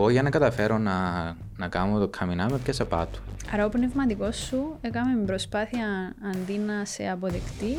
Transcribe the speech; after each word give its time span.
Εγώ 0.00 0.10
για 0.10 0.22
να 0.22 0.30
καταφέρω 0.30 0.78
να, 0.78 1.24
να 1.56 1.68
κάνω 1.68 1.98
το 1.98 2.08
καμινά 2.08 2.48
με 2.50 2.58
πιάσα 2.58 2.84
πάτου. 2.84 3.20
Άρα 3.52 3.64
ο 3.64 3.68
πνευματικός 3.68 4.36
σου 4.36 4.76
έκαμε 4.80 5.14
μια 5.14 5.24
προσπάθεια 5.24 6.14
αντί 6.32 6.58
να 6.58 6.84
σε 6.84 7.08
αποδεκτεί, 7.08 7.78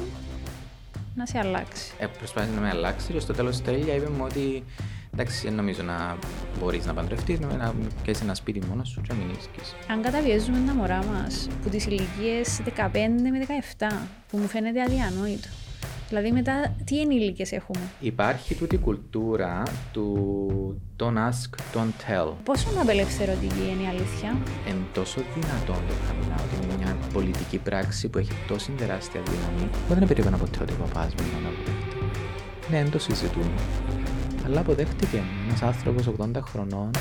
να 1.15 1.25
σε 1.25 1.37
αλλάξει. 1.37 1.93
Ε, 1.99 2.05
προσπάθησε 2.17 2.55
να 2.55 2.61
με 2.61 2.69
αλλάξει 2.69 3.11
και 3.11 3.19
στο 3.19 3.33
τέλος 3.33 3.61
τέλεια 3.61 3.95
είπε 3.95 4.09
μου 4.09 4.23
ότι 4.23 4.63
εντάξει, 5.13 5.45
δεν 5.47 5.53
νομίζω 5.53 5.83
να 5.83 6.17
μπορείς 6.59 6.85
να 6.85 6.93
παντρευτείς, 6.93 7.39
να, 7.39 7.55
να 7.55 7.73
πιάσει 8.03 8.21
ένα 8.23 8.35
σπίτι 8.35 8.61
μόνος 8.69 8.89
σου 8.89 9.01
και 9.01 9.13
να 9.13 9.19
μην 9.19 9.29
ίσκεις. 9.39 9.75
Αν 9.91 10.01
καταβιέζουμε 10.01 10.57
τα 10.67 10.73
μωρά 10.73 11.03
μας 11.05 11.47
που 11.63 11.69
τις 11.69 11.85
ηλικίες 11.85 12.61
15 12.65 12.71
με 13.31 13.45
17, 13.77 13.87
που 14.29 14.37
μου 14.37 14.47
φαίνεται 14.47 14.81
αδιανόητο. 14.81 15.47
Δηλαδή 16.09 16.31
μετά 16.31 16.75
τι 16.85 17.01
ενήλικες 17.01 17.51
έχουμε; 17.51 17.79
Υπάρχει 17.99 18.55
τούτη 18.55 18.77
κουλτούρα 18.77 19.63
του 19.91 20.81
don't 20.97 21.17
ask, 21.29 21.77
don't 21.77 21.93
tell. 22.07 22.33
Πόσο 22.43 22.67
απελευθερωτική 22.81 23.61
είναι 23.71 23.83
η 23.83 23.87
αλήθεια; 23.87 24.37
Είναι 24.67 24.85
τόσο 24.93 25.21
δυνατόν 25.33 25.83
το 25.87 25.93
καμινά 26.07 26.35
ότι 26.35 26.65
είναι 26.65 26.83
μια 26.83 26.97
πολιτική 27.13 27.57
πράξη 27.57 28.07
που 28.07 28.17
έχει 28.17 28.31
τόση 28.47 28.71
τεράστια 28.71 29.21
δύναμη 29.21 29.69
που 29.87 29.93
δεν 29.93 30.07
περίμενα 30.07 30.37
ποτέ 30.37 30.59
ότι 30.61 30.73
ο 30.73 30.75
παπάς 30.75 31.13
μου 31.13 31.23
να 31.43 31.49
αποδέχεται. 31.49 31.95
Ναι, 32.69 32.81
δεν 32.81 32.91
το 32.91 32.99
συζητούμε. 32.99 33.53
Αλλά 34.45 34.59
αποδέχτηκε 34.59 35.23
ένας 35.47 35.61
άνθρωπος 35.61 36.09
80 36.19 36.31
χρονών 36.41 36.91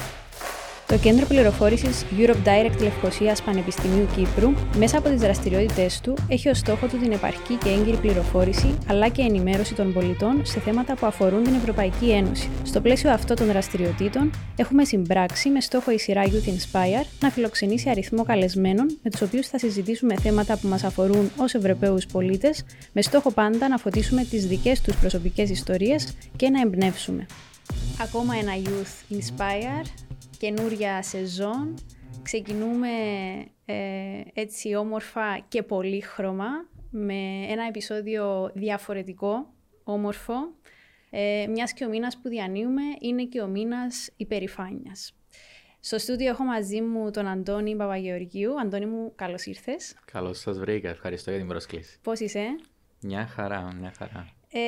το 0.91 0.99
Κέντρο 0.99 1.27
Πληροφόρησης 1.27 2.05
Europe 2.19 2.47
Direct 2.49 2.83
Λευκοσίας 2.83 3.43
Πανεπιστημίου 3.43 4.07
Κύπρου, 4.17 4.53
μέσα 4.77 4.99
από 4.99 5.09
τις 5.09 5.21
δραστηριότητέ 5.21 5.91
του, 6.03 6.15
έχει 6.29 6.49
ως 6.49 6.59
στόχο 6.59 6.87
του 6.87 6.99
την 6.99 7.13
επαρκή 7.13 7.55
και 7.55 7.69
έγκυρη 7.69 7.97
πληροφόρηση 7.97 8.79
αλλά 8.87 9.09
και 9.09 9.23
ενημέρωση 9.23 9.75
των 9.75 9.93
πολιτών 9.93 10.47
σε 10.47 10.61
θέματα 10.61 10.95
που 10.95 11.07
αφορούν 11.07 11.43
την 11.43 11.55
Ευρωπαϊκή 11.55 12.11
Ένωση. 12.11 12.49
Στο 12.63 12.81
πλαίσιο 12.81 13.11
αυτών 13.11 13.37
των 13.37 13.47
δραστηριοτήτων, 13.47 14.31
έχουμε 14.57 14.85
συμπράξει 14.85 15.49
με 15.49 15.61
στόχο 15.61 15.91
η 15.91 15.99
σειρά 15.99 16.23
Youth 16.25 16.49
Inspire 16.49 17.07
να 17.21 17.31
φιλοξενήσει 17.31 17.91
αριθμό 17.91 18.25
καλεσμένων 18.25 18.99
με 19.03 19.11
τους 19.11 19.21
οποίους 19.21 19.47
θα 19.47 19.59
συζητήσουμε 19.59 20.15
θέματα 20.15 20.57
που 20.57 20.69
μας 20.69 20.85
αφορούν 20.85 21.31
ως 21.37 21.55
Ευρωπαίους 21.55 22.07
πολίτες, 22.07 22.65
με 22.93 23.03
στόχο 23.03 23.31
πάντα 23.31 23.69
να 23.69 23.79
φωτίσουμε 23.79 24.25
τις 24.25 24.47
δικές 24.47 24.81
τους 24.81 24.97
προσωπικές 24.97 25.51
ιστορίες 25.51 26.15
και 26.37 26.51
να 26.51 26.61
εμπνεύσουμε. 26.61 27.27
Ακόμα 28.03 28.35
ένα 28.35 28.53
Youth 28.65 29.15
Inspire 29.15 30.10
καινούρια 30.41 31.03
σεζόν. 31.03 31.75
Ξεκινούμε 32.23 32.89
ε, 33.65 33.75
έτσι 34.35 34.75
όμορφα 34.75 35.39
και 35.49 35.63
πολύχρωμα 35.63 36.49
με 36.91 37.47
ένα 37.49 37.67
επεισόδιο 37.69 38.51
διαφορετικό, 38.55 39.53
όμορφο, 39.85 40.35
ε, 41.11 41.47
μιας 41.49 41.73
και 41.73 41.85
ο 41.85 41.89
μήνας 41.89 42.19
που 42.23 42.29
διανύουμε 42.29 42.83
είναι 43.01 43.25
και 43.25 43.41
ο 43.41 43.47
μήνας 43.47 44.11
υπερηφάνειας. 44.17 45.15
Στο 45.81 45.99
στούντιο 45.99 46.29
έχω 46.29 46.45
μαζί 46.45 46.81
μου 46.81 47.11
τον 47.11 47.27
Αντώνη 47.27 47.77
Παπαγεωργίου. 47.77 48.61
Αντώνη 48.61 48.87
μου, 48.87 49.13
καλώς 49.15 49.47
ήρθες. 49.47 49.95
Καλώς 50.13 50.39
σας 50.39 50.59
βρήκα. 50.59 50.89
Ευχαριστώ 50.89 51.31
για 51.31 51.39
την 51.39 51.49
πρόσκληση. 51.49 51.99
Πώς 52.03 52.21
είσαι; 52.21 52.47
Μια 53.01 53.27
χαρά, 53.27 53.75
μια 53.81 53.93
χαρά. 53.99 54.29
Ε, 54.53 54.61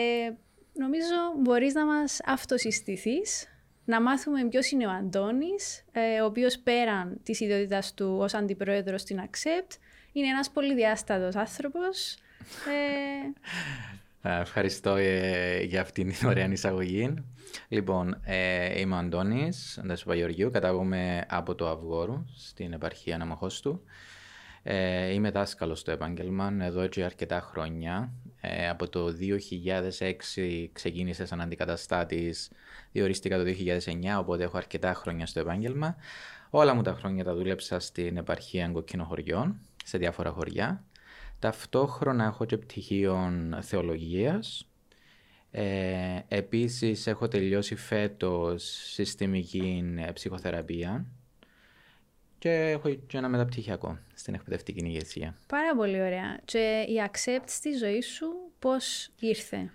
νομίζω 0.73 1.17
μπορείς 1.43 1.75
να 1.75 1.87
μας 1.87 2.21
αυτοσυστηθείς 2.25 3.47
να 3.85 4.01
μάθουμε 4.01 4.49
ποιος 4.49 4.71
είναι 4.71 4.87
ο 4.87 4.91
Αντώνης, 4.91 5.85
ε, 5.93 6.21
ο 6.21 6.25
οποίος 6.25 6.59
πέραν 6.59 7.21
της 7.23 7.41
ιδιότητας 7.41 7.95
του 7.95 8.17
ως 8.19 8.35
αντιπρόεδρος 8.35 9.01
στην 9.01 9.21
Accept, 9.21 9.77
είναι 10.13 10.27
ένας 10.27 10.51
πολυδιάστατος 10.51 11.37
άνθρωπος. 11.37 12.17
Ε... 14.23 14.31
Ευχαριστώ 14.41 14.95
ε, 14.95 15.63
για 15.63 15.81
αυτήν 15.81 16.13
την 16.13 16.29
ωραία 16.29 16.53
εισαγωγή. 16.53 17.15
Λοιπόν, 17.69 18.21
ε, 18.25 18.81
είμαι 18.81 18.95
ο 18.95 18.99
Αντώνης, 18.99 19.79
Αντώνης 19.79 20.03
Παγιοργίου, 20.03 20.51
κατάγομαι 20.51 21.27
από 21.29 21.55
το 21.55 21.69
Αυγόρου, 21.69 22.25
στην 22.37 22.73
επαρχία 22.73 23.15
Αναμοχώστου. 23.15 23.83
Ε, 24.63 25.13
είμαι 25.13 25.31
δάσκαλος 25.31 25.79
στο 25.79 25.91
επάγγελμα 25.91 26.57
εδώ 26.61 26.87
και 26.87 27.05
αρκετά 27.05 27.41
χρόνια. 27.41 28.13
Ε, 28.41 28.69
από 28.69 28.89
το 28.89 29.11
2006 29.11 30.71
ξεκίνησα 30.73 31.27
σαν 31.27 31.41
αντικαταστάτης, 31.41 32.51
διορίστηκα 32.93 33.39
το 33.39 33.45
2009, 33.45 34.19
οπότε 34.19 34.45
έχω 34.45 34.57
αρκετά 34.57 34.95
χρόνια 34.95 35.27
στο 35.27 35.41
επάγγελμα. 35.41 35.97
Όλα 36.51 36.75
μου 36.75 36.83
τα 36.83 36.93
χρόνια 36.93 37.25
τα 37.25 37.35
δούλεψα 37.35 37.79
στην 37.81 38.17
επαρχία 38.17 38.69
Κοκκινοχωριών, 38.69 39.61
σε 39.85 39.99
διάφορα 39.99 40.31
χωριά. 40.31 40.85
Ταυτόχρονα 41.39 42.25
έχω 42.25 42.45
και 42.45 42.57
πτυχίο 42.57 43.33
θεολογίας. 43.61 44.67
Ε, 45.51 46.19
επίσης 46.29 47.07
έχω 47.07 47.29
τελειώσει 47.29 47.75
φέτος 47.75 48.63
συστημική 48.65 49.85
ψυχοθεραπεία 50.13 51.07
και 52.39 52.51
έχω 52.51 52.95
και 52.95 53.17
ένα 53.17 53.29
μεταπτυχιακό 53.29 53.99
στην 54.15 54.35
εκπαιδευτική 54.35 54.85
ηγεσία. 54.85 55.37
Πάρα 55.47 55.77
πολύ 55.77 56.01
ωραία. 56.01 56.41
Και 56.45 56.85
η 56.89 57.03
Accept 57.11 57.45
στη 57.47 57.73
ζωή 57.73 58.01
σου 58.01 58.27
πώς 58.59 59.11
ήρθε; 59.21 59.71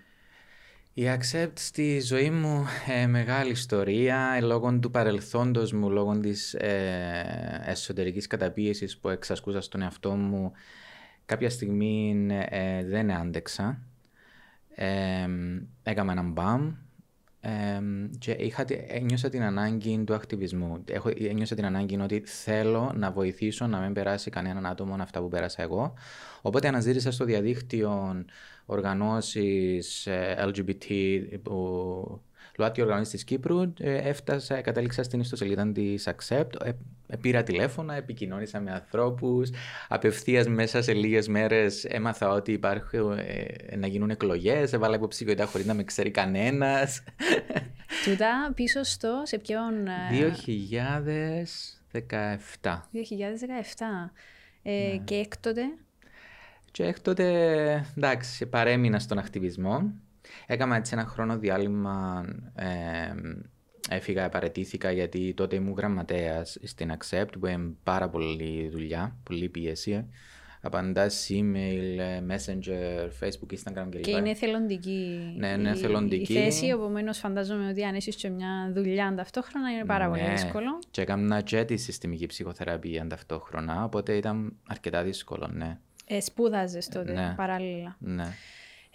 Η 0.98 1.06
Accept 1.06 1.52
στη 1.54 2.00
ζωή 2.00 2.30
μου 2.30 2.64
ε, 2.86 3.06
μεγάλη 3.06 3.50
ιστορία 3.50 4.34
ε, 4.36 4.40
λόγω 4.40 4.78
του 4.78 4.90
παρελθόντος 4.90 5.72
μου, 5.72 5.90
λόγω 5.90 6.18
της 6.18 6.54
ε, 6.54 7.62
εσωτερικής 7.66 8.26
καταπίεσης 8.26 8.98
που 8.98 9.08
εξασκούσα 9.08 9.60
στον 9.60 9.82
εαυτό 9.82 10.10
μου 10.10 10.52
κάποια 11.26 11.50
στιγμή 11.50 12.26
ε, 12.48 12.84
δεν 12.84 13.12
άντεξα. 13.12 13.82
Ε, 14.74 15.26
έκανα 15.82 16.12
έναν 16.12 16.32
μπαμ, 16.32 16.74
και 18.18 18.30
είχα, 18.30 18.64
ένιωσα 18.88 19.28
την 19.28 19.42
ανάγκη 19.42 20.04
του 20.04 20.14
ακτιβισμού. 20.14 20.84
Έχω, 20.84 21.10
ένιωσα 21.18 21.54
την 21.54 21.64
ανάγκη 21.64 22.00
ότι 22.00 22.22
θέλω 22.24 22.92
να 22.96 23.10
βοηθήσω 23.10 23.66
να 23.66 23.78
μην 23.78 23.92
περάσει 23.92 24.30
κανέναν 24.30 24.66
άτομο 24.66 24.96
αυτά 25.00 25.20
που 25.20 25.28
πέρασα 25.28 25.62
εγώ. 25.62 25.94
Οπότε 26.42 26.68
αναζήτησα 26.68 27.10
στο 27.10 27.24
διαδίκτυο 27.24 28.24
οργανώσεις 28.66 30.06
ε, 30.06 30.36
LGBT 30.48 30.92
που 31.42 32.20
ΛΟΑΤΚΙ 32.58 32.82
οργανώσει 32.82 33.10
της 33.10 33.24
Κύπρου, 33.24 33.60
ε, 33.78 33.96
έφτασα, 34.08 34.60
κατέληξα 34.60 35.02
στην 35.02 35.20
ιστοσελίδα 35.20 35.72
της 35.72 36.08
Accept, 36.08 36.64
ε, 36.64 36.70
ε, 37.06 37.16
πήρα 37.16 37.42
τηλέφωνα, 37.42 37.94
επικοινώνησα 37.94 38.60
με 38.60 38.70
ανθρώπους. 38.70 39.50
Απευθείας 39.88 40.48
μέσα 40.48 40.82
σε 40.82 40.92
λίγες 40.92 41.28
μέρες 41.28 41.84
έμαθα 41.84 42.28
ότι 42.28 42.52
υπάρχουν 42.52 43.18
να 43.76 43.86
γίνουν 43.86 44.10
εκλογές. 44.10 44.72
Έβαλα 44.72 44.96
υποψηφιότητα 44.96 45.46
χωρίς 45.46 45.66
να 45.66 45.74
με 45.74 45.84
ξέρει 45.84 46.10
κανένας. 46.10 47.02
Τούτα 48.04 48.52
πίσω 48.54 48.82
στο 48.82 49.22
σε 49.24 49.38
ποιον. 49.38 49.74
2017. 51.90 52.88
2017. 52.92 54.12
Ε, 54.62 54.70
ναι. 54.70 54.98
Και 55.04 55.14
έκτοτε; 55.14 55.62
Και 56.70 56.84
έκτοτε, 56.84 57.24
εντάξει, 57.96 58.46
παρέμεινα 58.46 58.98
στον 58.98 59.18
ακτιβισμό. 59.18 59.92
Έκανα 60.46 60.76
έτσι 60.76 60.92
ένα 60.94 61.06
χρόνο 61.06 61.38
διάλειμμα. 61.38 62.24
Ε, 62.54 62.66
έφυγα, 63.88 64.28
παρετήθηκα 64.28 64.90
γιατί 64.90 65.34
τότε 65.34 65.56
ήμουν 65.56 65.74
γραμματέας 65.76 66.58
στην 66.62 66.92
Accept 66.98 67.38
που 67.40 67.46
είναι 67.46 67.70
πάρα 67.82 68.08
πολύ 68.08 68.68
δουλειά, 68.68 69.16
πολύ 69.22 69.48
πίεση. 69.48 70.08
Απαντά 70.60 71.06
email, 71.28 71.98
messenger, 72.30 73.08
facebook, 73.20 73.54
instagram 73.54 73.86
κλπ. 73.90 74.00
Και 74.00 74.10
είναι 74.10 74.34
θελοντική, 74.34 75.34
ναι, 75.36 75.48
είναι 75.48 75.74
θελοντική. 75.74 76.32
η 76.32 76.36
θέση, 76.36 76.66
επομένως 76.66 77.18
φαντάζομαι 77.18 77.68
ότι 77.68 77.84
αν 77.84 77.94
είσαι 77.94 78.10
και 78.10 78.28
μια 78.28 78.70
δουλειά 78.74 79.14
ταυτόχρονα 79.16 79.70
είναι 79.70 79.84
πάρα 79.84 80.08
ναι. 80.08 80.18
πολύ 80.18 80.30
δύσκολο. 80.30 80.78
Και 80.90 81.00
έκανα 81.00 81.40
και 81.40 81.64
τη 81.64 81.76
συστημική 81.76 82.26
ψυχοθεραπεία 82.26 83.06
ταυτόχρονα, 83.06 83.84
οπότε 83.84 84.12
ήταν 84.16 84.56
αρκετά 84.68 85.02
δύσκολο, 85.02 85.50
ναι. 85.52 85.78
Ε, 86.06 86.20
σπούδαζες 86.20 86.88
τότε 86.88 87.12
ναι. 87.12 87.34
παράλληλα. 87.36 87.96
Ναι. 87.98 88.26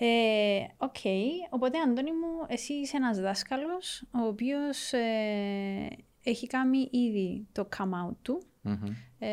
Ε, 0.06 0.66
οκ, 0.78 0.96
okay. 1.04 1.28
οπότε 1.50 1.80
Αντώνη 1.80 2.12
μου, 2.12 2.46
εσύ 2.48 2.74
είσαι 2.74 2.98
ένας 2.98 3.20
δάσκαλος 3.20 4.08
ο 4.12 4.20
οποίος 4.28 4.94
ε, 4.94 5.88
έχει 6.24 6.48
κάνει 6.48 6.88
ήδη 6.92 7.48
το 7.52 7.68
come 7.78 8.10
out 8.10 8.16
του. 8.22 8.44
Mm-hmm. 8.64 8.92
Ε, 9.20 9.28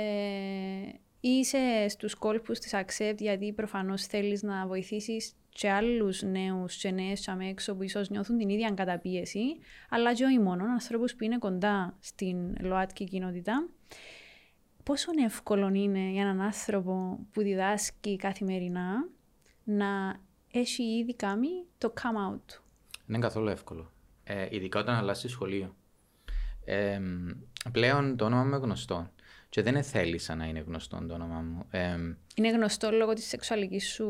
είσαι 1.20 1.88
στους 1.88 2.14
κόλπους 2.14 2.58
της 2.58 2.74
Accept 2.74 3.16
γιατί 3.18 3.52
προφανώς 3.52 4.06
θέλεις 4.06 4.42
να 4.42 4.66
βοηθήσεις 4.66 5.34
και 5.48 5.70
άλλους 5.70 6.22
νέους 6.22 6.76
και 6.76 6.90
νέες 6.90 7.20
και 7.20 7.32
έξω 7.48 7.76
που 7.76 7.82
ίσως 7.82 8.10
νιώθουν 8.10 8.38
την 8.38 8.48
ίδια 8.48 8.70
καταπίεση, 8.70 9.44
αλλά 9.88 10.14
και 10.14 10.24
όχι 10.24 10.38
μόνο, 10.38 10.64
ανθρώπους 10.64 11.14
που 11.14 11.24
είναι 11.24 11.38
κοντά 11.38 11.96
στην 12.00 12.56
ΛΟΑΤΚΙ 12.60 13.04
κοινότητα. 13.04 13.68
Πόσο 14.82 15.10
εύκολο 15.24 15.68
είναι 15.68 16.10
για 16.10 16.22
έναν 16.22 16.40
άνθρωπο 16.40 17.18
που 17.32 17.42
διδάσκει 17.42 18.16
καθημερινά 18.16 19.08
να 19.64 20.20
έχει 20.52 20.82
ήδη 20.82 21.14
κάνει 21.14 21.48
το 21.78 21.92
come 21.96 22.34
out 22.34 22.40
του. 22.46 22.62
Δεν 23.06 23.16
είναι 23.16 23.18
καθόλου 23.18 23.48
εύκολο. 23.48 23.92
Ε, 24.24 24.46
ειδικά 24.50 24.80
όταν 24.80 24.94
αλλάζει 24.94 25.28
σχολείο. 25.28 25.74
Ε, 26.64 27.00
πλέον 27.72 28.16
το 28.16 28.24
όνομα 28.24 28.42
μου 28.42 28.48
είναι 28.48 28.56
γνωστό. 28.56 29.10
Και 29.48 29.62
δεν 29.62 29.82
θέλησα 29.82 30.34
να 30.34 30.44
είναι 30.44 30.64
γνωστό 30.66 31.04
το 31.08 31.14
όνομα 31.14 31.40
μου. 31.40 31.66
Ε, 31.70 31.96
είναι 32.34 32.50
γνωστό 32.50 32.90
λόγω 32.90 33.12
της 33.12 33.26
σεξουαλικής 33.26 33.88
σου, 33.88 34.06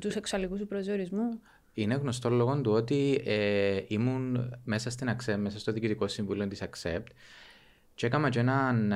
του 0.00 0.10
σεξουαλικού 0.10 0.56
σου 0.56 0.66
προσδιορισμού; 0.66 1.40
Είναι 1.74 1.94
γνωστό 1.94 2.30
λόγω 2.30 2.60
του 2.60 2.72
ότι 2.72 3.22
ε, 3.24 3.80
ήμουν 3.88 4.54
μέσα 4.64 4.90
στην 4.90 5.10
Accept, 5.10 5.36
μέσα 5.36 5.58
στο 5.58 5.72
διοικητικό 5.72 6.08
συμβούλιο 6.08 6.48
της 6.48 6.62
Accept 6.62 7.06
Και 7.94 8.06
έκανα 8.06 8.28
και 8.28 8.38
έναν, 8.38 8.94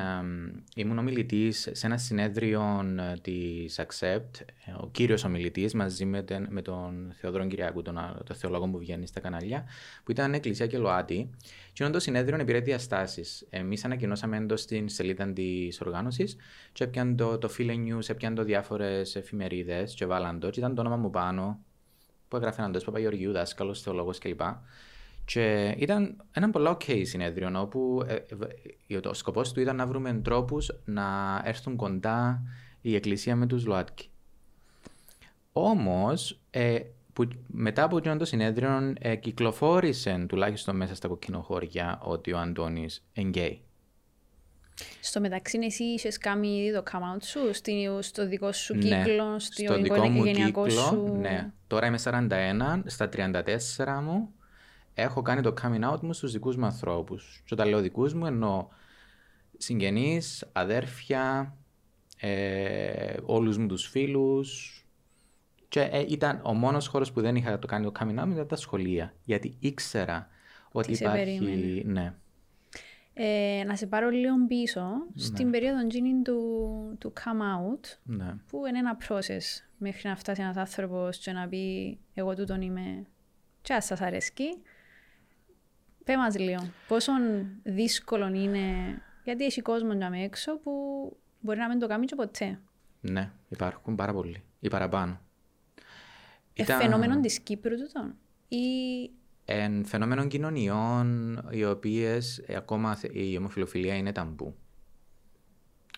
ήμουν 0.74 0.98
ομιλητής 0.98 1.68
σε 1.72 1.86
ένα 1.86 1.98
συνέδριο 1.98 2.62
ε, 2.98 3.14
της 3.20 3.80
Accept, 3.80 4.40
ε, 4.64 4.72
ο 4.76 4.88
κύριος 4.92 5.24
ομιλητής 5.24 5.74
μαζί 5.74 6.04
με, 6.04 6.22
τον, 6.22 6.46
με 6.50 6.62
τον 6.62 7.12
Θεοδρόν 7.20 7.48
Κυριακού, 7.48 7.82
τον, 7.82 8.22
τον 8.24 8.36
θεολόγο 8.36 8.68
που 8.68 8.78
βγαίνει 8.78 9.06
στα 9.06 9.20
κανάλια, 9.20 9.64
που 10.04 10.10
ήταν 10.10 10.34
Εκκλησία 10.34 10.66
και 10.66 10.78
ΛΟΑΤΗ. 10.78 11.30
Και 11.72 11.88
το 11.88 11.98
συνέδριο 11.98 12.44
πήρε 12.44 12.60
διαστάσεις. 12.60 13.46
Εμείς 13.50 13.84
ανακοινώσαμε 13.84 14.36
εντός 14.36 14.60
στην 14.60 14.88
σελίδα 14.88 15.32
της 15.32 15.80
οργάνωσης, 15.80 16.36
και 16.72 16.84
έπιαν 16.84 17.16
το, 17.16 17.38
το 17.38 17.48
Φίλε 17.48 17.74
News, 17.74 18.08
έπιαν 18.08 18.34
το 18.34 18.44
διάφορες 18.44 19.16
εφημερίδες, 19.16 19.94
και 19.94 20.06
βάλαν 20.06 20.40
το, 20.40 20.50
και 20.50 20.58
ήταν 20.58 20.74
το 20.74 20.80
όνομα 20.80 20.96
μου 20.96 21.10
πάνω, 21.10 21.60
που 22.28 22.36
έγραφε 22.36 22.62
έναν 22.62 22.80
Παπαγεωργίου, 22.84 23.32
δάσκαλος, 23.32 23.82
θεολόγος 23.82 24.18
κλπ. 24.18 24.40
Και 24.40 24.46
ήταν 25.76 26.24
ένα 26.32 26.50
πολύ 26.50 26.68
ok 26.70 27.02
συνέδριο 27.04 27.60
όπου 27.60 28.04
ε, 28.06 28.16
ε, 28.86 29.08
ο 29.08 29.14
σκοπός 29.14 29.52
του 29.52 29.60
ήταν 29.60 29.76
να 29.76 29.86
βρούμε 29.86 30.14
τρόπους 30.14 30.70
να 30.84 31.40
έρθουν 31.44 31.76
κοντά 31.76 32.42
η 32.80 32.94
Εκκλησία 32.94 33.36
με 33.36 33.46
τους 33.46 33.66
ΛΟΑΤΚΙ. 33.66 34.10
Όμως, 35.52 36.40
ε, 36.50 36.78
μετά 37.46 37.82
από 37.82 38.00
το 38.00 38.24
συνέδριο, 38.24 38.94
ε, 38.98 39.16
κυκλοφόρησε 39.16 40.24
τουλάχιστον 40.28 40.76
μέσα 40.76 40.94
στα 40.94 41.08
κοκκινοχώρια 41.08 42.00
ότι 42.02 42.32
ο 42.32 42.38
Αντώνης 42.38 43.06
είναι 43.12 43.28
γκέι. 43.28 43.60
Στο 45.00 45.20
μεταξύ, 45.20 45.58
εσύ 45.62 45.84
είχες 45.84 46.18
κάνει 46.18 46.48
ήδη 46.48 46.72
το 46.72 46.82
come 46.92 47.16
out 47.16 47.22
σου, 47.22 47.38
στο 48.02 48.26
δικό 48.26 48.52
σου 48.52 48.74
ναι, 48.74 48.80
κύκλο, 48.80 49.38
στο 49.38 49.80
δικό 49.80 50.08
μου 50.08 50.24
κύκλο, 50.24 50.70
σου; 50.70 51.16
Ναι. 51.20 51.50
Τώρα 51.66 51.86
είμαι 51.86 51.98
41, 52.04 52.82
στα 52.86 53.08
34 53.08 54.02
μου 54.02 54.34
έχω 54.98 55.22
κάνει 55.22 55.40
το 55.40 55.54
coming 55.62 55.92
out 55.92 56.00
μου 56.00 56.12
στους 56.12 56.32
δικούς 56.32 56.56
μου 56.56 56.64
ανθρώπους. 56.64 57.42
Και 57.44 57.54
όταν 57.54 57.68
λέω 57.68 57.80
δικούς 57.80 58.14
μου 58.14 58.26
εννοώ 58.26 58.68
συγγενείς, 59.56 60.48
αδέρφια, 60.52 61.56
ε, 62.20 63.16
όλους 63.22 63.58
μου 63.58 63.66
τους 63.66 63.86
φίλους. 63.86 64.80
Και 65.68 65.80
ε, 65.80 66.04
ήταν 66.08 66.40
ο 66.44 66.54
μόνος 66.54 66.86
χώρος 66.86 67.12
που 67.12 67.20
δεν 67.20 67.36
είχα 67.36 67.58
το 67.58 67.66
κάνει 67.66 67.84
το 67.84 67.92
coming 68.00 68.22
out 68.22 68.28
ήταν 68.30 68.46
τα 68.46 68.56
σχολεία. 68.56 69.14
Γιατί 69.24 69.56
ήξερα 69.58 70.28
ότι 70.72 70.92
Τι 70.92 71.04
υπάρχει... 71.04 71.82
Ναι. 71.86 72.14
Ε, 73.14 73.64
να 73.66 73.76
σε 73.76 73.86
πάρω 73.86 74.08
λίγο 74.08 74.34
πίσω, 74.48 74.80
ναι. 74.80 75.22
στην 75.22 75.50
περίοδο 75.50 75.86
τζίνιν 75.86 76.22
του, 76.22 76.40
του 76.98 77.12
come 77.16 77.40
out, 77.40 77.98
ναι. 78.02 78.34
που 78.48 78.66
είναι 78.66 78.78
ένα 78.78 78.98
process 79.08 79.64
μέχρι 79.78 80.08
να 80.08 80.16
φτάσει 80.16 80.42
ένας 80.42 80.56
άνθρωπος 80.56 81.18
και 81.18 81.32
να 81.32 81.48
πει 81.48 81.98
εγώ 82.14 82.34
τούτον 82.34 82.62
είμαι 82.62 83.06
και 83.62 83.72
ας 83.72 83.84
σας 83.84 84.00
αρέσκει. 84.00 84.62
Πέ 86.06 86.16
μας 86.16 86.38
λίγο, 86.38 86.70
πόσο 86.88 87.12
δύσκολο 87.62 88.26
είναι, 88.26 88.62
γιατί 89.24 89.44
έχει 89.44 89.62
κόσμο 89.62 89.92
για 89.92 90.10
με 90.10 90.22
έξω 90.22 90.58
που 90.58 90.72
μπορεί 91.40 91.58
να 91.58 91.68
μην 91.68 91.78
το 91.78 91.86
κάνει 91.86 92.06
και 92.06 92.14
ποτέ. 92.14 92.58
Ναι, 93.00 93.30
υπάρχουν 93.48 93.94
πάρα 93.94 94.12
πολλοί, 94.12 94.42
ή 94.60 94.68
παραπάνω. 94.68 95.20
Ε, 96.54 96.62
Ήταν... 96.62 96.80
Φαινόμενο 96.80 97.20
της 97.20 97.40
Κύπρου 97.40 97.76
τούτο, 97.76 98.14
ή... 98.48 98.66
Εν 99.44 99.84
φαινόμενων 99.84 100.28
κοινωνιών, 100.28 101.40
οι 101.50 101.64
οποίες 101.64 102.38
ε, 102.46 102.56
ακόμα 102.56 102.98
η 103.12 103.36
ομοφιλοφιλία 103.36 103.96
είναι 103.96 104.12
ταμπού. 104.12 104.54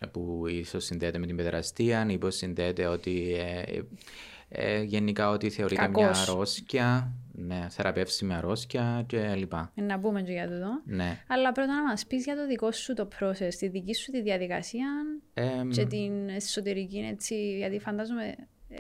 Ε, 0.01 0.07
που 0.07 0.45
ίσως 0.47 0.85
συνδέεται 0.85 1.19
με 1.19 1.27
την 1.27 1.37
παιδεραστία, 1.37 2.07
ίσω 2.11 2.31
συνδέεται 2.31 2.87
ότι 2.87 3.35
ε, 3.35 3.83
ε, 4.49 4.83
γενικά 4.83 5.31
ότι 5.31 5.51
θεωρείται 5.51 5.81
Κακός. 5.81 6.03
μια 6.03 6.11
αρρώστια, 6.11 7.13
ναι, 7.33 7.67
θεραπεύσει 7.71 8.25
με 8.25 8.35
αρρώστια 8.35 9.05
και 9.07 9.35
λοιπά. 9.35 9.73
Ε, 9.75 9.83
να 9.83 9.99
πούμε 9.99 10.23
και 10.23 10.33
για 10.33 10.49
το 10.49 10.83
Ναι. 10.85 11.25
Αλλά 11.27 11.53
πρώτα 11.53 11.75
να 11.75 11.83
μας 11.83 12.07
πεις 12.07 12.25
για 12.25 12.37
το 12.37 12.47
δικό 12.47 12.73
σου 12.73 12.95
το 12.95 13.09
process, 13.21 13.55
τη 13.59 13.69
δική 13.69 13.95
σου 13.95 14.11
τη 14.11 14.23
διαδικασία 14.23 14.87
ε, 15.35 15.49
και 15.71 15.87
την 15.87 16.29
εσωτερική 16.29 16.99
έτσι, 16.99 17.57
γιατί 17.57 17.79
φαντάζομαι 17.79 18.35
ε, 18.69 18.77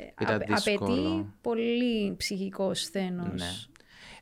απαιτεί 0.49 1.33
πολύ 1.41 2.15
ψυχικό 2.17 2.75
σθένος. 2.75 3.41
Ναι. 3.41 3.51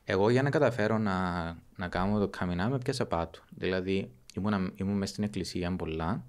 Εγώ 0.05 0.31
για 0.31 0.43
να 0.43 0.51
καταφέρω 0.51 0.99
να, 0.99 1.45
να 1.77 1.89
κάνω 1.89 2.19
το 2.19 2.29
καμινά 2.29 2.69
με 2.69 2.79
πιάσα 2.79 3.07
πάτου. 3.07 3.43
Δηλαδή 3.51 4.11
ήμουν, 4.35 4.73
ήμουν 4.77 4.97
μέσα 4.97 5.13
στην 5.13 5.25
εκκλησία 5.25 5.77
πολλά. 5.77 6.25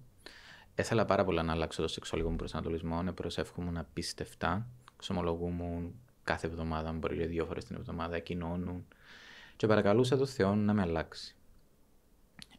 Έθελα 0.75 1.05
πάρα 1.05 1.23
πολλά 1.23 1.43
να 1.43 1.51
αλλάξω 1.51 1.81
το 1.81 1.87
σεξουαλικό 1.87 2.29
μου 2.29 2.35
προσανατολισμό, 2.35 3.01
να 3.01 3.13
προσεύχομαι 3.13 3.79
απίστευτα 3.79 4.67
ξομολογούμουν 4.97 5.95
κάθε 6.23 6.47
εβδομάδα, 6.47 6.91
μπορεί 6.91 7.17
και 7.17 7.25
δύο 7.25 7.45
φορές 7.45 7.65
την 7.65 7.75
εβδομάδα, 7.75 8.19
κοινώνουν. 8.19 8.87
Και 9.55 9.67
παρακαλούσα 9.67 10.17
το 10.17 10.25
Θεό 10.25 10.55
να 10.55 10.73
με 10.73 10.81
αλλάξει. 10.81 11.35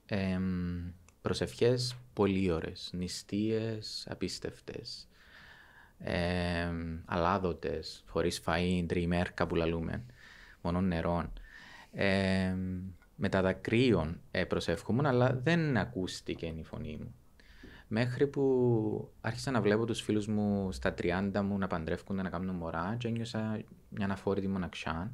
Ε, 0.07 0.39
προσευχές 1.23 1.97
πολύ 2.13 2.51
ώρες, 2.51 2.91
νηστείες 2.93 4.07
απίστευτες, 4.11 5.09
ε, 5.99 6.73
αλάδοτες, 7.05 8.05
χωρίς 8.07 8.43
φαΐ, 8.47 8.85
τριμέρκα 8.87 9.47
που 9.47 9.55
λαλούμε, 9.55 10.05
μόνο 10.61 10.81
νερών. 10.81 11.33
Ε, 11.93 12.55
με 13.15 13.29
τα 13.29 13.43
δακρύων 13.43 14.21
ε, 14.31 14.45
προσεύχομαι, 14.45 15.09
αλλά 15.09 15.41
δεν 15.43 15.77
ακούστηκε 15.77 16.47
η 16.47 16.63
φωνή 16.63 16.97
μου. 17.01 17.15
Μέχρι 17.89 18.27
που 18.27 19.13
άρχισα 19.21 19.51
να 19.51 19.61
βλέπω 19.61 19.85
τους 19.85 20.01
φίλους 20.01 20.27
μου 20.27 20.73
στα 20.73 20.95
30 20.99 21.41
μου 21.43 21.59
να 21.59 21.67
παντρεύκονται, 21.67 22.23
να 22.23 22.31
κάνουν 22.31 22.55
μωρά 22.55 22.97
και 22.99 23.09
ένιωσα 23.09 23.61
μια 23.89 24.05
αναφόρητη 24.05 24.49
μοναξιά 24.49 25.13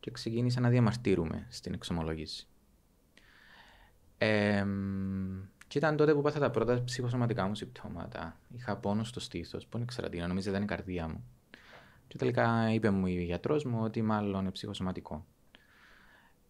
και 0.00 0.10
ξεκίνησα 0.10 0.60
να 0.60 0.68
διαμαρτύρουμε 0.68 1.46
στην 1.48 1.72
εξομολόγηση. 1.72 2.46
Ε, 4.18 4.66
και 5.66 5.78
ήταν 5.78 5.96
τότε 5.96 6.14
που 6.14 6.22
πάθα 6.22 6.38
τα 6.38 6.50
πρώτα 6.50 6.84
ψυχοσωματικά 6.84 7.46
μου 7.46 7.54
συμπτώματα. 7.54 8.38
Είχα 8.56 8.76
πόνος 8.76 9.08
στο 9.08 9.20
στήθος, 9.20 9.66
που 9.66 9.70
δεν 9.72 9.82
ήξερα 9.82 10.08
τι 10.08 10.18
να 10.18 10.26
νομίζω 10.26 10.50
ήταν 10.50 10.62
η 10.62 10.66
καρδία 10.66 11.08
μου. 11.08 11.24
Και 12.06 12.16
τελικά 12.16 12.72
είπε 12.72 12.90
μου 12.90 13.06
η 13.06 13.22
γιατρός 13.22 13.64
μου 13.64 13.82
ότι 13.82 14.02
μάλλον 14.02 14.40
είναι 14.40 14.50
ψυχοσωματικό. 14.50 15.26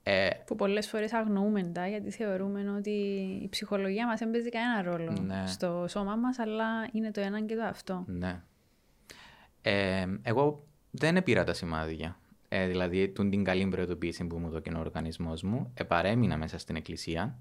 Ε, 0.05 0.29
που 0.47 0.57
πολλές 0.57 0.89
φορές 0.89 1.13
αγνοούμε 1.13 1.63
τα 1.63 1.89
γιατί 1.89 2.11
θεωρούμε 2.11 2.71
ότι 2.77 2.91
η 3.43 3.49
ψυχολογία 3.49 4.07
μας 4.07 4.19
δεν 4.19 4.31
παίζει 4.31 4.49
κανένα 4.49 4.83
ρόλο 4.91 5.13
ναι. 5.21 5.47
στο 5.47 5.85
σώμα 5.89 6.17
μας 6.17 6.39
αλλά 6.39 6.89
είναι 6.93 7.11
το 7.11 7.21
ένα 7.21 7.41
και 7.41 7.55
το 7.55 7.63
αυτό. 7.63 8.05
Ναι. 8.07 8.43
Ε, 9.63 10.07
εγώ 10.23 10.65
δεν 10.91 11.23
πήρα 11.23 11.45
τα 11.45 11.55
σημάδια. 11.55 12.17
Ε, 12.49 12.67
δηλαδή 12.67 13.09
την 13.09 13.45
καλή 13.45 13.67
προειδοποίηση 13.67 14.25
που 14.25 14.39
μου 14.39 14.49
δόκινε 14.49 14.77
ο 14.77 14.81
οργανισμός 14.81 15.43
μου, 15.43 15.73
επαρέμεινα 15.75 16.37
μέσα 16.37 16.59
στην 16.59 16.77
εκκλησία 16.77 17.39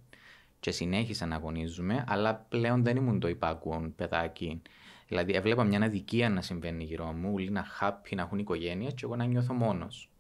και 0.59 0.71
συνέχισα 0.71 1.25
να 1.25 1.35
αγωνίζουμε, 1.35 2.03
αλλά 2.07 2.35
πλέον 2.35 2.83
δεν 2.83 2.95
ήμουν 2.95 3.19
το 3.19 3.27
υπάκουον 3.27 3.95
παιδάκι. 3.95 4.61
Δηλαδή, 5.07 5.33
έβλεπα 5.33 5.63
μια 5.63 5.81
αδικία 5.81 6.29
να 6.29 6.41
συμβαίνει 6.41 6.83
γύρω 6.83 7.05
μου, 7.05 7.31
όλοι 7.33 7.49
να 7.49 7.63
χάπι, 7.63 8.15
να 8.15 8.21
έχουν 8.21 8.39
οικογένεια 8.39 8.89
και 8.89 9.01
εγώ 9.03 9.15
να 9.15 9.25
νιώθω 9.25 9.53
μόνος. 9.53 10.10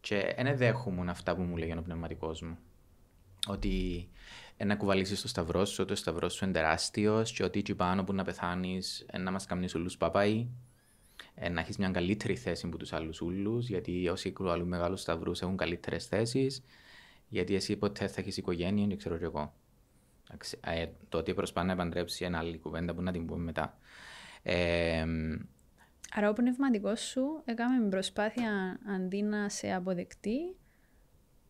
Και 0.00 0.34
δεν 0.36 0.56
δέχομαι 0.56 1.10
αυτά 1.10 1.34
που 1.34 1.42
μου 1.42 1.56
λέει 1.56 1.74
ο 1.78 1.82
πνευματικό 1.82 2.36
μου. 2.42 2.58
Ότι 3.46 4.08
να 4.64 4.76
κουβαλήσεις 4.76 5.22
το 5.22 5.28
σταυρό 5.28 5.64
σου, 5.64 5.76
ότι 5.82 5.92
ο 5.92 5.96
σταυρός 5.96 6.34
σου 6.34 6.44
είναι 6.44 6.52
τεράστιος, 6.52 7.32
και 7.32 7.44
ότι 7.44 7.58
εκεί 7.58 7.74
πάνω 7.74 8.04
που 8.04 8.12
να 8.12 8.24
πεθάνεις, 8.24 9.06
να 9.18 9.30
μας 9.30 9.46
κάνει 9.46 9.66
όλου 9.74 9.90
παπαί, 9.98 10.48
να 11.50 11.60
έχεις 11.60 11.78
μια 11.78 11.90
καλύτερη 11.90 12.36
θέση 12.36 12.66
από 12.66 12.76
τους 12.76 12.92
άλλους 12.92 13.20
ούλους, 13.20 13.68
γιατί 13.68 14.08
όσοι 14.08 14.32
κουβαλούν 14.32 14.68
μεγάλους 14.68 15.00
σταυρούς 15.00 15.40
έχουν 15.40 15.56
καλύτερες 15.56 16.06
θέσεις, 16.06 16.62
γιατί 17.28 17.54
εσύ 17.54 17.76
ποτέ 17.76 18.08
θα 18.08 18.20
έχεις 18.20 18.36
οικογένεια, 18.36 18.86
δεν 18.86 18.96
ξέρω 18.96 19.18
κι 19.18 19.24
εγώ. 19.24 19.54
Ε, 20.60 20.86
το 21.08 21.18
ότι 21.18 21.34
προσπάθει 21.34 21.66
να 21.66 21.72
επαντρέψει 21.72 22.24
ένα 22.24 22.38
άλλη 22.38 22.58
κουβέντα 22.58 22.94
που 22.94 23.02
να 23.02 23.12
την 23.12 23.26
πούμε 23.26 23.42
μετά. 23.42 23.78
Ε, 24.42 25.06
Άρα 26.14 26.28
ο 26.28 26.32
πνευματικό 26.32 26.96
σου 26.96 27.42
έκαμε 27.44 27.88
προσπάθεια 27.88 28.80
αντί 28.94 29.22
να 29.22 29.48
σε 29.48 29.72
αποδεκτεί, 29.72 30.56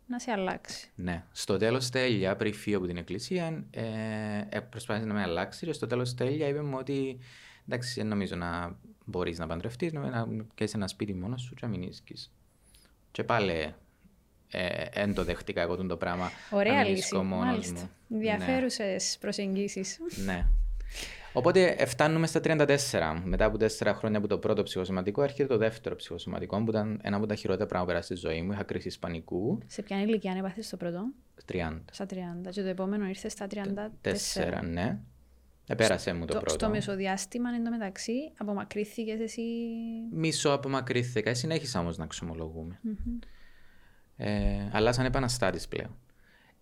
να 0.07 0.19
σε 0.19 0.31
αλλάξει. 0.31 0.91
Ναι. 0.95 1.25
Στο 1.33 1.57
τέλος 1.57 1.91
τέλεια, 1.91 2.37
πριν 2.37 2.55
φύγω 2.55 2.77
από 2.77 2.87
την 2.87 2.97
εκκλησία, 2.97 3.65
ε, 3.71 3.83
ε, 4.49 4.61
προσπάθησε 4.61 5.07
να 5.07 5.15
με 5.15 5.23
αλλάξει 5.23 5.67
και 5.67 5.73
στο 5.73 5.87
τέλος 5.87 6.15
τέλεια 6.15 6.49
είπε 6.49 6.63
μου 6.63 6.77
ότι 6.79 7.19
εντάξει, 7.69 8.03
νομίζω 8.03 8.37
να 8.37 8.77
μπορείς 9.05 9.39
να 9.39 9.47
παντρευτείς, 9.47 9.93
να, 9.93 10.27
να 10.27 10.47
σε 10.65 10.77
ένα 10.77 10.89
σπίτι 10.89 11.15
μόνος 11.15 11.43
σου 11.43 11.55
και 11.55 11.67
να 11.67 11.69
μην 11.69 11.83
ίσκεις. 11.83 12.33
Και 13.11 13.25
πάλι 13.25 13.75
δεν 14.93 15.11
ε, 15.11 15.13
το 15.13 15.25
δέχτηκα 15.25 15.61
εγώ 15.61 15.77
το 15.77 15.97
πράγμα. 15.97 16.31
Ωραία 16.51 16.85
λύση, 16.85 17.17
μάλιστα. 17.17 17.91
Ενδιαφέρουσε 18.11 18.83
ναι. 18.83 18.97
προσεγγίσεις. 19.21 19.99
Ναι. 20.25 20.47
Οπότε 21.33 21.87
φτάνουμε 21.87 22.27
στα 22.27 22.41
34. 22.45 22.67
Μετά 23.25 23.45
από 23.45 23.57
4 23.61 23.93
χρόνια 23.95 24.19
από 24.19 24.27
το 24.27 24.39
πρώτο 24.39 24.63
ψυχοσωματικό, 24.63 25.23
έρχεται 25.23 25.49
το 25.49 25.57
δεύτερο 25.57 25.97
ψυχοσωματικό, 25.97 26.63
που 26.63 26.71
ήταν 26.71 27.01
ένα 27.03 27.17
από 27.17 27.27
τα 27.27 27.35
χειρότερα 27.35 27.67
πράγματα 27.67 27.99
που 27.99 28.05
στη 28.05 28.15
ζωή 28.15 28.43
μου. 28.43 28.53
Είχα 28.53 28.63
κρίση 28.63 28.99
πανικού. 28.99 29.59
Σε 29.67 29.83
ποια 29.83 30.03
ηλικία 30.03 30.35
έπαθες 30.39 30.69
το 30.69 30.77
πρώτο, 30.77 31.13
30. 31.53 31.81
Στα 31.91 32.07
30. 32.11 32.17
Και 32.51 32.63
το 32.63 32.69
επόμενο 32.69 33.07
ήρθε 33.07 33.29
στα 33.29 33.47
34. 33.51 33.57
4, 34.03 34.65
ναι. 34.71 34.99
Επέρασε 35.67 36.13
μου 36.13 36.25
το, 36.25 36.33
το 36.33 36.39
πρώτο. 36.39 36.55
Στο 36.55 36.69
μεσοδιάστημα 36.69 37.51
εν 37.51 37.65
τω 37.65 37.71
μεταξύ, 37.71 38.33
απομακρύνθηκε 38.37 39.13
εσύ; 39.13 39.43
Μισό 40.13 40.51
απομακρύνθηκα. 40.51 41.35
Συνέχισα 41.35 41.81
όμως 41.81 41.97
να 41.97 42.07
ξομολογούμε. 42.07 42.81
Mm-hmm. 42.85 43.27
Ε, 44.17 44.69
αλλά 44.73 44.93
σαν 44.93 45.05
επαναστάτης 45.05 45.69
πλέον. 45.69 45.97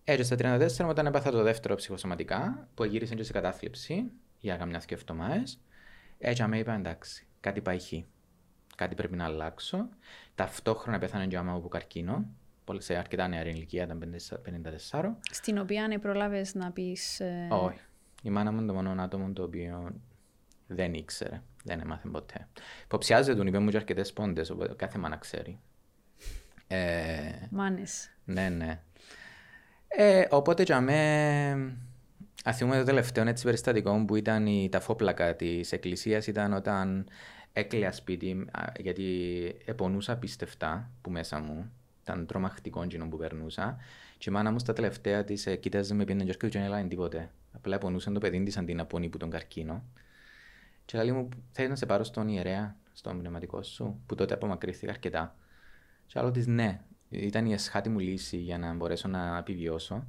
Έτσι 0.03 0.35
στα 0.35 0.57
34 0.85 0.89
όταν 0.89 1.05
έπαθα 1.05 1.31
το 1.31 1.43
δεύτερο 1.43 1.75
ψυχοσωματικά, 1.75 2.67
που 2.73 2.83
γύρισε 2.83 3.15
και 3.15 3.23
σε 3.23 3.31
κατάθλιψη 3.31 4.11
για 4.39 4.55
καμιά 4.55 4.79
και 4.85 4.93
εβδομάδες, 4.93 5.61
έτσι 6.17 6.43
με 6.43 6.57
είπα 6.57 6.73
εντάξει, 6.73 7.27
κάτι 7.39 7.61
πάει 7.61 7.79
χει. 7.79 8.05
Κάτι 8.75 8.95
πρέπει 8.95 9.15
να 9.15 9.25
αλλάξω. 9.25 9.89
Ταυτόχρονα 10.35 10.99
πέθανε 10.99 11.27
και 11.27 11.35
ο 11.35 11.39
άμα 11.39 11.53
από 11.53 11.67
καρκίνο, 11.67 12.25
σε 12.77 12.95
αρκετά 12.95 13.27
νεαρή 13.27 13.49
ηλικία, 13.49 13.83
ήταν 13.83 14.21
54. 14.91 15.15
Στην 15.31 15.57
οποία 15.57 15.83
αν 15.83 15.99
προλάβες 15.99 16.53
να 16.53 16.71
πεις. 16.71 17.19
Ε... 17.19 17.47
Όχι. 17.51 17.79
Η 18.23 18.29
μάνα 18.29 18.51
μου 18.51 18.57
είναι 18.57 18.67
το 18.67 18.73
μόνο 18.73 19.01
άτομο 19.01 19.33
το 19.33 19.43
οποίο 19.43 19.95
δεν 20.67 20.93
ήξερε. 20.93 21.41
Δεν 21.63 21.79
έμαθε 21.79 22.07
ποτέ. 22.09 22.47
Υποψιάζεται 22.83 23.37
τον, 23.37 23.47
είπε 23.47 23.59
μου 23.59 23.69
και 23.69 23.77
αρκετές 23.77 24.13
πόντες, 24.13 24.49
οπότε 24.49 24.73
κάθε 24.73 24.97
μάνα 24.97 25.15
ξέρει. 25.15 25.59
Ε, 26.67 27.31
Μάνες. 27.49 28.09
Ναι, 28.25 28.49
ναι. 28.49 28.81
Ε, 29.87 30.27
οπότε 30.29 30.63
για 30.63 30.81
με... 30.81 31.77
Αθιούμε 32.43 32.77
το 32.77 32.83
τελευταίο 32.83 33.27
έτσι 33.27 33.43
περιστατικό 33.43 34.05
που 34.05 34.15
ήταν 34.15 34.45
η 34.45 34.69
ταφόπλακα 34.71 35.35
της 35.35 35.71
εκκλησίας 35.71 36.27
ήταν 36.27 36.53
όταν 36.53 37.07
έκλαια 37.53 37.91
σπίτι 37.91 38.45
γιατί 38.79 39.55
επονούσα 39.65 40.17
πιστευτά 40.17 40.91
που 41.01 41.11
μέσα 41.11 41.39
μου 41.39 41.71
ήταν 42.01 42.25
τρομακτικό 42.25 42.83
εκείνο 42.83 43.07
που 43.07 43.17
περνούσα 43.17 43.77
και 44.19 44.29
η 44.29 44.33
μάνα 44.33 44.51
μου 44.51 44.59
στα 44.59 44.73
τελευταία 44.73 45.23
της 45.23 45.45
ε, 45.45 45.55
κοίταζε 45.55 45.93
με 45.93 46.03
πίνε 46.03 46.23
και 46.23 46.47
δεν 46.47 46.61
έλαβε 46.61 46.87
τίποτε. 46.87 47.31
Απλά 47.51 47.75
επονούσαν 47.75 48.13
το 48.13 48.19
παιδί 48.19 48.43
της 48.43 48.57
αντί 48.57 48.73
να 48.73 48.85
πονεί 48.85 49.09
που 49.09 49.17
τον 49.17 49.29
καρκίνο. 49.29 49.83
Και 50.85 50.97
λέει 50.97 51.11
μου, 51.11 51.29
θέλεις 51.51 51.69
να 51.69 51.75
σε 51.75 51.85
πάρω 51.85 52.03
στον 52.03 52.27
ιερέα, 52.27 52.75
στον 52.93 53.19
πνευματικό 53.19 53.63
σου, 53.63 54.01
που 54.05 54.15
τότε 54.15 54.33
απομακρύθηκα 54.33 54.91
αρκετά. 54.91 55.35
Και 56.05 56.19
άλλο 56.19 56.31
της 56.31 56.47
ναι, 56.47 56.81
ήταν 57.09 57.45
η 57.45 57.53
εσχάτη 57.53 57.89
μου 57.89 57.99
λύση 57.99 58.37
για 58.37 58.57
να 58.57 58.73
μπορέσω 58.73 59.07
να 59.07 59.37
επιβιώσω. 59.37 60.07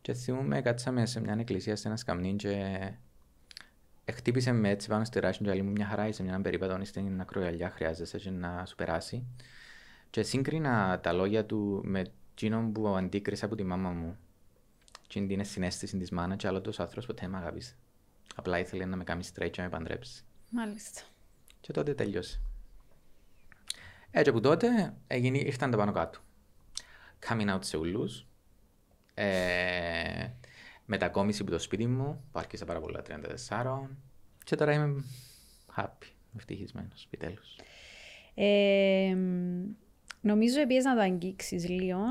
Και 0.00 0.12
θυμούμαι, 0.12 0.62
κάτσαμε 0.62 1.06
σε 1.06 1.20
μια 1.20 1.36
εκκλησία 1.38 1.76
σε 1.76 1.88
ένα 1.88 1.96
σκαμνί 1.96 2.36
και 2.36 2.92
χτύπησε 4.12 4.52
με 4.52 4.68
έτσι 4.68 4.88
πάνω 4.88 5.04
στη 5.04 5.20
ράση 5.20 5.42
και 5.42 5.50
λέει 5.50 5.62
μου 5.62 5.70
μια 5.70 5.86
χαρά 5.86 6.08
είσαι 6.08 6.22
μια 6.22 6.40
περίπατο 6.40 6.84
στην 6.84 7.20
ακρογιαλιά 7.20 7.70
χρειάζεσαι 7.70 8.18
και 8.18 8.30
να 8.30 8.66
σου 8.66 8.74
περάσει. 8.74 9.26
Και 10.10 10.22
σύγκρινα 10.22 11.00
τα 11.00 11.12
λόγια 11.12 11.46
του 11.46 11.80
με 11.84 12.12
εκείνον 12.32 12.72
που 12.72 12.88
αντίκρισα 12.88 13.44
από 13.44 13.54
τη 13.54 13.62
μάμα 13.62 13.90
μου. 13.90 14.18
Και 15.06 15.18
είναι 15.18 15.44
συνέστηση 15.44 15.96
της 15.96 16.10
μάνα 16.10 16.36
και 16.36 16.46
άλλος 16.46 16.62
τόσο 16.62 16.82
άνθρωπος 16.82 17.06
ποτέ 17.06 17.28
με 17.28 17.36
αγάπησε. 17.36 17.74
Απλά 18.34 18.58
ήθελε 18.58 18.84
να 18.84 18.96
με 18.96 19.04
κάνει 19.04 19.24
straight 19.34 19.50
και 19.50 19.60
να 19.60 19.62
με 19.62 19.68
παντρέψει. 19.68 20.24
Μάλιστα. 20.48 21.00
Και 21.60 21.72
τότε 21.72 21.94
τελειώσε. 21.94 22.40
Έτσι 24.10 24.30
από 24.30 24.40
τότε 24.40 24.94
έγινε, 25.06 25.38
ήρθαν 25.38 25.70
τα 25.70 25.76
πάνω 25.76 25.92
κάτω. 25.92 26.18
Coming 27.28 27.54
out 27.54 27.64
σε 27.64 27.76
ούλους. 27.76 28.26
Ε, 29.22 30.34
μετακόμιση 30.84 31.42
από 31.42 31.50
το 31.50 31.58
σπίτι 31.58 31.86
μου, 31.86 32.24
που 32.32 32.38
άρχισα 32.38 32.64
πάρα 32.64 32.80
πολλά 32.80 33.02
34. 33.02 33.88
Και 34.44 34.56
τώρα 34.56 34.72
είμαι 34.72 35.04
happy, 35.76 36.06
ευτυχισμένος, 36.36 37.04
επιτέλους. 37.04 37.58
Ε, 38.34 39.16
νομίζω 40.20 40.60
επίσης 40.60 40.84
να 40.84 40.94
το 40.94 41.00
αγγίξεις 41.00 41.68
λίγο. 41.68 42.02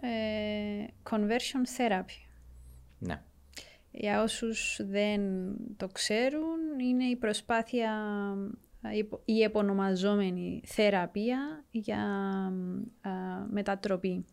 Ε, 0.00 0.86
conversion 1.10 1.78
therapy. 1.78 2.28
Ναι. 2.98 3.22
Για 3.90 4.22
όσους 4.22 4.80
δεν 4.82 5.20
το 5.76 5.88
ξέρουν, 5.88 6.78
είναι 6.80 7.04
η 7.04 7.16
προσπάθεια, 7.16 7.92
η 9.24 9.42
επωνομαζόμενη 9.42 10.62
θεραπεία 10.66 11.64
για 11.70 12.02
μετατροπή. 13.50 14.24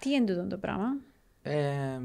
Τι 0.00 0.10
είναι 0.10 0.24
τούτο 0.26 0.46
το 0.46 0.58
πράγμα; 0.58 0.96
Ε, 1.42 2.00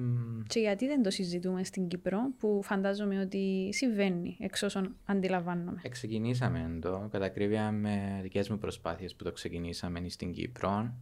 και 0.47 0.59
γιατί 0.59 0.88
δεν 0.88 1.03
το 1.03 1.09
συζητούμε 1.09 1.63
στην 1.63 1.88
Κύπρο, 1.88 2.19
που 2.39 2.59
φαντάζομαι 2.63 3.19
ότι 3.19 3.69
συμβαίνει, 3.71 4.38
εξ 4.39 4.63
όσων 4.63 4.95
αντιλαμβάνομαι. 5.05 5.81
Ξεκινήσαμε 5.89 6.77
το, 6.81 7.09
κατά 7.12 7.31
με 7.71 8.19
δικές 8.21 8.50
μου 8.50 8.57
προσπάθειες 8.57 9.15
που 9.15 9.23
το 9.23 9.31
ξεκινήσαμε 9.31 10.09
στην 10.09 10.31
Κύπρο. 10.31 10.93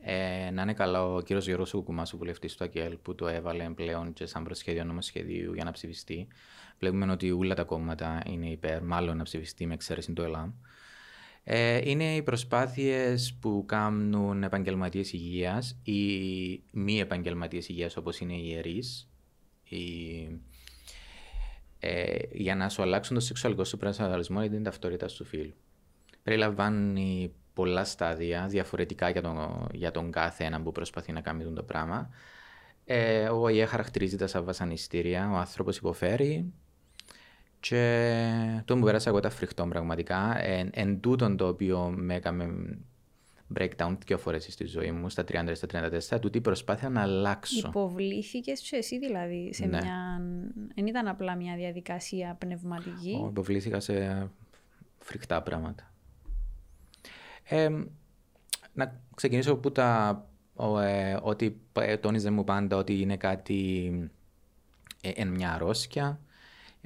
Ε, 0.00 0.50
να 0.50 0.62
είναι 0.62 0.74
καλά 0.74 1.04
ο 1.04 1.20
κύριος 1.20 1.46
Γιώργος 1.46 1.70
Κουκουμάς, 1.70 2.12
ο 2.12 2.16
βουλευτής 2.16 2.56
του 2.56 2.64
ΑΚΕΛ, 2.64 2.96
που 3.02 3.14
το 3.14 3.28
έβαλε 3.28 3.70
πλέον 3.70 4.12
και 4.12 4.26
σαν 4.26 4.44
προσχέδιο 4.44 4.84
νομοσχεδίου 4.84 5.54
για 5.54 5.64
να 5.64 5.70
ψηφιστεί. 5.70 6.26
Βλέπουμε 6.78 7.12
ότι 7.12 7.30
όλα 7.30 7.54
τα 7.54 7.64
κόμματα 7.64 8.22
είναι 8.26 8.50
υπέρ, 8.50 8.82
μάλλον 8.82 9.16
να 9.16 9.22
ψηφιστεί 9.22 9.66
με 9.66 9.74
εξαίρεση 9.74 10.12
το 10.12 10.22
ΕΛΑΜ. 10.22 10.50
Ε, 11.48 11.90
είναι 11.90 12.14
οι 12.14 12.22
προσπάθειες 12.22 13.36
που 13.40 13.64
κάνουν 13.66 14.42
επαγγελματίες 14.42 15.12
υγείας 15.12 15.78
ή 15.82 16.00
μη 16.72 17.00
επαγγελματίες 17.00 17.68
υγείας 17.68 17.96
όπως 17.96 18.18
είναι 18.18 18.32
οι 18.32 18.42
ιερείς. 18.44 19.10
Ε, 21.78 22.18
για 22.32 22.54
να 22.54 22.68
σου 22.68 22.82
αλλάξουν 22.82 23.16
το 23.16 23.22
σεξουαλικό 23.22 23.64
σου 23.64 23.76
προσανατολισμό 23.76 24.40
ή 24.44 24.48
την 24.48 24.62
ταυτότητα 24.62 25.06
του 25.06 25.24
φίλου. 25.24 25.54
Περιλαμβάνει 26.22 27.32
πολλά 27.54 27.84
στάδια 27.84 28.46
διαφορετικά 28.46 29.10
για 29.10 29.22
τον, 29.22 29.66
για 29.72 29.90
τον 29.90 30.10
κάθε 30.10 30.44
ένα 30.44 30.62
που 30.62 30.72
προσπαθεί 30.72 31.12
να 31.12 31.20
κάνει 31.20 31.52
το 31.52 31.62
πράγμα. 31.62 32.10
Ε, 32.84 33.28
ο 33.28 33.42
ΟΗΕ 33.42 33.64
χαρακτηρίζεται 33.64 34.26
σαν 34.26 34.44
βασανιστήρια, 34.44 35.30
ο 35.32 35.36
άνθρωπος 35.36 35.76
υποφέρει 35.76 36.52
και 37.68 38.62
το 38.64 38.76
μου 38.76 38.84
πέρασα 38.84 39.10
εγώ 39.10 39.20
τα 39.20 39.30
φρικτό 39.30 39.66
πραγματικά. 39.66 40.44
Εν, 40.44 40.70
εν 40.72 41.00
τούτον 41.00 41.36
το 41.36 41.46
οποίο 41.46 41.94
με 41.96 42.14
έκαμε 42.14 42.78
breakdown 43.58 43.96
δύο 44.06 44.18
φορές 44.18 44.46
στη 44.50 44.66
ζωή 44.66 44.92
μου, 44.92 45.08
στα 45.08 45.24
30 45.28 45.50
στα 45.52 45.90
34, 46.16 46.20
τούτη 46.20 46.40
προσπάθεια 46.40 46.88
να 46.88 47.02
αλλάξω. 47.02 47.68
Υποβλήθηκες 47.68 48.60
και 48.60 48.76
εσύ 48.76 48.98
δηλαδή 48.98 49.50
σε 49.52 49.66
ναι. 49.66 49.80
μια. 49.82 50.20
Δεν 50.74 50.86
ήταν 50.86 51.08
απλά 51.08 51.36
μια 51.36 51.56
διαδικασία 51.56 52.36
πνευματική; 52.38 53.20
Ο, 53.22 53.26
υποβλήθηκα 53.28 53.80
σε 53.80 54.28
φρικτά 54.98 55.42
πράγματα. 55.42 55.92
Ε, 57.42 57.68
να 58.72 59.00
ξεκινήσω 59.14 59.52
από 59.52 59.72
τα 59.72 60.24
ε, 60.82 61.16
ότι 61.22 61.60
τόνιζε 62.00 62.30
μου 62.30 62.44
πάντα 62.44 62.76
ότι 62.76 63.00
είναι 63.00 63.16
κάτι 63.16 63.90
ε, 65.00 65.10
εν 65.14 65.28
μια 65.28 65.52
αρρώστια. 65.52 66.20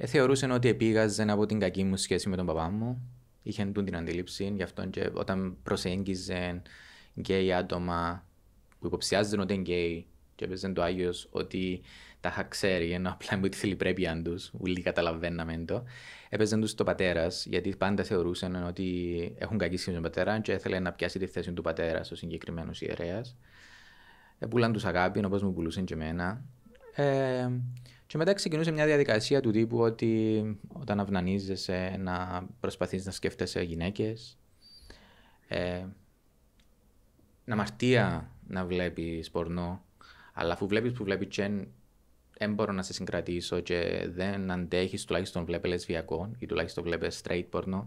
Ε, 0.03 0.05
θεωρούσε 0.07 0.51
ότι 0.51 0.67
επήγαζε 0.67 1.25
από 1.29 1.45
την 1.45 1.59
κακή 1.59 1.83
μου 1.83 1.97
σχέση 1.97 2.29
με 2.29 2.35
τον 2.35 2.45
παπά 2.45 2.69
μου. 2.69 3.09
Είχε 3.43 3.65
την 3.65 3.95
αντίληψη, 3.95 4.53
γι' 4.55 4.63
αυτό 4.63 4.85
και 4.85 5.09
όταν 5.13 5.57
προσέγγιζε 5.63 6.61
γκέι 7.19 7.53
άτομα 7.53 8.25
που 8.79 8.87
υποψιάζονταν 8.87 9.39
ότι 9.39 9.53
είναι 9.53 9.61
γκέι 9.61 10.07
και 10.35 10.45
έπαιζε 10.45 10.69
το 10.69 10.81
Άγιος 10.81 11.27
ότι 11.31 11.81
τα 12.19 12.29
είχα 12.29 12.43
ξέρει, 12.43 12.91
ενώ 12.91 13.09
απλά 13.09 13.37
μου 13.37 13.49
τη 13.49 13.57
θηλυπρέπεια 13.57 14.21
τους, 14.21 14.51
ούλοι 14.59 14.81
καταλαβαίναμε 14.81 15.63
το. 15.65 15.83
Έπαιζε 16.29 16.57
τους 16.57 16.73
το 16.73 16.83
πατέρας, 16.83 17.45
γιατί 17.45 17.75
πάντα 17.75 18.03
θεωρούσαν 18.03 18.63
ότι 18.67 19.35
έχουν 19.37 19.57
κακή 19.57 19.77
σχέση 19.77 19.95
με 19.95 20.01
τον 20.01 20.11
πατέρα 20.11 20.39
και 20.39 20.51
ήθελε 20.51 20.79
να 20.79 20.91
πιάσει 20.91 21.19
τη 21.19 21.27
θέση 21.27 21.53
του 21.53 21.61
πατέρας 21.61 22.11
ο 22.11 22.15
συγκεκριμένος 22.15 22.81
ιερέας. 22.81 23.37
Πούλαν 24.49 24.71
τους 24.73 24.85
αγάπη, 24.85 25.25
όπως 25.25 25.43
μου 25.43 25.53
πουλούσαν 25.53 25.85
και 25.85 25.93
εμένα. 25.93 26.43
Ε, 26.95 27.47
και 28.11 28.17
μετά 28.17 28.33
ξεκινούσε 28.33 28.71
μια 28.71 28.85
διαδικασία 28.85 29.41
του 29.41 29.51
τύπου 29.51 29.77
ότι 29.77 30.43
όταν 30.67 30.99
αυνανίζεσαι 30.99 31.95
να 31.99 32.45
προσπαθείς 32.59 33.05
να 33.05 33.11
σκέφτεσαι 33.11 33.61
γυναίκες. 33.61 34.37
Ε, 35.47 35.85
να 37.45 37.55
μαρτία 37.55 38.31
να 38.47 38.65
βλέπεις 38.65 39.31
πορνό, 39.31 39.85
αλλά 40.33 40.53
αφού 40.53 40.67
βλέπεις 40.67 40.91
που 40.91 41.03
βλέπεις 41.03 41.27
τσεν 41.27 41.67
δεν 42.37 42.53
μπορώ 42.53 42.71
να 42.71 42.83
σε 42.83 42.93
συγκρατήσω 42.93 43.59
και 43.59 44.07
δεν 44.09 44.51
αντέχεις, 44.51 45.05
τουλάχιστον 45.05 45.45
βλέπε 45.45 45.67
λεσβιακό 45.67 46.31
ή 46.39 46.45
τουλάχιστον 46.45 46.83
βλέπε 46.83 47.07
straight 47.23 47.45
porno. 47.51 47.85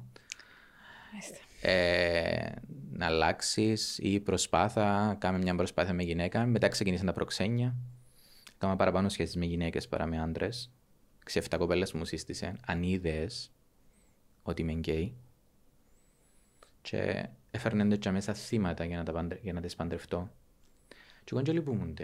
Ε, 1.60 2.50
να 2.92 3.06
αλλάξεις 3.06 3.98
ή 3.98 4.20
προσπάθα, 4.20 5.16
κάμε 5.18 5.38
μια 5.38 5.54
προσπάθεια 5.54 5.94
με 5.94 6.02
γυναίκα. 6.02 6.46
Μετά 6.46 6.68
ξεκινήσαν 6.68 7.06
τα 7.06 7.12
προξένια. 7.12 7.74
Έκαμα 8.64 8.76
παραπάνω 8.76 9.08
σχέσεις 9.08 9.36
με 9.36 9.44
γυναίκες 9.44 9.88
παρά 9.88 10.06
με 10.06 10.20
άντρες. 10.20 10.70
Έξι-εφτά 11.24 11.56
κοπέλες 11.56 11.92
μου 11.92 12.04
σύστησε 12.04 12.56
αν 12.66 12.82
είδες 12.82 13.52
ότι 14.42 14.62
είμαι 14.62 14.72
γκέι. 14.72 15.14
Και 16.82 17.28
έφερνε 17.50 17.96
και 17.96 18.10
μέσα 18.10 18.34
θύματα 18.34 18.84
για 18.84 18.96
να, 18.96 19.04
τα 19.04 19.38
για 19.42 19.52
να 19.52 19.60
τις 19.60 19.74
παντρευτώ. 19.74 20.30
Και 21.24 21.30
εγώ 21.32 21.42
και 21.42 21.52
λυπούμουν 21.52 21.96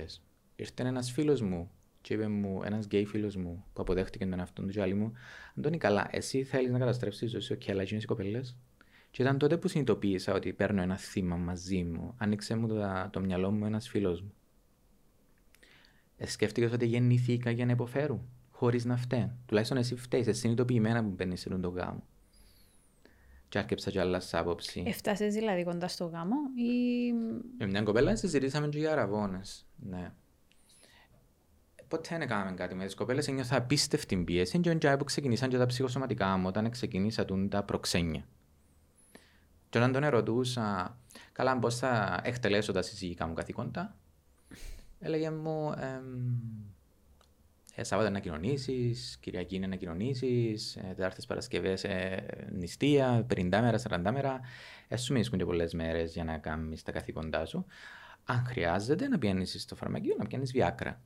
Ήρθε 0.56 0.82
ένας 0.82 1.10
φίλος 1.10 1.40
μου 1.40 1.70
και 2.00 2.14
είπε 2.14 2.28
μου 2.28 2.62
ένας 2.64 2.84
γκέι 2.84 3.04
φίλος 3.04 3.36
μου 3.36 3.64
που 3.72 3.82
αποδέχτηκε 3.82 4.26
τον 4.26 4.38
εαυτό 4.38 4.62
του, 4.62 4.68
και 4.68 4.94
μου, 4.94 5.12
Αντώνη, 5.56 5.78
καλά, 5.78 6.08
εσύ 6.10 6.44
θέλεις 6.44 6.70
να 6.70 6.78
καταστρέψεις 6.78 7.20
τη 7.20 7.26
ζωή 7.26 7.40
σου, 7.40 7.58
και 7.58 7.70
αλλά 7.70 7.82
οι 7.82 8.04
κοπέλες. 8.04 8.56
Και 9.10 9.22
ήταν 9.22 9.38
τότε 9.38 9.56
που 9.56 9.68
συνειδητοποίησα 9.68 10.34
ότι 10.34 10.52
παίρνω 10.52 10.82
ένα 10.82 10.96
θύμα 10.96 11.36
μαζί 11.36 11.82
μου. 11.82 12.14
Άνοιξε 12.18 12.56
μου 12.56 12.68
το, 12.68 13.08
το 13.10 13.20
μυαλό 13.20 13.50
μου 13.50 13.64
ένας 13.64 13.88
φίλος 13.88 14.22
μου. 14.22 14.32
Ε, 16.22 16.26
σκέφτηκες 16.26 16.72
ότι 16.72 16.86
γεννήθηκα 16.86 17.50
για 17.50 17.66
να 17.66 17.72
υποφέρω, 17.72 18.24
χωρίς 18.50 18.84
να 18.84 18.96
φταίω. 18.96 19.36
Τουλάχιστον 19.46 19.78
εσύ 19.78 19.96
φταίεις, 19.96 20.26
εσύ 20.26 20.40
συνειδητοποιημένα 20.40 21.02
που 21.02 21.08
μπαίνεις 21.08 21.40
σε 21.40 21.48
τον 21.48 21.74
γάμο. 21.74 22.02
και 23.48 23.58
άρκεψα 23.58 23.90
και 23.90 24.00
άλλας 24.00 24.34
άποψη. 24.34 24.82
Έφτασες 24.86 25.34
δηλαδή 25.34 25.64
κοντά 25.64 25.88
στο 25.88 26.04
γάμο 26.04 26.36
ή... 26.54 27.12
Με 27.58 27.66
μια 27.66 27.82
κοπέλα 27.82 28.16
συζητήσαμε 28.16 28.68
και 28.68 28.78
για 28.78 28.92
αραβώνες. 28.92 29.66
Ναι. 29.76 30.12
Ποτέ 31.88 32.08
δεν 32.10 32.20
έκαναμε 32.20 32.56
κάτι 32.56 32.74
με 32.74 32.84
τις 32.84 32.94
κοπέλες, 32.94 33.28
ένιωθα 33.28 33.56
απίστευτη 33.56 34.16
πίεση 34.16 34.60
και 34.60 34.70
όταν 34.70 34.96
που 34.96 35.04
ξεκινήσαν 35.04 35.48
και 35.48 35.56
τα 35.56 35.66
ψυχοσωματικά 35.66 36.36
μου, 36.36 36.46
όταν 36.46 36.70
ξεκινήσα 36.70 37.24
τα 37.48 37.62
προξένια. 37.62 38.24
Και 39.68 39.78
όταν 39.78 39.92
τον 39.92 40.02
ερωτούσα, 40.02 40.98
καλά 41.32 41.58
πώς 41.58 41.76
θα 41.76 42.20
εκτελέσω 42.24 42.72
τα 42.72 42.82
συζυγικά 42.82 43.26
μου 43.26 43.34
καθήκοντα, 43.34 43.96
έλεγε 45.00 45.30
μου, 45.30 45.72
ε, 47.74 47.84
Σάββατο 47.84 48.10
να 48.10 48.18
κοινωνήσει, 48.18 48.94
Κυριακή 49.20 49.56
είναι 49.56 49.66
να 49.66 49.76
κοινωνήσει, 49.76 50.54
ε, 50.76 50.94
Τετάρτε 50.94 51.22
Παρασκευές 51.26 51.84
ε, 51.84 52.26
νηστεία, 52.52 53.26
50 53.34 53.48
μέρα, 53.50 53.78
40 53.78 54.10
μέρα. 54.12 54.40
Έσου 54.88 55.12
μείνουν 55.12 55.38
και 55.38 55.44
πολλές 55.44 55.74
μέρες 55.74 56.12
για 56.12 56.24
να 56.24 56.38
κάνεις 56.38 56.82
τα 56.82 56.92
καθήκοντά 56.92 57.46
σου. 57.46 57.66
Αν 58.24 58.44
χρειάζεται 58.46 59.08
να 59.08 59.18
πιάνεις 59.18 59.62
στο 59.62 59.76
φαρμακείο, 59.76 60.14
να 60.18 60.26
πιάνεις 60.26 60.52
βιάκρα. 60.52 61.00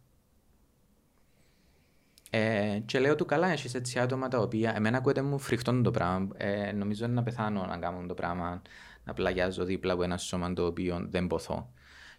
Ε, 2.30 2.78
και 2.84 2.98
λέω 2.98 3.14
του 3.14 3.24
καλά, 3.24 3.48
έχεις 3.48 3.74
έτσι 3.74 3.98
άτομα 3.98 4.28
τα 4.28 4.38
οποία 4.38 4.72
εμένα 4.76 4.96
ακούεται 4.96 5.22
μου 5.22 5.38
φρικτόν 5.38 5.82
το 5.82 5.90
πράγμα. 5.90 6.28
Ε, 6.36 6.72
νομίζω 6.72 7.04
είναι 7.04 7.14
να 7.14 7.22
πεθάνω 7.22 7.66
να 7.66 7.76
κάνω 7.76 8.06
το 8.06 8.14
πράγμα, 8.14 8.62
να 9.04 9.12
πλαγιάζω 9.12 9.64
δίπλα 9.64 9.92
από 9.92 10.02
ένα 10.02 10.18
σώμα 10.18 10.52
το 10.52 10.66
οποίο 10.66 11.06
δεν 11.08 11.26
ποθώ. 11.26 11.72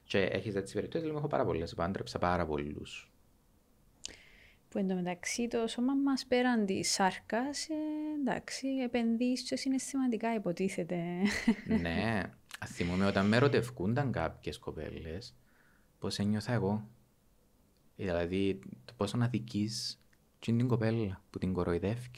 Και 0.07 0.19
έχεις 0.19 0.55
έτσι 0.55 0.73
περιπτώσεις, 0.73 1.07
λέω, 1.07 1.17
έχω 1.17 1.27
πάρα 1.27 1.45
πολλές. 1.45 1.73
Πάντρεψα 1.73 2.19
πάρα 2.19 2.45
πολλούς 2.45 3.09
που 4.75 4.81
εντωμεταξύ 4.81 5.47
το 5.47 5.67
σώμα 5.67 5.93
μας 5.93 6.25
πέραν 6.25 6.65
της 6.65 6.91
σάρκας, 6.91 7.67
ε, 7.69 7.73
εντάξει, 8.19 8.67
επενδύει 8.67 9.37
σε 9.37 9.55
συναισθηματικά 9.55 10.33
υποτίθεται. 10.33 11.03
ναι, 11.81 12.21
θυμούμαι 12.73 13.05
όταν 13.05 13.27
με 13.27 13.35
ερωτευκούνταν 13.35 14.11
κάποιες 14.11 14.59
κοπέλες, 14.59 15.35
πώς 15.99 16.19
ένιωθα 16.19 16.53
εγώ. 16.53 16.87
Δηλαδή, 17.95 18.59
το 18.85 18.93
πόσο 18.97 19.17
να 19.17 19.25
αδική 19.25 19.69
την 20.39 20.67
κοπέλα 20.67 21.21
που 21.29 21.37
την 21.37 21.53
κοροϊδεύει. 21.53 22.11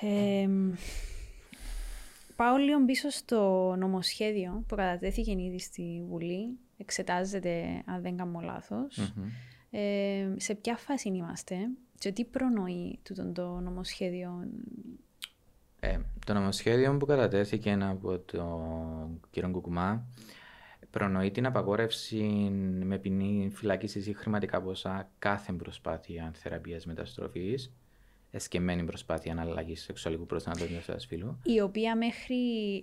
Ε, 0.00 0.48
πάω 2.38 2.56
λίγο 2.56 2.84
πίσω 2.84 3.10
στο 3.10 3.74
νομοσχέδιο 3.78 4.64
που 4.66 4.76
κατατέθηκε 4.76 5.30
ήδη 5.30 5.58
στη 5.58 6.04
Βουλή. 6.08 6.58
Εξετάζεται, 6.76 7.82
αν 7.86 8.02
δεν 8.02 8.16
κάνω 8.16 8.40
ε, 9.70 10.28
σε 10.36 10.54
ποια 10.54 10.76
φάση 10.76 11.08
είμαστε 11.08 11.56
και 11.98 12.12
τι 12.12 12.24
προνοεί 12.24 12.98
τούτο 13.02 13.32
το 13.32 13.60
νομοσχέδιο; 13.60 14.48
Ε, 15.80 15.98
το 16.26 16.34
νομοσχέδιο 16.34 16.96
που 16.96 17.06
κατατέθηκε 17.06 17.78
από 17.80 18.18
τον 18.18 19.20
κύριο 19.30 19.50
Κουκουμά 19.50 20.06
προνοεί 20.90 21.30
την 21.30 21.46
απαγόρευση 21.46 22.22
με 22.84 22.98
ποινή 22.98 23.50
φυλάκισης 23.54 24.06
ή 24.06 24.12
χρηματικά 24.12 24.62
ποσά 24.62 25.10
κάθε 25.18 25.52
προσπάθεια 25.52 26.30
θεραπείας 26.34 26.86
μεταστροφής 26.86 27.72
εσκεμμένη 28.38 28.84
προσπάθεια 28.84 29.32
αναλλαγής 29.32 29.82
σεξουαλικού 29.82 30.26
προσανατολισμού 30.26 30.80
σε 30.80 30.98
φύλου. 31.08 31.38
Η 31.42 31.60
οποία 31.60 31.96
μέχρι 31.96 32.36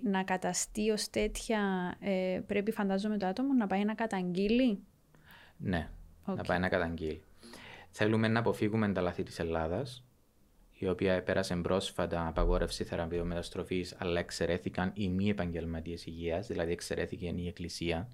να 0.04 0.22
καταστεί 0.22 0.90
ως 0.90 1.10
τέτοια 1.10 1.60
ε, 2.00 2.40
πρέπει 2.46 2.72
φαντάζομαι 2.72 3.18
το 3.18 3.26
άτομο 3.26 3.52
να 3.52 3.66
πάει 3.66 3.84
να 3.84 3.94
καταγγείλει; 3.94 4.78
Ναι, 5.56 5.88
okay. 6.26 6.34
να 6.34 6.42
πάει 6.42 6.58
να 6.58 6.68
καταγγείλει. 6.68 7.22
Θέλουμε 7.90 8.28
να 8.28 8.38
αποφύγουμε 8.38 8.92
τα 8.92 9.00
λάθη 9.00 9.22
της 9.22 9.38
Ελλάδας, 9.38 10.04
η 10.78 10.88
οποία 10.88 11.22
πέρασε 11.22 11.56
πρόσφατα 11.56 12.26
απαγόρευση 12.26 12.84
θεραπείων 12.84 13.26
μεταστροφή, 13.26 13.86
αλλά 13.98 14.20
εξαιρέθηκαν 14.20 14.92
οι 14.94 15.08
μη 15.08 15.28
επαγγελματίες 15.28 16.06
υγείας, 16.06 16.46
δηλαδή 16.46 16.72
εξαιρέθηκε 16.72 17.32
η 17.36 17.46
Εκκλησία, 17.46 18.08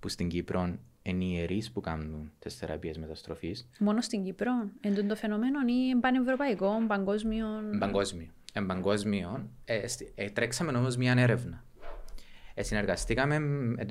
που 0.00 0.08
στην 0.08 0.28
Κύπρο 0.28 0.78
είναι 1.10 1.24
οι 1.24 1.32
ιερείς 1.32 1.72
που 1.72 1.80
κάνουν 1.80 2.32
τις 2.38 2.54
θεραπείες 2.54 2.98
μεταστροφής. 2.98 3.68
Μόνος 3.78 4.04
στην 4.04 4.24
Κύπρο, 4.24 4.52
εν 4.80 5.08
το 5.08 5.14
φαινομένο 5.14 5.58
ή 5.66 5.96
πανευρωπαϊκό, 6.00 6.84
παγκόσμιο. 6.86 7.46
Παγκόσμιο. 7.78 8.28
Εν 8.52 8.66
παγκόσμιο. 8.66 9.50
Ε, 9.64 9.84
ε, 10.14 10.30
τρέξαμε 10.30 10.78
όμως 10.78 10.96
μια 10.96 11.14
έρευνα. 11.16 11.64
Ε, 12.54 12.62
συνεργαστήκαμε 12.62 13.40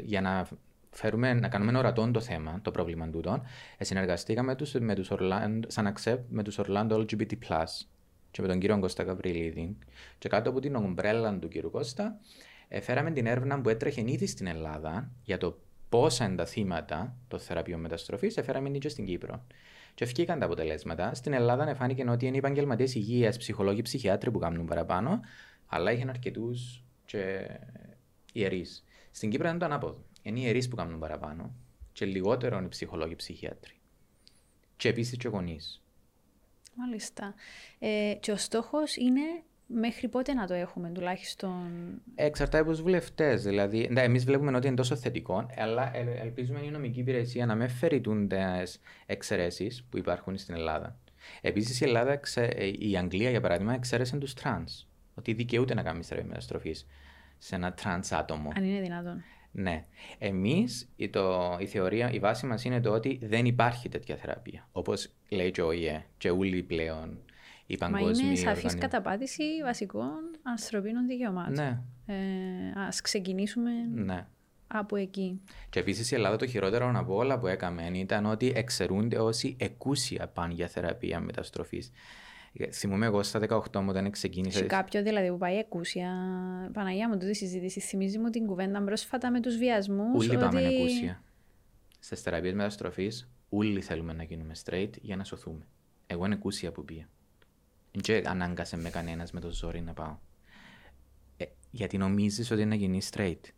για 0.04 0.22
να 0.22 0.48
φέρουμε, 0.90 1.34
να 1.34 1.48
κάνουμε 1.48 1.78
ορατό 1.78 2.12
το 2.12 2.20
θέμα, 2.20 2.60
το 2.62 2.72
πρόβλημα 2.72 3.10
τούτο, 3.10 3.44
ε, 3.78 3.84
συνεργαστήκαμε 3.84 4.56
τους, 4.56 4.74
με 4.74 4.96
τους 4.96 5.12
Orlando, 5.12 5.60
σαν 5.68 5.94
accept 5.94 6.24
με 6.30 6.44
τους 6.44 6.60
Orlando 6.60 6.92
LGBT+, 6.92 7.66
και 8.32 8.42
με 8.42 8.48
τον 8.48 8.60
κύριο 8.60 8.80
Κώστα 8.80 9.04
Καβριλίδη. 9.04 9.78
Και 10.18 10.30
κάτω 10.30 10.50
από 10.50 10.60
την 10.60 10.76
ομπρέλα 10.76 11.40
του 11.40 11.48
κύριου 11.48 11.72
Κώστα, 11.72 12.20
ε, 12.68 12.82
φέραμε 12.82 13.12
την 13.12 13.26
έρευνα 13.26 13.62
που 13.62 13.70
έτρεχε 13.70 14.04
ήδη 14.06 14.28
στην 14.28 14.48
Ελλάδα 14.48 15.12
για 15.24 15.38
το 15.38 15.58
πόσα 15.96 16.26
είναι 16.26 16.36
τα 16.36 16.46
θύματα 16.46 17.16
των 17.28 17.40
θεραπείων 17.40 17.80
μεταστροφής, 17.80 18.38
έφεραμε 18.38 18.70
και 18.70 18.90
στην 18.90 19.06
Κύπρο. 19.06 19.46
Και 19.94 20.06
βγήκαν 20.06 20.40
τα 20.40 20.46
αποτελέσματα. 20.46 21.14
Στην 21.14 21.34
Ελλάδα 21.34 21.76
φάνηκε 21.76 22.10
ότι 22.10 22.26
είναι 22.26 22.36
οι 22.36 22.40
επαγγελματίες 22.40 22.96
υγείας, 22.96 23.38
ψυχολόγοι, 23.38 23.82
ψυχιάτροι 23.82 24.32
που 24.32 24.40
κάνουν 24.40 24.66
παραπάνω, 24.66 25.20
αλλά 25.68 25.92
είχαν 25.92 26.10
αρκετούς 26.10 26.84
και 27.06 27.48
ιερείς. 28.34 28.84
Στην 29.12 29.30
Κύπρο 29.30 29.48
ήταν 29.48 29.60
το 29.60 29.66
ανάποδο 29.66 30.04
είναι 30.22 30.40
οι 30.40 30.44
ιερείς 30.46 30.68
που 30.68 30.76
κάνουν 30.76 31.00
παραπάνω 31.00 31.56
και 31.94 32.06
λιγότερο 32.06 32.56
είναι 32.56 32.66
οι 32.66 32.70
ψυχολόγοι 32.70 33.12
οι 33.12 33.16
ψυχίατροι. 33.16 33.80
Και 34.78 34.90
επίσης 34.90 35.18
και 35.18 35.28
γονείς. 35.28 35.82
Μάλιστα. 36.76 37.34
Ε, 37.80 38.14
και 38.20 38.32
ο 38.32 38.38
στόχος 38.38 38.96
είναι 38.96 39.44
μέχρι 39.68 40.08
πότε 40.08 40.34
να 40.34 40.48
το 40.48 40.54
έχουμε 40.54 40.90
τουλάχιστον; 40.90 41.62
Εξαρτάται 42.16 42.60
από 42.60 42.70
τους 42.70 42.82
βουλευτές. 42.82 43.44
Δηλαδή, 43.44 43.90
εμείς 43.96 44.26
βλέπουμε 44.26 44.58
ότι 44.58 44.68
είναι 44.68 44.76
τόσο 44.76 44.96
θετικό, 44.96 45.46
αλλά 45.58 45.92
ελπίζουμε 46.22 46.60
η 46.60 46.70
νομική 46.70 47.00
υπηρεσία 47.00 47.46
να 47.46 47.56
μεν 47.56 47.68
φέρει 47.68 48.02
τις 48.02 48.12
εξαιρέσεις 49.06 49.84
που 49.90 49.98
υπάρχουν 49.98 50.38
στην 50.38 50.56
Ελλάδα. 50.56 50.98
Επίσης, 51.42 51.82
η 51.82 51.84
Ελλάδα, 51.84 52.20
η 52.80 52.98
Αγγλία 52.98 53.30
για 53.30 53.42
παράδειγμα, 53.42 53.74
εξαίρεσε 53.74 54.18
τους 54.18 54.34
τρανς. 54.34 54.88
Ότι 55.16 55.34
δικαιούται 55.34 55.74
να 55.74 55.84
κάνει 55.84 56.04
θεραπεία 56.04 56.28
μεταστροφής 56.28 56.88
σε 57.38 57.56
ένα 57.56 57.74
τρανς 57.74 58.12
άτομο. 58.12 58.52
Αν 58.56 58.64
είναι 58.64 58.82
δυνατόν. 58.82 59.24
Ναι. 59.52 59.86
Εμείς, 60.18 60.90
η, 60.96 61.10
η 61.60 61.66
θεωρία, 61.66 62.12
η 62.12 62.20
βάση 62.20 62.46
μας 62.46 62.64
είναι 62.64 62.82
το 62.82 62.92
ότι 62.92 63.20
δεν 63.24 63.46
υπάρχει 63.46 63.90
τέτοια 63.90 64.16
θεραπεία. 64.16 64.68
Όπως 64.72 65.10
λέει 65.30 65.52
και 65.52 65.62
ο 65.62 65.72
ΟΗΕ, 65.72 66.06
και 66.18 66.30
όλοι 66.30 66.64
πλέον 66.64 67.20
οι 67.66 67.78
παγκόσμιοι. 67.78 68.22
Μα 68.22 68.28
είναι 68.28 68.36
σαφής 68.36 68.76
καταπάτηση 68.76 69.44
βασικών 69.64 70.22
ανθρωπίνων 70.44 71.08
δικαιωμάτων. 71.08 71.54
Ναι. 71.54 71.80
Ε, 72.06 72.80
Α 72.80 72.90
ξεκινήσουμε 73.04 73.72
ναι. 73.94 74.28
από 74.68 74.96
εκεί. 74.96 75.42
Και 75.70 75.80
επίσης 75.80 76.12
η 76.12 76.16
Ελλάδα 76.16 76.36
το 76.36 76.48
χειρότερο 76.48 76.92
από 76.96 77.16
όλα 77.16 77.40
που 77.40 77.48
έκαμε 77.48 77.92
ήταν 77.94 78.26
ότι 78.26 78.54
εξαιρούνται 78.56 79.20
όσοι 79.20 79.56
εκούσια 79.60 80.28
πάνε 80.28 80.54
για 80.54 80.68
θεραπεία 80.68 81.20
μεταστροφής. 81.20 81.92
Θυμούμαι 82.72 83.06
εγώ 83.06 83.24
στα 83.24 83.40
18 83.50 83.80
μου 83.80 83.86
όταν 83.90 84.12
ξεκίνησα. 84.12 84.58
Σε 84.58 84.66
κάποιο 84.66 85.04
δηλαδή 85.04 85.30
που 85.30 85.38
πάει 85.38 85.58
εκούσια. 85.58 86.12
Παναγία 86.74 87.10
μου, 87.10 87.18
τούτη 87.18 87.36
συζήτηση 87.36 87.80
θυμίζει 87.80 88.18
μου 88.18 88.30
την 88.30 88.46
κουβέντα 88.46 88.84
πρόσφατα 88.84 89.32
με 89.32 89.40
τους 89.40 89.58
βιασμούς. 89.58 90.28
Όλοι 90.28 90.36
ότι... 90.36 90.46
πάμε 90.46 90.62
εκούσια. 90.62 91.24
Στις 92.00 92.22
θεραπείες 92.22 92.54
μεταστροφής, 92.54 93.30
όλοι 93.50 93.82
θέλουμε 93.82 94.14
να 94.14 94.24
γίνουμε 94.24 94.54
straight 94.66 94.90
για 95.02 95.16
να 95.16 95.24
σωθούμε. 95.24 95.68
Εγώ 96.08 96.26
είναι 96.26 96.34
εκούσια 96.34 96.72
που 96.72 96.86
πήγα. 96.86 97.08
Δεν 98.04 98.28
ανάγκασε 98.28 98.78
με 98.78 98.90
κανένας 98.90 99.32
με 99.32 99.40
το 99.40 99.52
ζόρι 99.52 99.82
να 99.82 99.94
πάω. 99.94 100.18
Ε, 101.38 101.46
γιατί 101.72 101.98
νομίζεις 101.98 102.52
ότι 102.52 102.62
είναι 102.62 102.70
να 102.70 102.76
γίνεις 102.76 103.10
straight 103.14 103.54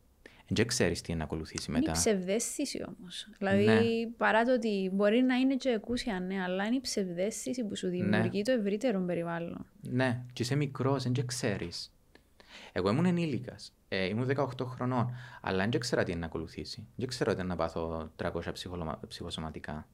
δεν 0.48 0.68
ξέρεις 0.68 1.02
τι 1.02 1.16
να 1.16 1.24
ακολουθήσει 1.24 1.72
μετά. 1.72 1.84
Είναι 1.86 1.98
ψευδέστηση 1.98 2.86
όμως. 2.88 3.30
Δηλαδή, 3.38 3.66
ναι. 3.66 4.10
παρά 4.18 4.44
το 4.44 4.54
ότι 4.54 4.90
μπορεί 4.94 5.22
να 5.22 5.36
είναι 5.36 5.56
και 5.56 5.70
εκούσια, 5.70 6.20
ναι, 6.20 6.42
αλλά 6.44 6.66
είναι 6.66 6.76
η 6.76 6.82
ψευδέστηση 6.82 7.64
που 7.64 7.76
σου 7.76 7.88
δημιουργεί 7.88 8.38
ναι. 8.38 8.44
το 8.44 8.52
ευρύτερο 8.52 9.00
περιβάλλον. 9.00 9.66
Ναι, 9.82 10.24
και 10.34 10.44
είσαι 10.44 10.56
μικρός, 10.56 11.04
δεν 11.04 11.26
ξέρεις. 11.26 11.94
Εγώ 12.72 12.90
ήμουν 12.90 13.06
ενήλικας. 13.06 13.74
Ε, 13.88 14.06
ήμουν 14.06 14.30
18 14.36 14.66
χρονών, 14.66 15.16
αλλά 15.42 15.68
δεν 15.68 15.80
ξέρα 15.80 16.04
τι 16.04 16.12
είναι 16.12 16.20
να 16.20 16.26
ακολουθήσει. 16.26 16.88
Δεν 16.96 17.08
ξέρω 17.08 17.32
ότι 17.32 17.44
να 17.44 17.56
πάθω 17.56 18.12
300 18.16 18.42
ψυχοσωματικά 19.08 19.88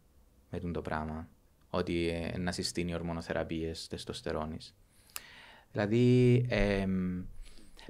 με 0.49 0.71
το 0.71 0.81
πράγμα. 0.81 1.27
Ότι 1.75 2.09
ε, 2.09 2.37
να 2.37 2.51
συστήνει 2.51 2.93
ορμονοθεραπείες 2.93 3.87
τεστοστερόνη. 3.87 4.57
Δηλαδή, 5.71 6.45
ε, 6.49 6.85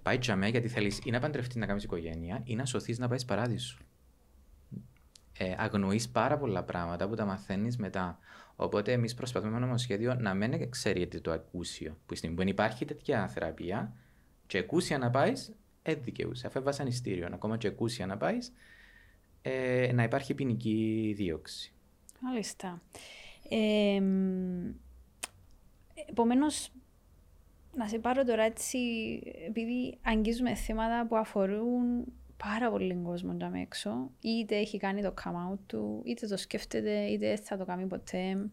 Πάει 0.02 0.18
τσαμέ 0.18 0.48
γιατί 0.48 0.68
θέλεις 0.68 1.00
ή 1.04 1.12
να 1.12 1.20
παντρευτείς 1.20 1.56
να 1.56 1.66
κάνεις 1.66 1.84
οικογένεια 1.84 2.42
ή 2.44 2.56
να 2.56 2.66
σωθείς 2.66 3.00
να 3.00 3.08
πάεις 3.08 3.26
παράδεισο. 3.26 3.78
Ε, 5.38 5.56
Αγνοείς 5.58 6.10
πάρα 6.10 6.38
πολλά 6.38 6.64
πράγματα 6.64 7.08
που 7.08 7.16
τα 7.16 7.26
μαθαίνεις 7.26 7.78
μετά. 7.78 8.20
Οπότε 8.56 8.92
εμείς 8.92 9.14
προσπαθούμε 9.14 9.52
με 9.52 9.60
νομοσχέδιο 9.60 10.16
να 10.16 10.34
μην 10.34 10.70
ξέρετε 10.70 11.20
το 11.20 11.32
ακούσιο. 11.32 11.98
Που 12.06 12.16
στιγμή 12.16 12.36
που 12.36 12.50
υπάρχει 12.50 12.86
τέτοια 12.86 13.28
θεραπεία, 13.28 13.94
και 14.48 14.58
ακούσια 14.58 14.98
να 14.98 15.10
πάεις, 15.10 15.54
δεν 15.84 16.00
δικαιούσε. 16.04 16.48
Αφού 16.48 16.64
βασανιστήριο, 16.64 17.30
ακόμα 17.34 17.58
και 17.58 17.68
ακούσια 17.68 18.06
να 18.06 18.18
πάεις, 18.18 18.54
ε, 19.42 19.92
να 19.94 20.04
υπάρχει 20.04 20.34
ποινική 20.34 21.14
δίωξη. 21.16 21.74
Μάλιστα. 22.20 22.82
Ε, 23.50 24.02
Επομένως, 26.10 26.72
να 27.76 27.88
σε 27.88 28.00
πάρω 28.00 28.24
τώρα 28.24 28.44
έτσι, 28.44 28.80
επειδή 29.48 29.98
αγγίζουμε 30.02 30.56
θέματα 30.56 31.06
που 31.08 31.18
αφορούν 31.18 32.06
πάρα 32.38 32.72
πολύ 32.72 33.00
κόσμος 33.04 33.36
για 33.38 33.52
έξω, 33.62 34.12
είτε 34.20 34.56
έχει 34.56 34.78
κάνει 34.78 35.02
το 35.02 35.14
come 35.24 35.52
out 35.54 35.60
του, 35.66 36.02
είτε 36.06 36.28
το 36.28 36.38
σκέφτεται, 36.38 37.00
είτε 37.00 37.36
θα 37.36 37.58
το 37.58 37.66
κάνει 37.66 37.86
ποτέ. 37.86 38.50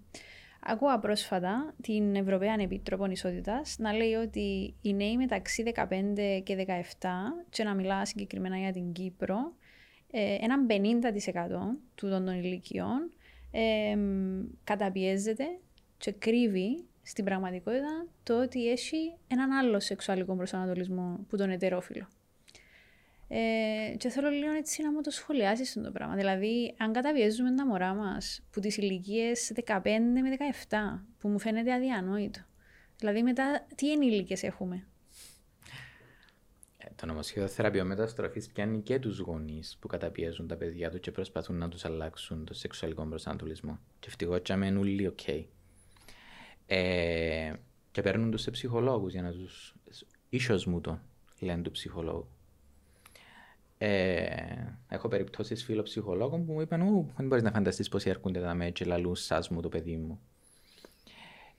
Ακούω 0.60 0.98
πρόσφατα 0.98 1.74
την 1.82 2.14
Ευρωπαία 2.16 2.54
Επίτροπο 2.58 3.04
Ισότητας 3.04 3.76
να 3.78 3.92
λέει 3.92 4.14
ότι 4.14 4.74
οι 4.82 4.94
νέοι 4.94 5.16
μεταξύ 5.16 5.62
15 5.74 6.40
και 6.42 6.66
17, 7.00 7.08
και 7.48 7.64
να 7.64 7.74
μιλά 7.74 8.04
συγκεκριμένα 8.04 8.58
για 8.58 8.72
την 8.72 8.92
Κύπρο, 8.92 9.52
ε, 10.10 10.36
έναν 10.40 10.66
50% 10.66 11.78
του 11.94 12.08
των 12.08 12.26
ηλικιών 12.26 13.10
ε, 13.50 13.96
καταπιέζεται 14.64 15.44
και 15.96 16.12
κρύβει 16.12 16.84
στην 17.02 17.24
πραγματικότητα 17.24 18.06
το 18.22 18.42
ότι 18.42 18.70
έχει 18.70 19.16
έναν 19.28 19.50
άλλο 19.52 19.80
σεξουαλικό 19.80 20.36
προσανατολισμό 20.36 21.24
που 21.28 21.36
τον 21.36 21.50
ετερόφιλο. 21.50 22.08
Ε, 23.32 23.96
και 23.96 24.08
θέλω 24.08 24.28
λίγο 24.28 24.52
έτσι 24.52 24.82
να 24.82 24.92
μου 24.92 25.00
το 25.00 25.10
σχολιάσεις 25.10 25.72
το 25.72 25.90
πράγμα. 25.92 26.14
Δηλαδή, 26.14 26.74
αν 26.78 26.92
καταβιέζουμε 26.92 27.54
τα 27.54 27.66
μωρά 27.66 27.94
μας 27.94 28.42
που 28.50 28.60
τις 28.60 28.76
ηλικίες 28.76 29.52
15 29.66 30.20
με 30.22 30.36
17, 30.68 31.04
που 31.18 31.28
μου 31.28 31.38
φαίνεται 31.38 31.72
αδιανόητο. 31.72 32.40
Δηλαδή, 32.98 33.22
μετά 33.22 33.66
τι 33.74 33.92
ενήλικες 33.92 34.42
έχουμε; 34.42 34.86
Ε, 37.00 37.06
το 37.06 37.06
νομοσχέδιο 37.06 37.48
θεραπείας 37.48 37.84
μεταστροφής 37.84 38.46
πιάνει 38.46 38.80
και 38.80 38.98
τους 38.98 39.18
γονείς 39.18 39.76
που 39.80 39.88
καταπιέζουν 39.88 40.46
τα 40.46 40.56
παιδιά 40.56 40.90
τους 40.90 41.00
και 41.00 41.10
προσπαθούν 41.10 41.56
να 41.56 41.68
τους 41.68 41.84
αλλάξουν 41.84 42.44
το 42.44 42.54
σεξουαλικό 42.54 43.06
προσανατολισμό. 43.06 43.78
Και 43.98 44.08
ευτυχώς 44.08 44.40
και 44.42 44.52
όλοι 44.52 45.06
ok. 45.06 45.18
Okay. 45.26 45.44
Ε, 46.66 47.52
και 47.90 48.02
παίρνουν 48.02 48.30
τους 48.30 48.42
σε 48.42 48.50
ψυχολόγους 48.50 49.12
για 49.12 49.22
να 49.22 49.32
τους. 49.32 49.74
ίσως 50.28 50.66
μου 50.66 50.80
το 50.80 51.00
λένε 51.40 51.62
του 51.62 51.70
ψυχολόγου. 51.70 52.28
Ε, 53.78 54.26
έχω 54.88 55.08
περιπτώσεις 55.08 55.64
φίλων 55.64 55.84
ψυχολόγων 55.84 56.46
που 56.46 56.52
μου 56.52 56.60
είπαν: 56.60 56.80
Ού, 56.80 57.12
δεν 57.16 57.26
μπορείς 57.26 57.42
να 57.42 57.50
φανταστείς 57.50 57.88
πόσοι 57.88 57.98
έρχονται 58.04 58.40
δαμέ 58.40 58.54
τζιαι 58.54 58.86
λαλούσιν 58.86 59.48
μου 59.48 59.60
το 59.60 59.68
παιδί 59.68 59.96
μου. 59.96 60.20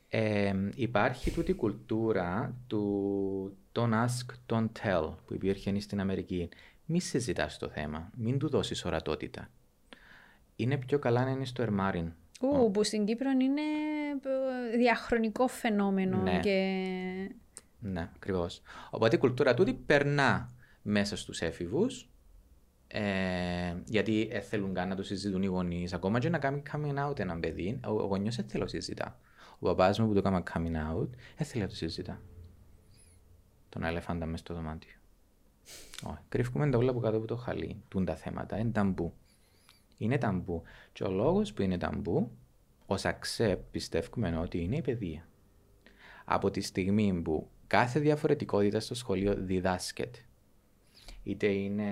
Ε, 0.10 0.54
υπάρχει 0.76 1.32
τούτη 1.32 1.54
κουλτούρα 1.54 2.56
του 2.68 3.58
don't 3.74 3.94
ask, 4.06 4.54
don't 4.54 4.70
tell 4.84 5.14
που 5.26 5.34
υπήρχε 5.34 5.80
στην 5.80 6.00
Αμερική. 6.00 6.50
Μη 6.86 7.02
συζητάς 7.02 7.58
το 7.58 7.70
θέμα, 7.70 8.10
μην 8.16 8.38
του 8.38 8.50
δώσεις 8.50 8.86
ορατότητα. 8.86 9.50
Είναι 10.56 10.78
πιο 10.78 11.00
καλά 11.00 11.24
να 11.24 11.30
είναι 11.30 11.46
στο 11.46 11.62
ερμάριν. 11.62 12.14
Ού, 12.42 12.72
που 12.72 12.84
στην 12.84 13.06
Κύπρο 13.06 13.30
είναι 13.30 13.62
διαχρονικό 14.78 15.48
φαινόμενο. 15.48 16.18
Ναι, 16.18 16.40
και... 16.40 16.56
ναι 17.80 18.10
ακριβώς. 18.16 18.62
Οπότε 18.90 19.16
η 19.16 19.20
κουλτούρα 19.20 19.54
τούτη 19.54 19.74
περνά 19.74 20.50
μέσα 20.82 21.18
στους 21.18 21.42
έφηβους 21.42 22.12
ε, 22.94 23.76
γιατί 23.86 24.28
ε, 24.32 24.40
θέλουν 24.40 24.74
καν 24.74 24.88
να 24.88 24.96
το 24.96 25.04
συζητούν 25.04 25.44
οι 25.44 25.46
γονείς. 25.46 25.94
Ακόμα 25.94 26.20
και 26.20 26.30
να 26.30 26.40
κάνει 26.40 26.62
coming 26.72 27.10
out 27.10 27.20
έναν 27.20 27.40
παιδί, 27.40 27.80
ο, 27.86 27.92
ο 27.92 28.06
γονιός 28.06 28.36
δεν 28.36 28.46
θέλει 28.48 28.64
να 28.64 28.70
συζητά. 28.70 29.20
Ο 29.60 29.66
παπάς 29.66 30.00
μου 30.00 30.08
που 30.08 30.14
το 30.14 30.22
κάνει 30.22 30.44
coming 30.54 30.98
out, 30.98 31.10
δεν 31.38 31.48
θέλει 31.48 31.64
να 31.64 31.70
το 31.70 31.76
συζητά. 31.76 32.22
Τον 33.72 33.84
ελεφάντα 33.84 34.26
μέσα 34.26 34.44
στο 34.44 34.54
δωμάτιο. 34.54 34.92
Όχι. 36.04 36.20
Κρύφουμε 36.30 36.70
τα 36.70 36.78
όλα 36.78 36.90
από 36.90 37.00
κάτω 37.00 37.18
από 37.18 37.28
το 37.28 37.36
χαλί. 37.36 37.82
Τούν 37.88 38.06
τα 38.06 38.16
θέματα. 38.16 38.58
Είναι 38.58 38.72
ταμπού. 38.72 39.14
Είναι 39.98 40.18
ταμπού. 40.18 40.62
Και 40.94 41.04
ο 41.04 41.12
λόγος 41.12 41.54
που 41.54 41.62
είναι 41.62 41.78
ταμπού, 41.78 42.32
ω 42.86 42.94
accept 42.96 43.60
πιστεύουμε 43.72 44.38
ότι 44.38 44.64
είναι 44.64 44.76
η 44.76 44.82
παιδεία. 44.82 45.28
Από 46.26 46.52
τη 46.52 46.62
στιγμή 46.62 47.22
που 47.22 47.50
κάθε 47.68 48.00
διαφορετικότητα 48.00 48.80
στο 48.80 48.96
σχολείο 48.96 49.36
διδάσκεται, 49.36 50.20
είτε 51.24 51.48
είναι 51.48 51.92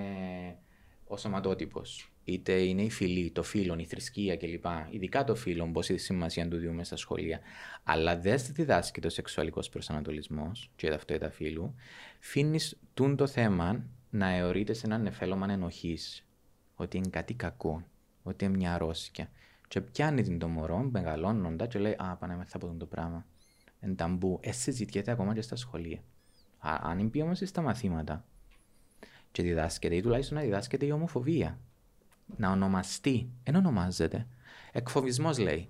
ο 1.07 1.17
σωματότυπος. 1.17 2.11
Είτε 2.31 2.53
είναι 2.53 2.81
η 2.81 2.89
φυλή, 2.89 3.31
το 3.31 3.43
φίλο, 3.43 3.75
η 3.79 3.85
θρησκεία 3.85 4.37
κλπ. 4.37 4.65
Ειδικά 4.89 5.23
το 5.23 5.35
φίλο, 5.35 5.69
πώς 5.71 5.89
η 5.89 5.97
σημασία 5.97 6.47
του 6.47 6.57
διούμε 6.57 6.83
στα 6.83 6.95
σχολεία. 6.95 7.39
Αλλά 7.83 8.19
δεν 8.19 8.39
διδάσκει 8.51 9.01
το 9.01 9.09
σεξουαλικός 9.09 9.69
προσανατολισμός 9.69 10.71
και 10.75 10.87
η 10.87 10.89
ταυτότητα 10.89 11.29
φίλου. 11.29 11.75
Φύνεις 12.19 12.79
τούν 12.93 13.15
το 13.15 13.27
θέμα 13.27 13.85
να 14.09 14.27
αιωρείται 14.29 14.73
σε 14.73 14.85
έναν 14.85 15.05
εφέλωμα 15.05 15.51
ενοχής. 15.51 16.25
Ότι 16.75 16.97
είναι 16.97 17.09
κάτι 17.09 17.33
κακό. 17.33 17.83
Ότι 18.23 18.45
είναι 18.45 18.57
μια 18.57 18.73
αρρώστια. 18.73 19.31
Και 19.67 19.81
πιάνει 19.81 20.21
την 20.21 20.39
το 20.39 20.47
μωρό, 20.47 20.89
μεγαλώνοντα, 20.91 21.67
και 21.67 21.79
λέει: 21.79 21.95
Α, 21.97 22.15
πάνε 22.15 22.35
μέσα 22.35 22.57
από 22.57 22.75
το 22.77 22.85
πράγμα. 22.85 23.25
Εν 23.79 23.95
ταμπού. 23.95 24.39
Ε, 24.41 24.51
συζητιέται 24.51 25.11
ακόμα 25.11 25.33
και 25.33 25.41
στα 25.41 25.55
σχολεία. 25.55 25.99
Α, 26.59 26.77
αν 26.81 27.09
πει 27.09 27.21
όμω 27.21 27.35
στα 27.35 27.61
μαθήματα, 27.61 28.25
και 29.31 29.43
διδάσκεται 29.43 29.95
ή 29.95 30.01
τουλάχιστον 30.01 30.37
να 30.37 30.43
διδάσκεται 30.43 30.85
η 30.85 30.91
ομοφοβία. 30.91 31.59
Να 32.37 32.51
ονομαστεί. 32.51 33.29
Εν 33.43 33.55
ονομάζεται. 33.55 34.27
Εκφοβισμός 34.71 35.37
λέει. 35.37 35.69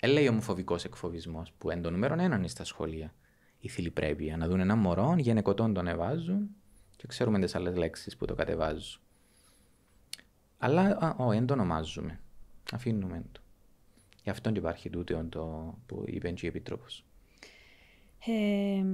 Ε, 0.00 0.06
λέει 0.06 0.28
ομοφοβικός 0.28 0.84
εκφοβισμός 0.84 1.52
που 1.58 1.70
εν 1.70 1.82
το 1.82 1.90
νούμερο 1.90 2.14
έναν 2.14 2.38
είναι 2.38 2.48
στα 2.48 2.64
σχολεία. 2.64 3.14
Η 3.60 3.68
θηλυπρέπεια. 3.68 4.36
Να 4.36 4.48
δουν 4.48 4.60
ένα 4.60 4.76
μωρό, 4.76 5.14
γενεκοτών 5.18 5.74
τον 5.74 5.86
εβάζουν 5.86 6.48
και 6.96 7.06
ξέρουμε 7.06 7.38
τις 7.38 7.54
άλλες 7.54 7.76
λέξεις 7.76 8.16
που 8.16 8.24
το 8.24 8.34
κατεβάζουν. 8.34 9.00
Αλλά, 10.58 11.14
όχι, 11.18 11.38
δεν 11.38 11.46
το 11.46 11.52
ονομάζουμε. 11.52 12.20
Αφήνουμε 12.72 13.24
το. 13.32 13.40
Γι' 14.22 14.30
αυτό 14.30 14.52
και 14.52 14.58
υπάρχει 14.58 14.90
τούτο 14.90 15.24
το 15.24 15.74
που 15.86 16.04
είπε 16.06 16.30
και 16.30 16.46
η 16.46 16.48
Επίτροπος. 16.48 17.04
Ε, 18.26 18.84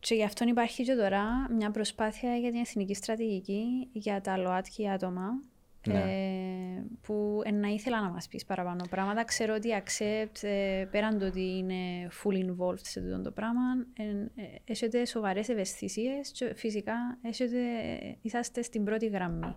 και 0.00 0.14
γι' 0.14 0.24
αυτό 0.24 0.44
υπάρχει 0.48 0.84
και 0.84 0.94
τώρα 0.94 1.50
μια 1.50 1.70
προσπάθεια 1.70 2.36
για 2.36 2.50
την 2.50 2.60
εθνική 2.60 2.94
στρατηγική 2.94 3.88
για 3.92 4.20
τα 4.20 4.36
ΛΟΑΤΚΙ 4.38 4.88
άτομα. 4.88 5.42
Ναι. 5.86 5.98
Ε, 5.98 6.84
που 7.02 7.40
ε, 7.44 7.50
να 7.50 7.68
ήθελα 7.68 8.00
να 8.00 8.08
μας 8.08 8.28
πεις 8.28 8.44
παραπάνω 8.44 8.84
πράγματα. 8.90 9.24
Ξέρω 9.24 9.54
ότι 9.54 9.68
Accept, 9.84 10.42
ε, 10.42 10.84
πέραν 10.90 11.18
το 11.18 11.26
ότι 11.26 11.56
είναι 11.56 12.08
full 12.22 12.34
involved 12.34 12.80
σε 12.80 13.00
αυτό 13.00 13.22
το 13.22 13.30
πράγμα, 13.30 13.62
ε, 13.96 14.42
ε, 14.42 14.46
έχετε 14.64 15.04
σοβαρές 15.04 15.48
ευαισθησίες 15.48 16.30
και 16.30 16.54
φυσικά 16.54 17.18
έχετε, 17.22 17.58
ε, 17.58 18.16
είσαστε 18.22 18.62
στην 18.62 18.84
πρώτη 18.84 19.06
γραμμή. 19.06 19.54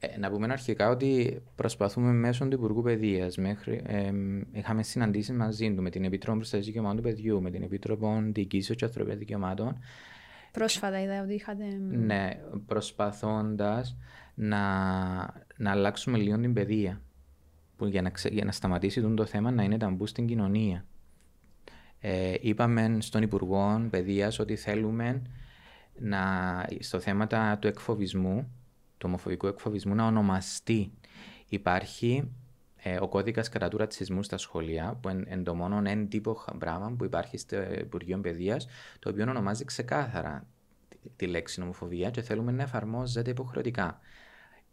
Ε, 0.00 0.06
ε, 0.06 0.18
να 0.18 0.30
πούμε 0.30 0.46
αρχικά 0.50 0.88
ότι 0.88 1.42
προσπαθούμε 1.54 2.12
μέσω 2.12 2.44
του 2.48 2.54
Υπουργού 2.54 2.82
Παιδείας. 2.82 3.38
Ε, 3.38 4.12
είχαμε 4.52 4.82
συναντήσεις 4.82 5.36
μαζί 5.36 5.74
του 5.74 5.82
με 5.82 5.90
την 5.90 6.04
Επιτροπή 6.04 6.36
Προστασίας 6.36 6.66
Δικαιωμάτων 6.66 6.96
του 6.96 7.02
Παιδιού, 7.02 7.42
με 7.42 7.50
την 7.50 7.62
Επιτροπή 7.62 8.30
Διοικήσεως 8.32 8.78
και 8.78 8.84
Ανθρωπίνων 8.84 9.18
Δικαιωμάτων. 9.18 9.78
Πρόσφατα 10.52 11.02
είδα 11.02 11.22
ότι 11.22 11.34
είχατε. 11.34 11.64
Ναι, 11.90 12.30
προσπαθώντας 12.66 13.96
να, 14.34 14.58
να 15.56 15.70
αλλάξουμε 15.70 16.18
λίγο 16.18 16.38
την 16.40 16.52
παιδεία. 16.52 17.00
Που 17.76 17.86
για, 17.86 18.02
να, 18.02 18.12
για 18.30 18.44
να 18.44 18.52
σταματήσει 18.52 19.00
το 19.00 19.24
θέμα 19.24 19.50
να 19.50 19.62
είναι 19.62 19.76
ταμπού 19.76 20.06
στην 20.06 20.26
κοινωνία. 20.26 20.84
Ε, 22.00 22.34
είπαμε 22.40 22.96
στον 23.00 23.22
Υπουργό 23.22 23.86
Παιδείας 23.90 24.38
ότι 24.38 24.56
θέλουμε 24.56 25.22
να, 25.98 26.20
στο 26.78 27.00
θέμα 27.00 27.26
του 27.58 27.66
εκφοβισμού 27.66 28.52
του 28.98 29.06
ομοφοβικού 29.08 29.46
εκφοβισμού 29.46 29.94
να 29.94 30.06
ονομαστεί. 30.06 30.92
Υπάρχει 31.48 32.30
ε, 32.76 32.98
ο 33.00 33.08
κώδικας 33.08 33.48
κατά 33.48 33.68
του 33.68 33.76
ρατσισμού 33.76 34.22
στα 34.22 34.36
σχολεία, 34.36 34.98
που 35.02 35.08
εν, 35.08 35.44
το 35.44 35.54
μόνο 35.54 35.82
ένα 35.84 36.06
τύπο 36.06 36.44
πράγμα 36.58 36.94
που 36.98 37.04
υπάρχει 37.04 37.36
στο 37.38 37.56
Υπουργείο 37.72 38.18
Παιδείας, 38.18 38.66
το 38.98 39.10
οποίο 39.10 39.24
ονομάζει 39.28 39.64
ξεκάθαρα 39.64 40.46
τη, 41.16 41.26
λέξη 41.26 41.60
νομοφοβία 41.60 42.10
και 42.10 42.22
θέλουμε 42.22 42.52
να 42.52 42.62
εφαρμόζεται 42.62 43.30
υποχρεωτικά. 43.30 44.00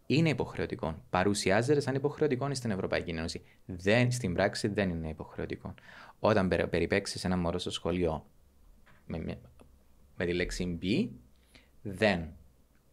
Είναι 0.05 0.29
υποχρεωτικό. 0.29 1.03
Παρουσιάζεται 1.09 1.79
σαν 1.79 1.95
υποχρεωτικό 1.95 2.53
στην 2.53 2.71
Ευρωπαϊκή 2.71 3.09
Ένωση. 3.09 3.41
Δεν, 3.65 4.11
στην 4.11 4.33
πράξη 4.33 4.67
δεν 4.67 4.89
είναι 4.89 5.09
υποχρεωτικό. 5.09 5.73
Όταν 6.19 6.47
περιπέξεις 6.47 7.25
ένα 7.25 7.37
μωρό 7.37 7.59
στο 7.59 7.71
σχολείο 7.71 8.25
με, 9.05 9.17
με, 9.17 9.37
με 10.17 10.25
τη 10.25 10.33
λέξη 10.33 10.79
B, 10.81 11.09
δεν 11.81 12.27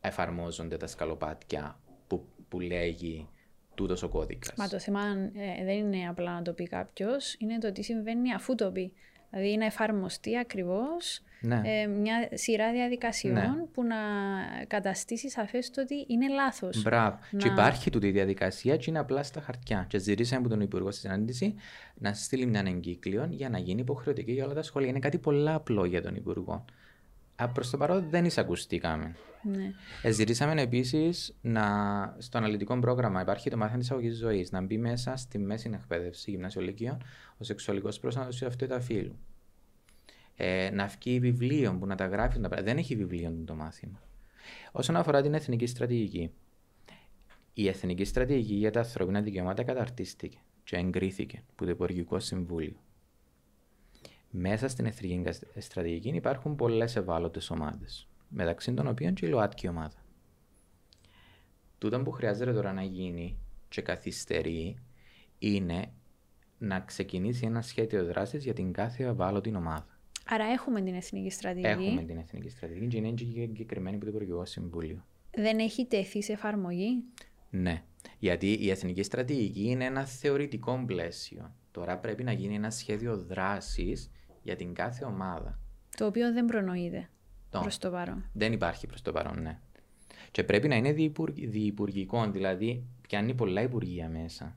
εφαρμόζονται 0.02 0.76
τα 0.76 0.86
σκαλοπάτια 0.86 1.80
που, 2.06 2.24
που 2.48 2.60
λέγει 2.60 3.28
τούτος 3.74 4.02
ο 4.02 4.08
κώδικας. 4.08 4.54
Μα 4.56 4.68
το 4.68 4.78
θέμα 4.78 5.00
ε, 5.34 5.64
δεν 5.64 5.76
είναι 5.76 6.08
απλά 6.08 6.34
να 6.34 6.42
το 6.42 6.52
πει 6.52 6.64
κάποιος, 6.64 7.34
είναι 7.38 7.58
το 7.58 7.72
τι 7.72 7.82
συμβαίνει 7.82 8.32
αφού 8.34 8.54
το 8.54 8.70
πει. 8.70 8.92
Δηλαδή 9.30 9.56
να 9.56 9.64
εφαρμοστεί 9.64 10.38
ακριβώς 10.38 11.22
ναι. 11.40 11.60
ε, 11.64 11.86
μια 11.86 12.28
σειρά 12.32 12.72
διαδικασιών 12.72 13.34
ναι. 13.34 13.64
που 13.72 13.82
να 13.84 13.96
καταστήσει 14.66 15.30
σαφές 15.30 15.70
το 15.70 15.80
ότι 15.80 16.04
είναι 16.08 16.28
λάθος. 16.28 16.82
Μπράβο. 16.82 17.18
Να... 17.30 17.38
Και 17.38 17.48
υπάρχει 17.48 17.90
τούτη 17.90 18.06
η 18.06 18.10
διαδικασία 18.10 18.76
και 18.76 18.84
είναι 18.88 18.98
απλά 18.98 19.22
στα 19.22 19.40
χαρτιά. 19.40 19.84
Και 19.88 19.98
ζητήσαμε 19.98 20.40
από 20.40 20.48
τον 20.48 20.60
Υπουργό 20.60 20.90
στη 20.90 21.00
συνάντηση 21.00 21.54
να 21.94 22.12
στείλει 22.12 22.46
μια 22.46 22.62
εγκύκλιο 22.66 23.26
για 23.30 23.48
να 23.48 23.58
γίνει 23.58 23.80
υποχρεωτική 23.80 24.32
για 24.32 24.44
όλα 24.44 24.54
τα 24.54 24.62
σχόλια. 24.62 24.88
Είναι 24.88 24.98
κάτι 24.98 25.18
πολύ 25.18 25.50
απλό 25.50 25.84
για 25.84 26.02
τον 26.02 26.14
Υπουργό. 26.14 26.64
Προς 27.48 27.70
το 27.70 27.76
παρόν 27.76 28.07
δεν 28.11 28.24
εισακουστήκαμε. 28.24 29.16
Ναι. 29.42 29.72
Ε, 30.02 30.11
ζητήσαμε 30.11 30.62
επίσης 30.62 31.35
να 31.40 31.64
στο 32.18 32.38
αναλυτικό 32.38 32.78
πρόγραμμα 32.78 33.20
υπάρχει 33.20 33.50
το 33.50 33.57
μάθημα 33.57 33.78
της 33.78 33.90
αγωγής 33.90 34.16
ζωής 34.16 34.50
να 34.50 34.61
μπει 34.61 34.78
μέσα 34.78 35.16
στη 35.16 35.38
μέση 35.38 35.70
εκπαίδευση 35.74 36.31
γυμνασιολικίων 36.31 37.02
ο 37.38 37.44
σεξουαλικός 37.44 37.98
προσανατολισμός 37.98 38.57
του 38.57 38.81
φύλου. 38.81 39.16
Ε, 40.37 40.70
να 40.72 40.87
βγει 40.87 41.18
βιβλίο 41.18 41.76
που 41.78 41.87
να 41.87 41.94
τα 41.94 42.07
γράφει. 42.07 42.38
Να... 42.38 42.48
Δεν 42.48 42.78
έχει 42.78 42.96
βιβλίο 42.96 43.35
το 43.44 43.55
μάθημα. 43.55 44.02
Όσον 44.72 44.96
αφορά 44.96 45.22
την 45.22 45.35
εθνική 45.35 45.66
στρατηγική, 45.66 46.31
η 47.55 47.68
εθνική 47.68 48.05
στρατηγική 48.05 48.55
για 48.55 48.70
τα 48.70 48.81
ανθρώπινα 48.81 49.20
δικαιώματα 49.20 49.62
καταρτίστηκε 49.62 50.38
και 50.64 50.76
εγκρίθηκε 50.76 51.42
από 51.50 51.64
το 51.64 51.70
Υπουργικό 51.70 52.20
Συμβούλιο. 52.20 52.76
Μέσα 54.34 54.68
στην 54.68 54.86
εθνική 54.86 55.30
στρατηγική 55.58 56.08
υπάρχουν 56.08 56.56
πολλές 56.56 56.96
ευάλωτες 56.96 57.50
ομάδες, 57.50 58.08
μεταξύ 58.28 58.74
των 58.74 58.86
οποίων 58.86 59.14
και 59.14 59.26
η 59.26 59.28
ΛΟΑΤΚΙ 59.28 59.68
ομάδα. 59.68 60.04
Τούτο 61.78 62.02
που 62.02 62.10
χρειάζεται 62.10 62.52
τώρα 62.52 62.72
να 62.72 62.82
γίνει 62.82 63.38
και 63.68 63.82
καθυστερεί 63.82 64.78
είναι 65.38 65.92
να 66.58 66.80
ξεκινήσει 66.80 67.46
ένα 67.46 67.62
σχέδιο 67.62 68.04
δράσης 68.04 68.44
για 68.44 68.52
την 68.52 68.72
κάθε 68.72 69.04
ευάλωτη 69.04 69.56
ομάδα. 69.56 69.98
Άρα 70.26 70.44
έχουμε 70.44 70.80
την 70.80 70.94
εθνική 70.94 71.30
στρατηγική. 71.30 71.68
Έχουμε 71.68 72.02
την 72.02 72.18
εθνική 72.18 72.48
στρατηγική 72.48 72.86
και 72.88 72.96
είναι 72.96 73.42
εγκεκριμένη 73.42 73.96
από 73.96 74.04
το 74.04 74.10
Υπουργικό 74.10 74.44
Συμβούλιο. 74.44 75.04
Δεν 75.34 75.58
έχει 75.58 75.86
τεθεί 75.86 76.22
σε 76.22 76.32
εφαρμογή; 76.32 77.04
Ναι. 77.50 77.82
Γιατί 78.18 78.52
η 78.52 78.70
εθνική 78.70 79.02
στρατηγική 79.02 79.64
είναι 79.64 79.84
ένα 79.84 80.06
θεωρητικό 80.06 80.82
πλαίσιο. 80.86 81.54
Τώρα 81.70 81.98
πρέπει 81.98 82.22
να 82.24 82.32
γίνει 82.32 82.54
ένα 82.54 82.70
σχέδιο 82.70 83.16
δράσης 83.16 84.10
για 84.42 84.57
την 84.57 84.74
κάθε 84.74 85.05
ομάδα. 85.05 85.59
Το 85.96 86.07
οποίο 86.07 86.33
δεν 86.33 86.44
προνοείται 86.44 87.09
προς 87.50 87.78
το 87.78 87.90
παρόν. 87.90 88.24
Δεν 88.33 88.52
υπάρχει 88.52 88.87
προς 88.87 89.02
το 89.02 89.12
παρόν, 89.12 89.42
ναι. 89.42 89.59
Και 90.31 90.44
πρέπει 90.44 90.68
να 90.68 90.76
είναι 90.76 90.92
διυπουργικό, 91.37 92.31
δηλαδή 92.31 92.85
πιάνει 93.00 93.35
πολλά 93.35 93.62
υπουργεία 93.62 94.09
μέσα. 94.09 94.57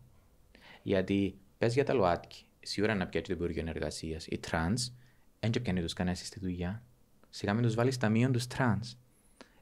Γιατί 0.84 1.38
πες 1.58 1.74
για 1.74 1.86
τα 1.86 1.94
ΛΟΑΤΚΙ, 1.94 2.46
σίγουρα 2.60 2.96
να 2.96 3.08
πιάσει 3.08 3.26
το 3.26 3.34
Υπουργείο 3.34 3.64
Εργασίας. 3.68 4.28
Οι 4.28 4.38
τρανς, 4.38 4.92
δεν 5.40 5.62
πιάνει 5.62 5.82
τους 5.82 5.94
κανένας 5.94 6.20
στη 6.20 6.40
δουλειά. 6.40 6.84
Σιγά 7.30 7.54
μην 7.54 7.64
τους 7.64 7.76
βάλεις 7.76 7.98
ταμείο 7.98 8.32
τους 8.32 8.48
τρανς. 8.48 8.98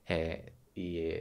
Ε, 0.03 0.35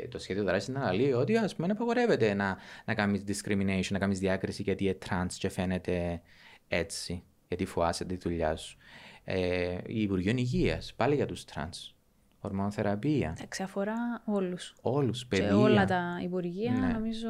το 0.09 0.19
σχέδιο 0.19 0.45
δράσης 0.45 0.69
να 0.69 0.93
λέει 0.93 1.13
ότι 1.13 1.37
ας 1.37 1.55
πούμε 1.55 1.69
απαγορεύεται 1.73 2.35
να, 2.35 2.57
να 2.85 2.95
κάνεις 2.95 3.23
discrimination, 3.27 3.91
να 3.91 3.99
κάνεις 3.99 4.19
διάκριση 4.19 4.63
γιατί 4.63 4.85
είναι 4.85 4.99
trans 5.09 5.33
και 5.39 5.49
φαίνεται 5.49 6.23
έτσι, 6.69 7.23
γιατί 7.53 7.65
φοάσαι 7.65 8.05
τη 8.05 8.17
δουλειά 8.17 8.57
σου. 8.57 8.77
Ε, 9.25 9.79
η 9.87 10.03
Υπουργείο 10.03 10.33
Υγείας, 10.37 10.95
πάλι 10.95 11.15
για 11.15 11.27
τους 11.27 11.45
trans. 11.55 11.95
Ορμονοθεραπεία. 12.41 13.35
Εντάξει, 13.39 13.63
αφορά 13.63 14.23
όλους. 14.25 14.75
Όλους, 14.81 15.27
παιδιά. 15.27 15.47
Και 15.47 15.53
όλα 15.53 15.85
τα 15.85 16.21
υπουργεία, 16.23 16.73
ναι. 16.73 16.87
νομίζω. 16.87 17.29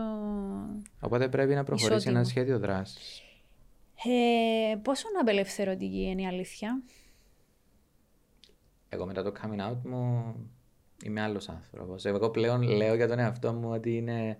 Οπότε 1.00 1.28
πρέπει 1.28 1.54
να 1.54 1.64
προχωρήσει 1.64 1.96
ισότιμο. 1.96 2.16
ένα 2.18 2.26
σχέδιο 2.28 2.58
δράσης. 2.58 3.22
Ε, 4.04 4.76
πόσο 4.76 5.06
απελευθερωτική 5.20 6.02
είναι 6.02 6.22
η 6.22 6.26
αλήθεια; 6.26 6.82
Εγώ 8.88 9.06
μετά 9.06 9.22
το 9.22 9.32
coming 9.42 9.70
out 9.70 9.78
μου 9.84 10.34
είμαι 11.04 11.20
άλλος 11.20 11.48
άνθρωπος. 11.48 12.04
Εγώ 12.04 12.30
πλέον 12.30 12.62
λέω 12.62 12.94
για 12.94 13.08
τον 13.08 13.18
εαυτό 13.18 13.52
μου 13.52 13.70
ότι 13.70 13.96
είναι, 13.96 14.36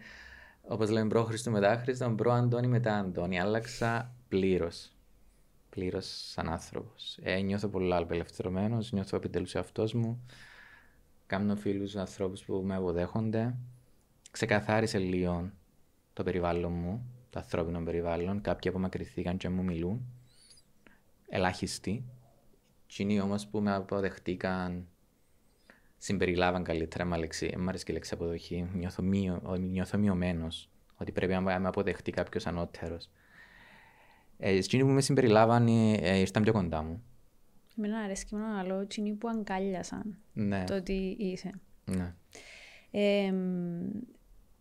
όπως 0.69 0.91
λέμε, 0.91 1.09
προ 1.09 1.25
Χριστού 1.25 1.51
μετά 1.51 1.77
Χριστό, 1.77 2.11
προ 2.11 2.33
Αντώνη 2.33 2.67
μετά 2.67 2.97
Αντώνη. 2.97 3.41
Άλλαξα 3.41 4.15
πλήρως. 4.29 4.93
Πλήρως 5.75 6.31
σαν 6.31 6.49
άνθρωπος. 6.49 7.19
Ε, 7.23 7.41
νιώθω 7.41 7.69
πολύ 7.69 7.95
απελευθερωμένος, 7.95 8.93
νιώθω 8.93 9.17
επιτέλους 9.17 9.55
εαυτός 9.55 9.93
μου. 9.95 10.27
Κάνω 11.27 11.57
φίλους 11.57 11.97
ανθρώπους 11.97 12.45
που 12.45 12.63
με 12.65 12.75
αποδέχονται. 12.75 13.57
Ξεκαθάρισε 14.31 14.99
λίγο 14.99 15.51
το 16.13 16.23
περιβάλλον 16.23 16.73
μου, 16.73 17.07
το 17.31 17.39
ανθρώπινο 17.39 17.83
περιβάλλον. 17.83 18.41
Κάποιοι 18.41 18.71
απομακρυνθήκαν 18.71 19.37
και 19.37 19.49
μου 19.49 19.63
μιλούν. 19.63 20.07
Ελάχιστοι. 21.29 22.05
Εκείνοι 22.85 23.21
όμως 23.21 23.47
που 23.47 23.61
με 23.61 23.73
αποδεχτήκαν 23.73 24.87
συμπεριλάβαν 25.99 26.65
καλύτερα. 26.65 27.05
Μ' 27.05 27.13
αρέσει 27.13 27.85
και 27.85 27.93
η 27.93 27.95
λέξη 27.95 28.15
αποδοχή. 28.15 28.69
Νιώθω, 28.73 29.03
μειω, 29.03 29.57
νιώθω 29.59 29.99
μειωμένος. 29.99 30.69
Ότι 30.97 31.13
πρέπει 31.13 31.33
να 31.33 31.41
με 31.41 31.69
αποδεχτεί 31.69 32.11
κάποιος 32.11 32.47
ανώτερος. 32.47 33.11
Ε, 34.45 34.57
εκείνοι 34.57 34.83
που 34.83 34.89
με 34.89 35.01
συμπεριλάβαν 35.01 35.67
ε, 35.67 36.19
ήρθαν 36.19 36.43
πιο 36.43 36.53
κοντά 36.53 36.83
μου. 36.83 37.03
Εμένα 37.79 37.99
αρέσει 37.99 38.25
και 38.25 38.37
μόνο 38.37 38.59
άλλο 38.59 38.81
εκείνοι 38.81 39.13
που 39.13 39.29
αγκάλιασαν 39.29 40.19
ναι. 40.33 40.65
το 40.65 40.75
ότι 40.75 41.17
είσαι. 41.19 41.51
Ναι. 41.85 42.15
Ε, 42.91 43.35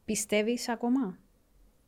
πιστεύεις 0.06 0.70
ακόμα; 0.70 1.17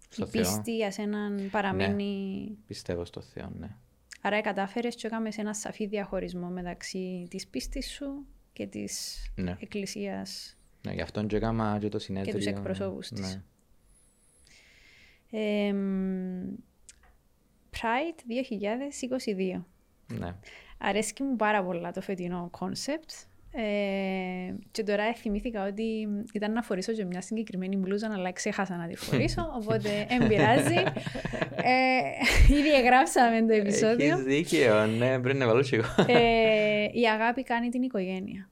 Στο 0.09 0.25
η 0.25 0.29
πίστη 0.29 0.75
για 0.75 0.91
σέναν 0.91 1.49
παραμένει... 1.51 2.45
Ναι. 2.49 2.55
Πιστεύω 2.67 3.05
στο 3.05 3.21
Θεό, 3.21 3.51
ναι. 3.59 3.75
Άρα 4.21 4.41
κατάφερες 4.41 4.95
και 4.95 5.07
έκαμες 5.07 5.37
ένα 5.37 5.53
σαφή 5.53 5.87
διαχωρισμό 5.87 6.47
μεταξύ 6.47 7.27
της 7.29 7.47
πίστης 7.47 7.91
σου 7.91 8.25
και 8.53 8.67
της 8.67 9.17
ναι. 9.35 9.57
εκκλησίας. 9.59 10.57
Ναι, 10.81 10.93
γι' 10.93 11.01
αυτόν 11.01 11.27
και 11.27 11.35
έκανα 11.35 11.77
και 11.79 11.89
το 11.89 11.99
συνέδριο. 11.99 12.31
Και 12.31 12.37
τους 12.37 12.47
εκπροσώπους 12.47 13.07
της. 13.07 13.19
Ναι. 13.19 13.43
Ε, 15.39 15.75
Pride 17.83 18.19
2022. 19.57 19.63
Ναι. 20.19 20.35
Αρέσκει 20.77 21.23
μου 21.23 21.35
πάρα 21.35 21.63
πολλά 21.63 21.91
το 21.91 22.01
φετινό 22.01 22.47
concept. 22.51 23.09
Ε, 23.55 24.53
και 24.71 24.83
τώρα 24.83 25.13
θυμήθηκα 25.13 25.67
ότι 25.67 26.07
ήταν 26.33 26.51
να 26.51 26.61
φορήσω 26.61 26.93
και 26.93 27.05
μια 27.05 27.21
συγκεκριμένη 27.21 27.75
μπλούζα, 27.75 28.09
αλλά 28.13 28.31
ξέχασα 28.31 28.75
να 28.75 28.87
τη 28.87 28.95
φορήσω, 28.95 29.51
οπότε 29.61 30.05
δεν 30.09 30.27
πειράζει. 30.27 30.83
Ε, 31.55 32.55
ήδη 32.57 32.73
εγγράψαμε 32.73 33.45
το 33.45 33.53
επεισόδιο. 33.53 34.13
Έχεις 34.13 34.23
δίκαιο, 34.23 34.85
ναι, 34.85 35.19
πρέπει 35.19 35.37
να 35.37 35.47
βάλω 35.47 35.61
και 35.61 35.75
εγώ. 35.75 35.87
Ε, 36.07 36.89
η 36.93 37.07
αγάπη 37.09 37.43
κάνει 37.43 37.69
την 37.69 37.81
οικογένεια. 37.81 38.49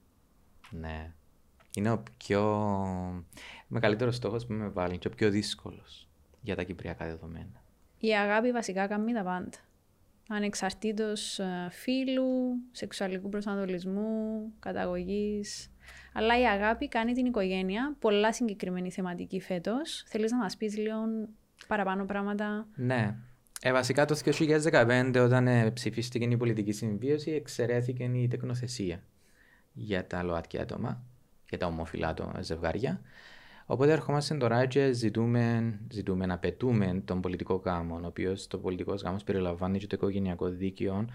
Ναι. 0.70 1.12
Είναι 1.74 1.90
ο 1.90 2.02
πιο 2.16 2.42
μεγαλύτερος 3.66 4.16
στόχος 4.16 4.46
που 4.46 4.52
με 4.52 4.68
βάλει 4.68 4.98
και 4.98 5.08
ο 5.08 5.10
πιο 5.10 5.30
δύσκολος 5.30 6.08
για 6.40 6.56
τα 6.56 6.62
κυπριακά 6.62 7.06
δεδομένα. 7.06 7.61
Η 8.04 8.16
αγάπη 8.16 8.52
βασικά 8.52 8.86
κάνει 8.86 9.12
τα 9.12 9.22
πάντα 9.22 9.58
ανεξαρτήτως 10.28 11.38
ε, 11.38 11.68
φίλου, 11.70 12.30
σεξουαλικού 12.70 13.28
προσανατολισμού, 13.28 14.52
καταγωγής. 14.58 15.70
Αλλά 16.12 16.40
η 16.40 16.44
αγάπη 16.44 16.88
κάνει 16.88 17.12
την 17.12 17.26
οικογένεια, 17.26 17.96
πολλά 17.98 18.32
συγκεκριμένη 18.32 18.90
θεματική 18.90 19.40
φέτος. 19.40 20.04
Θέλεις 20.06 20.30
να 20.30 20.38
μας 20.38 20.56
πεις 20.56 20.76
λίγο 20.76 21.00
παραπάνω 21.66 22.04
πράγματα; 22.04 22.66
Ναι. 22.74 23.16
Ε, 23.60 23.72
βασικά 23.72 24.04
το 24.04 24.20
2015 24.24 25.20
όταν 25.24 25.46
ε, 25.46 25.70
ψηφίστηκε 25.70 26.24
η 26.24 26.36
πολιτική 26.36 26.72
συμβίωση 26.72 27.30
εξαιρέθηκε 27.30 28.04
η 28.04 28.28
τεκνοθεσία 28.28 29.02
για 29.72 30.06
τα 30.06 30.22
ΛΟΑΤΚΙ 30.22 30.60
άτομα, 30.60 31.02
για 31.48 31.58
τα 31.58 31.66
ομόφυλα 31.66 32.14
ζευγάρια. 32.40 33.00
Οπότε 33.66 33.92
ερχόμαστε 33.92 34.34
τώρα 34.34 34.66
και 34.66 34.92
ζητούμε, 34.92 35.74
ζητούμε 35.90 36.26
να 36.26 36.38
πετούμε 36.38 37.02
τον 37.04 37.20
πολιτικό 37.20 37.54
γάμο, 37.54 38.00
ο 38.02 38.06
οποίος 38.06 38.46
το 38.46 38.58
πολιτικός 38.58 39.02
γάμος 39.02 39.24
περιλαμβάνει 39.24 39.78
και 39.78 39.86
το 39.86 39.96
οικογενειακό 39.96 40.48
δίκαιο, 40.48 41.06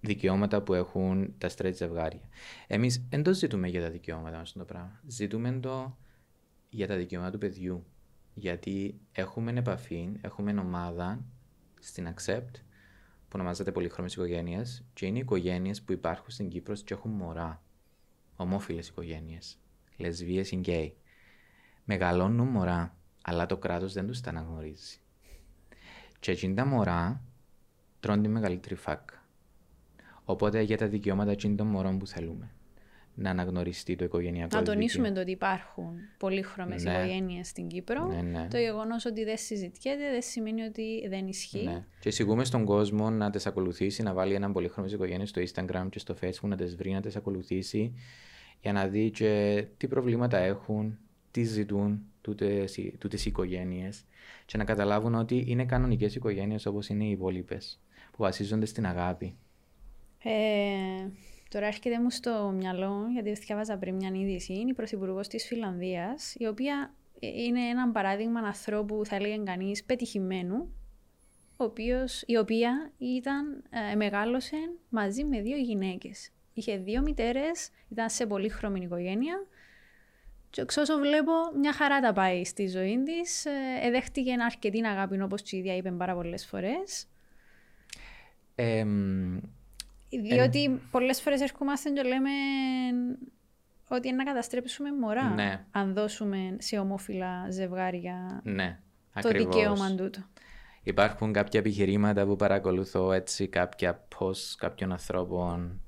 δικαιώματα 0.00 0.62
που 0.62 0.74
έχουν 0.74 1.34
τα 1.38 1.48
straight 1.56 1.74
ζευγάρια. 1.74 2.28
Εμείς 2.66 3.06
δεν 3.08 3.22
το 3.22 3.34
ζητούμε 3.34 3.68
για 3.68 3.80
τα 3.80 3.90
δικαιώματα 3.90 4.36
μας 4.36 4.52
το 4.52 4.64
πράγμα. 4.64 5.00
Ζητούμε 5.06 5.52
το 5.52 5.96
για 6.68 6.86
τα 6.86 6.96
δικαιώματα 6.96 7.32
του 7.32 7.38
παιδιού. 7.38 7.84
Γιατί 8.34 9.00
έχουμε 9.12 9.52
επαφή, 9.56 10.12
έχουμε 10.20 10.60
ομάδα 10.60 11.24
στην 11.80 12.08
Accept 12.14 12.52
που 13.28 13.34
ονομάζεται 13.34 13.72
Πολύχρωμες 13.72 14.14
Οικογένειες 14.14 14.84
και 14.92 15.06
είναι 15.06 15.18
οικογένειες 15.18 15.82
που 15.82 15.92
υπάρχουν 15.92 16.30
στην 16.30 16.48
Κύπρο 16.48 16.74
και 16.74 16.94
έχουν 16.94 17.10
μωρά. 17.10 17.62
Ομόφυλες 18.36 18.88
οικογένειες. 18.88 19.58
Λεσβείε 19.96 20.44
ή 20.50 20.56
γκέι 20.56 20.96
μεγαλώνουν 21.84 22.46
μωρά, 22.48 22.96
αλλά 23.22 23.46
το 23.46 23.56
κράτος 23.56 23.92
δεν 23.92 24.06
τους 24.06 24.20
τα 24.20 24.30
αναγνωρίζει. 24.30 24.98
Και 26.20 26.30
εκείνη 26.30 26.54
τα 26.54 26.66
μωρά 26.66 27.20
τρώνε 28.00 28.22
τη 28.22 28.28
μεγαλύτερη 28.28 28.74
φάκα. 28.74 29.24
Οπότε 30.24 30.60
για 30.60 30.76
τα 30.76 30.88
δικαιώματα 30.88 31.30
εκείνων 31.30 31.56
των 31.56 31.66
μωρών 31.66 31.98
που 31.98 32.06
θέλουμε. 32.06 32.50
Να 33.16 33.30
αναγνωριστεί 33.30 33.96
το 33.96 34.04
οικογενειακό 34.04 34.56
Να 34.56 34.62
τονίσουμε 34.62 35.10
το 35.10 35.20
ότι 35.20 35.30
υπάρχουν 35.30 35.96
πολύχρωμες 36.18 36.84
ναι. 36.84 36.92
οικογένειες 36.92 37.48
στην 37.48 37.68
Κύπρο. 37.68 38.06
Ναι, 38.06 38.22
ναι. 38.22 38.48
Το 38.50 38.58
γεγονός 38.58 39.04
ότι 39.04 39.24
δεν 39.24 39.36
συζητιέται 39.36 40.10
δεν 40.10 40.22
σημαίνει 40.22 40.62
ότι 40.62 41.06
δεν 41.08 41.26
ισχύει. 41.26 41.64
Ναι. 41.64 41.84
Και 42.00 42.08
εισηγούμε 42.08 42.44
στον 42.44 42.64
κόσμο 42.64 43.10
να 43.10 43.30
τις 43.30 43.46
ακολουθήσει, 43.46 44.02
να 44.02 44.12
βάλει 44.12 44.34
έναν 44.34 44.52
πολύχρωμες 44.52 44.92
οικογένειε 44.92 45.26
στο 45.26 45.42
Instagram 45.42 45.86
και 45.90 45.98
στο 45.98 46.14
Facebook, 46.20 46.48
να 46.48 46.56
τις 46.56 46.76
βρει, 46.76 46.90
να 46.92 47.00
τις 47.00 47.16
ακολουθήσει 47.16 47.94
για 48.60 48.72
να 48.72 48.86
δει 48.86 49.10
και 49.10 49.64
τι 49.76 49.88
προβλήματα 49.88 50.38
έχουν, 50.38 50.98
τι 51.34 51.42
ζητούν 51.42 52.02
τούτε 52.20 52.64
οι 52.76 53.22
οικογένειες 53.24 54.04
και 54.46 54.56
να 54.56 54.64
καταλάβουν 54.64 55.14
ότι 55.14 55.44
είναι 55.46 55.64
κανονικές 55.64 56.14
οικογένειες 56.14 56.66
όπως 56.66 56.88
είναι 56.88 57.04
οι 57.04 57.10
υπόλοιπες 57.10 57.80
που 58.10 58.16
βασίζονται 58.22 58.66
στην 58.66 58.86
αγάπη. 58.86 59.36
Ε, 60.22 61.08
Τώρα 61.48 61.66
έρχεται 61.66 62.00
μου 62.00 62.10
στο 62.10 62.52
μυαλό, 62.56 63.06
γιατί 63.12 63.32
διάβαζα 63.32 63.76
πριν 63.76 63.94
μια 63.94 64.10
είδηση, 64.14 64.52
είναι 64.52 64.70
η 64.70 64.74
πρωθυπουργός 64.74 65.28
της 65.28 65.46
Φιλανδίας, 65.46 66.34
η 66.38 66.46
οποία 66.46 66.94
είναι 67.20 67.60
ένα 67.60 67.90
παράδειγμα 67.90 68.40
ανθρώπου, 68.40 69.04
θα 69.04 69.16
έλεγε 69.16 69.42
κανείς, 69.44 69.84
πετυχημένου, 69.84 70.72
ο 71.56 71.64
οποίος, 71.64 72.22
η 72.26 72.36
οποία 72.36 72.92
ήταν, 72.98 73.64
ε, 73.92 73.94
μεγάλωσε 73.94 74.56
μαζί 74.88 75.24
με 75.24 75.40
δύο 75.40 75.56
γυναίκες. 75.56 76.30
Είχε 76.52 76.76
δύο 76.76 77.02
μητέρες, 77.02 77.70
ήταν 77.88 78.10
σε 78.10 78.26
πολύχρωμη 78.26 78.80
οικογένεια 78.80 79.46
και 80.54 80.60
εξ 80.60 80.76
όσο 80.76 80.98
βλέπω 80.98 81.32
μια 81.60 81.72
χαρά 81.72 82.00
τα 82.00 82.12
πάει 82.12 82.44
στη 82.44 82.66
ζωή 82.66 83.02
της. 83.02 83.44
Ε, 83.44 83.50
εδέχτηκε 83.82 84.30
ένα 84.30 84.44
αρκετή 84.44 84.86
αγάπη 84.86 85.20
όπως 85.20 85.52
η 85.52 85.56
ίδια 85.56 85.76
είπε 85.76 85.90
πάρα 85.90 86.14
πολλές 86.14 86.46
φορές. 86.46 87.06
Ε, 88.54 88.84
Διότι 90.10 90.64
ε, 90.64 90.78
πολλές 90.90 91.20
φορές 91.20 91.40
έρχομαστε 91.40 91.90
και 91.90 92.02
λέμε 92.02 92.30
ότι 93.88 94.08
είναι 94.08 94.16
να 94.16 94.24
καταστρέψουμε 94.24 94.92
μωρά 94.92 95.28
ναι. 95.28 95.64
αν 95.70 95.94
δώσουμε 95.94 96.56
σε 96.58 96.78
ομόφυλα 96.78 97.46
ζευγάρια 97.50 98.40
ναι, 98.44 98.80
το 99.20 99.28
δικαίωμα 99.28 99.94
τούτο. 99.94 100.20
Υπάρχουν 100.82 101.32
κάποια 101.32 101.60
επιχειρήματα 101.60 102.26
που 102.26 102.36
παρακολουθώ 102.36 103.12
έτσι, 103.12 103.48
κάποια 103.48 104.04
πώς 104.18 104.56
κάποιων 104.58 104.92
ανθρώπων 104.92 105.80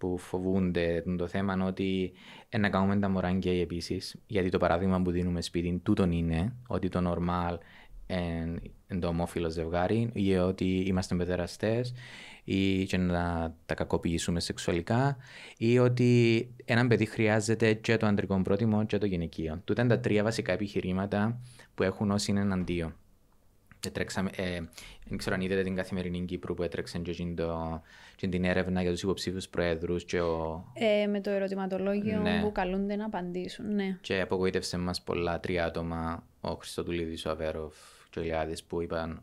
που 0.00 0.18
φοβούνται 0.18 1.04
το 1.18 1.26
θέμα 1.26 1.66
ότι 1.66 2.12
να 2.58 2.68
κάνουμε 2.68 2.98
τα 2.98 3.08
μωρά 3.08 3.30
γκέι 3.30 3.60
επίσης. 3.60 4.16
Γιατί 4.26 4.48
το 4.48 4.58
παράδειγμα 4.58 5.02
που 5.02 5.10
δίνουμε 5.10 5.42
σπίτι 5.42 5.80
τούτον 5.82 6.12
είναι 6.12 6.52
ότι 6.66 6.88
το 6.88 7.12
normal 7.12 7.56
είναι 8.06 9.00
το 9.00 9.06
ομόφυλο 9.06 9.50
ζευγάρι 9.50 10.10
ή 10.12 10.36
ότι 10.36 10.64
είμαστε 10.64 11.14
παιδεραστέ 11.14 11.84
ή 12.44 12.84
και 12.84 12.96
να 12.96 13.54
τα 13.66 13.74
κακοποιήσουμε 13.74 14.40
σεξουαλικά 14.40 15.16
ή 15.58 15.78
ότι 15.78 16.48
ένα 16.64 16.86
παιδί 16.86 17.04
χρειάζεται 17.04 17.74
και 17.74 17.96
το 17.96 18.06
αντρικό 18.06 18.42
πρότιμο 18.42 18.86
και 18.86 18.98
το 18.98 19.06
γυναικείο. 19.06 19.60
Τούτα 19.64 19.82
είναι 19.82 19.94
τα 19.94 20.00
τρία 20.00 20.22
βασικά 20.22 20.52
επιχειρήματα 20.52 21.40
που 21.74 21.82
έχουν 21.82 22.10
όσοι 22.10 22.30
είναι 22.30 22.40
εναντίον. 22.40 22.94
Τρέξαμε, 23.92 24.30
ε, 24.36 24.60
δεν 25.06 25.18
ξέρω 25.18 25.34
αν 25.34 25.40
είδατε 25.40 25.62
την 25.62 25.74
καθημερινή 25.74 26.24
Κύπρου 26.24 26.54
που 26.54 26.62
έτρεξε 26.62 26.98
και, 26.98 27.32
το, 27.36 27.82
και 28.16 28.28
την 28.28 28.44
έρευνα 28.44 28.82
για 28.82 28.90
τους 28.90 29.02
υποψήφιους 29.02 29.48
προέδρους 29.48 30.04
και 30.04 30.20
ο... 30.20 30.64
ε, 30.74 31.06
με 31.06 31.20
το 31.20 31.30
ερωτηματολόγιο 31.30 32.20
ναι. 32.20 32.40
που 32.42 32.52
καλούνται 32.52 32.96
να 32.96 33.04
απαντήσουν, 33.04 33.74
ναι. 33.74 33.98
Και 34.00 34.20
απογοήτευσε 34.20 34.78
μας 34.78 35.02
πολλά 35.02 35.40
τρία 35.40 35.64
άτομα, 35.64 36.26
ο 36.40 36.54
Χριστοτουλίδης, 36.54 37.26
ο 37.26 37.30
Αβέροφ 37.30 37.74
και 38.10 38.18
ο 38.18 38.22
Ηλιάδης 38.22 38.64
που 38.64 38.82
είπαν 38.82 39.22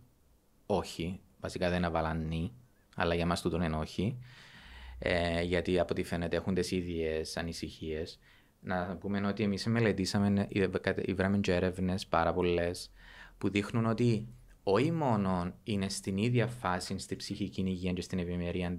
όχι, 0.65 1.19
βασικά 1.39 1.69
δεν 1.69 1.83
έβαλαν 1.83 2.27
νη, 2.27 2.51
αλλά 2.95 3.15
για 3.15 3.25
μας 3.25 3.41
τούτον 3.41 3.61
είναι 3.61 3.75
όχι, 3.75 4.17
ε, 4.99 5.41
γιατί 5.41 5.79
από 5.79 5.87
ό,τι 5.91 6.03
φαίνεται 6.03 6.35
έχουν 6.35 6.53
τις 6.53 6.71
ίδιες 6.71 7.37
ανησυχίες. 7.37 8.19
Να 8.59 8.97
πούμε 8.97 9.27
ότι 9.27 9.43
εμείς 9.43 9.65
μελετήσαμε, 9.65 10.47
βράμε 11.15 11.37
και 11.37 11.53
έρευνες 11.53 12.07
πάρα 12.07 12.33
πολλές 12.33 12.91
που 13.37 13.49
δείχνουν 13.49 13.85
ότι 13.85 14.27
όχι 14.69 14.91
μόνο 14.91 15.53
είναι 15.63 15.89
στην 15.89 16.17
ίδια 16.17 16.47
φάση 16.47 16.97
στη 16.97 17.15
ψυχική 17.15 17.61
υγεία 17.61 17.93
και 17.93 18.01
στην 18.01 18.19
ευημερία 18.19 18.75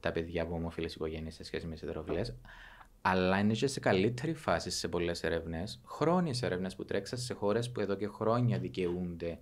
τα, 0.00 0.12
παιδιά 0.12 0.42
από 0.42 0.54
ομοφυλές 0.54 0.94
οικογένειες 0.94 1.34
σε 1.34 1.44
σχέση 1.44 1.66
με 1.66 1.72
τις 1.72 1.82
ετεροφιλέ, 1.82 2.20
αλλά 3.02 3.38
είναι 3.38 3.52
και 3.52 3.66
σε 3.66 3.80
καλύτερη 3.80 4.34
φάση 4.34 4.70
σε 4.70 4.88
πολλές 4.88 5.22
ερευνέ, 5.22 5.64
χρόνιες 5.84 6.42
ερευνέ 6.42 6.70
που 6.76 6.84
τρέξαν 6.84 7.18
σε 7.18 7.34
χώρες 7.34 7.70
που 7.70 7.80
εδώ 7.80 7.94
και 7.94 8.06
χρόνια 8.06 8.58
δικαιούνται 8.58 9.38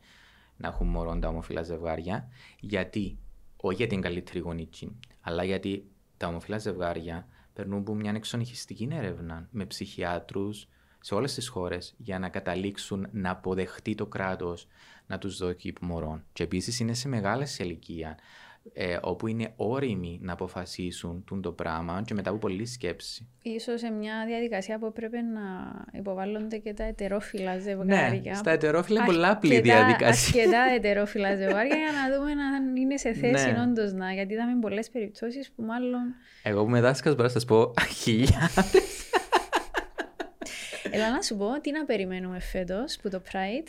να 0.57 0.69
έχουν 0.69 0.87
μωρό 0.87 1.19
τα 1.19 1.29
ομοφυλά 1.29 1.63
ζευγάρια. 1.63 2.29
Γιατί, 2.61 3.19
όχι 3.57 3.77
για 3.77 3.87
την 3.87 4.01
καλύτερη 4.01 4.39
γονική, 4.39 4.99
αλλά 5.21 5.45
γιατί 5.45 5.91
τα 6.17 6.27
ομοφυλά 6.27 6.59
ζευγάρια 6.59 7.27
περνούν 7.53 7.79
από 7.79 7.95
μια 7.95 8.13
εξονυχιστική 8.17 8.89
έρευνα 8.93 9.49
με 9.51 9.67
ψυχιάτρους 9.67 10.69
σε 11.01 11.15
όλες 11.15 11.35
τις 11.35 11.49
χώρες 11.49 11.95
για 11.97 12.19
να 12.19 12.29
καταλήξουν 12.29 13.09
να 13.13 13.31
αποδεχτεί 13.31 13.95
το 13.95 14.07
κράτος 14.07 14.67
να 15.11 15.19
τους 15.19 15.37
δώσει 15.37 15.73
μωρών. 15.81 16.25
Και 16.33 16.43
επίσης 16.43 16.81
είναι 16.81 16.95
σε 16.95 17.09
μεγάλε 17.09 17.45
ηλικία, 17.59 18.19
ε, 18.73 18.99
όπου 19.03 19.27
είναι 19.27 19.53
όριμοι 19.57 20.19
να 20.23 20.33
αποφασίσουν 20.33 21.25
το 21.43 21.53
πράγμα 21.53 22.03
και 22.07 22.15
μετά 22.15 22.31
από 22.31 22.39
πολλή 22.39 22.67
σκέψη. 22.67 23.29
Ίσως 23.43 23.81
σε 23.81 23.91
μια 23.91 24.25
διαδικασία 24.27 24.79
που 24.79 24.93
πρέπει 24.93 25.17
να 25.17 25.41
υποβάλλονται 25.99 26.57
και 26.57 26.75
τα 26.75 26.85
ετερόφιλα 26.85 27.59
ζευγάρια. 27.59 28.31
Ναι, 28.31 28.35
στα 28.35 28.51
ετερόφιλα 28.51 28.99
είναι 28.99 29.07
πολλά 29.07 29.31
απλή 29.31 29.61
διαδικασία. 29.61 30.41
Αρκετά 30.41 30.63
ετερόφιλα 30.77 31.37
ζευγάρια 31.37 31.77
για 31.77 31.93
να 31.93 32.17
δούμε 32.17 32.31
αν 32.31 32.77
είναι 32.77 32.97
σε 32.97 33.13
θέση 33.13 33.51
ναι. 33.51 33.61
όντως 33.63 33.93
να. 33.93 34.13
Γιατί 34.13 34.33
είδαμε 34.33 34.59
πολλές 34.61 34.91
περιπτώσεις 34.91 35.51
που 35.51 35.63
μάλλον. 35.63 36.15
Εγώ 36.43 36.65
που 36.65 36.71
με 36.71 36.81
δάσκαλος 36.81 37.17
μπορώ 37.17 37.29
να 37.29 37.35
σας 37.35 37.45
πω 37.45 37.73
χιλιάδες. 38.03 39.09
Έλα 40.91 41.11
να 41.11 41.23
σου 41.23 41.37
πω 41.37 41.61
τι 41.61 41.73
να 41.73 41.85
περιμένουμε 41.85 42.41
φέτος 42.41 42.99
που 43.03 43.09
το 43.09 43.23
Pride. 43.33 43.69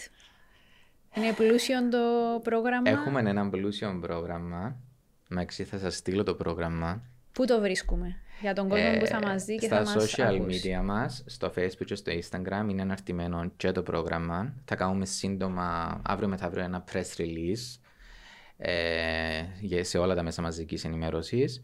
Είναι 1.15 1.33
πλούσιο 1.33 1.89
το 1.89 2.39
πρόγραμμα; 2.43 2.89
Έχουμε 2.89 3.29
ένα 3.29 3.49
πλούσιο 3.49 3.97
πρόγραμμα. 4.01 4.75
Μαξί 5.29 5.63
θα 5.63 5.77
σας 5.77 5.95
στείλω 5.95 6.23
το 6.23 6.33
πρόγραμμα. 6.33 7.01
Πού 7.31 7.45
το 7.45 7.59
βρίσκουμε, 7.59 8.15
για 8.41 8.53
τον 8.53 8.69
κόσμο 8.69 8.97
που 8.99 9.05
θα 9.05 9.17
ε, 9.17 9.25
μας 9.25 9.45
δει 9.45 9.55
και 9.55 9.67
θα 9.67 9.81
μας 9.81 9.89
Στα 9.89 10.01
social 10.01 10.41
media 10.41 10.83
μας, 10.83 11.23
στο 11.25 11.53
facebook 11.55 11.85
και 11.85 11.95
στο 11.95 12.11
instagram 12.11 12.69
είναι 12.69 12.81
αναρτημένο 12.81 13.51
και 13.57 13.71
το 13.71 13.83
πρόγραμμα. 13.83 14.53
Θα 14.65 14.75
κάνουμε 14.75 15.05
σύντομα, 15.05 15.99
αύριο 16.05 16.27
μεθαύριο 16.27 16.63
ένα 16.63 16.83
press 16.91 17.21
release 17.21 17.79
ε, 18.57 19.83
σε 19.83 19.97
όλα 19.97 20.15
τα 20.15 20.23
μέσα 20.23 20.41
μαζικής 20.41 20.85
ενημέρωσης. 20.85 21.63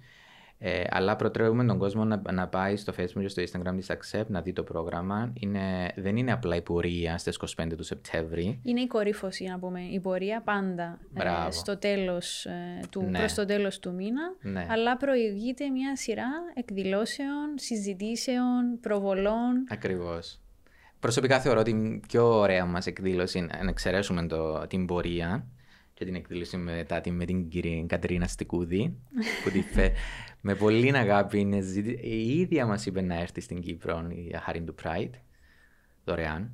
Ε, 0.59 0.83
αλλά 0.89 1.15
προτρέπουμε 1.15 1.65
τον 1.65 1.77
κόσμο 1.77 2.05
να, 2.05 2.21
να 2.31 2.47
πάει 2.47 2.75
στο 2.75 2.93
Facebook 2.97 3.21
και 3.21 3.27
στο 3.27 3.43
Instagram 3.43 3.73
της 3.75 3.91
Accept 3.91 4.27
να 4.27 4.41
δει 4.41 4.53
το 4.53 4.63
πρόγραμμα. 4.63 5.33
Είναι, 5.39 5.91
δεν 5.95 6.17
είναι 6.17 6.31
απλά 6.31 6.55
η 6.55 6.61
πορεία 6.61 7.17
στις 7.17 7.39
25 7.57 7.67
του 7.77 7.83
Σεπτέμβρη. 7.83 8.59
Είναι 8.63 8.81
η 8.81 8.87
κορύφωση, 8.87 9.43
να 9.43 9.59
πούμε. 9.59 9.81
Η 9.81 9.99
πορεία 9.99 10.41
πάντα 10.41 10.99
ε, 11.13 11.51
στο 11.51 11.77
τέλος, 11.77 12.45
ε, 12.45 12.79
του, 12.89 13.01
ναι. 13.01 13.17
προς 13.17 13.33
το 13.33 13.45
τέλος 13.45 13.79
του 13.79 13.93
μήνα. 13.93 14.21
Ναι. 14.41 14.67
Αλλά 14.69 14.97
προηγείται 14.97 15.69
μια 15.69 15.95
σειρά 15.95 16.29
εκδηλώσεων, 16.53 17.53
συζητήσεων, 17.55 18.79
προβολών. 18.81 19.65
Ακριβώς. 19.69 20.39
Προσωπικά 20.99 21.39
θεωρώ 21.39 21.59
ότι 21.59 21.71
η 21.71 22.01
πιο 22.07 22.39
ωραία 22.39 22.65
μας 22.65 22.85
εκδήλωση, 22.85 23.41
να 23.41 23.69
εξαιρέσουμε 23.69 24.27
το, 24.27 24.67
την 24.67 24.85
πορεία, 24.85 25.45
και 25.97 26.05
την 26.05 26.15
εκδήλωση 26.15 26.57
μετά 26.57 27.01
με 27.09 27.25
την 27.25 27.49
κυρία 27.49 27.85
Κατρίνα 27.85 28.27
Στικούδη 28.27 28.97
που 29.43 29.49
τη 29.49 29.61
φε... 29.61 29.91
με 30.41 30.55
πολύ 30.55 30.97
αγάπη 30.97 31.39
είναι 31.39 31.57
η 32.01 32.39
ίδια 32.39 32.65
μας 32.65 32.85
είπε 32.85 33.01
να 33.01 33.19
έρθει 33.19 33.41
στην 33.41 33.61
Κύπρο 33.61 34.07
η 34.09 34.35
χάρη 34.41 34.61
του 34.61 34.75
Pride 34.83 35.19
δωρεάν 36.05 36.51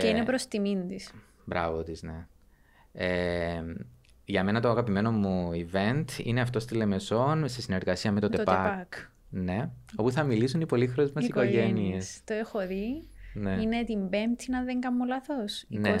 και 0.00 0.06
είναι 0.06 0.24
προς 0.24 0.46
τιμήν 0.46 0.88
της 0.88 1.12
μπράβο 1.44 1.82
της 1.82 2.02
ναι 2.02 2.26
ε, 2.92 3.62
για 4.24 4.44
μένα 4.44 4.60
το 4.60 4.68
αγαπημένο 4.68 5.12
μου 5.12 5.50
event 5.52 6.04
είναι 6.22 6.40
αυτό 6.40 6.60
στη 6.60 6.74
Λεμεσόν 6.74 7.48
σε 7.48 7.60
συνεργασία 7.60 8.12
με 8.12 8.20
το, 8.20 8.28
το 8.28 8.36
ΤΕΠΑΚ. 8.36 8.94
Ναι, 9.30 9.70
όπου 9.96 10.10
θα 10.10 10.22
μιλήσουν 10.22 10.60
οι 10.60 10.66
πολύχρονες 10.66 11.12
μας 11.12 11.26
οικογένειες. 11.26 12.20
Το 12.24 12.34
έχω 12.34 12.66
δει. 12.66 13.08
Ναι. 13.38 13.62
Είναι 13.62 13.84
την 13.84 14.08
Πέμπτη, 14.08 14.52
αν 14.54 14.64
δεν 14.64 14.80
κάνω 14.80 15.04
λάθος. 15.04 15.64
Ναι, 15.68 15.96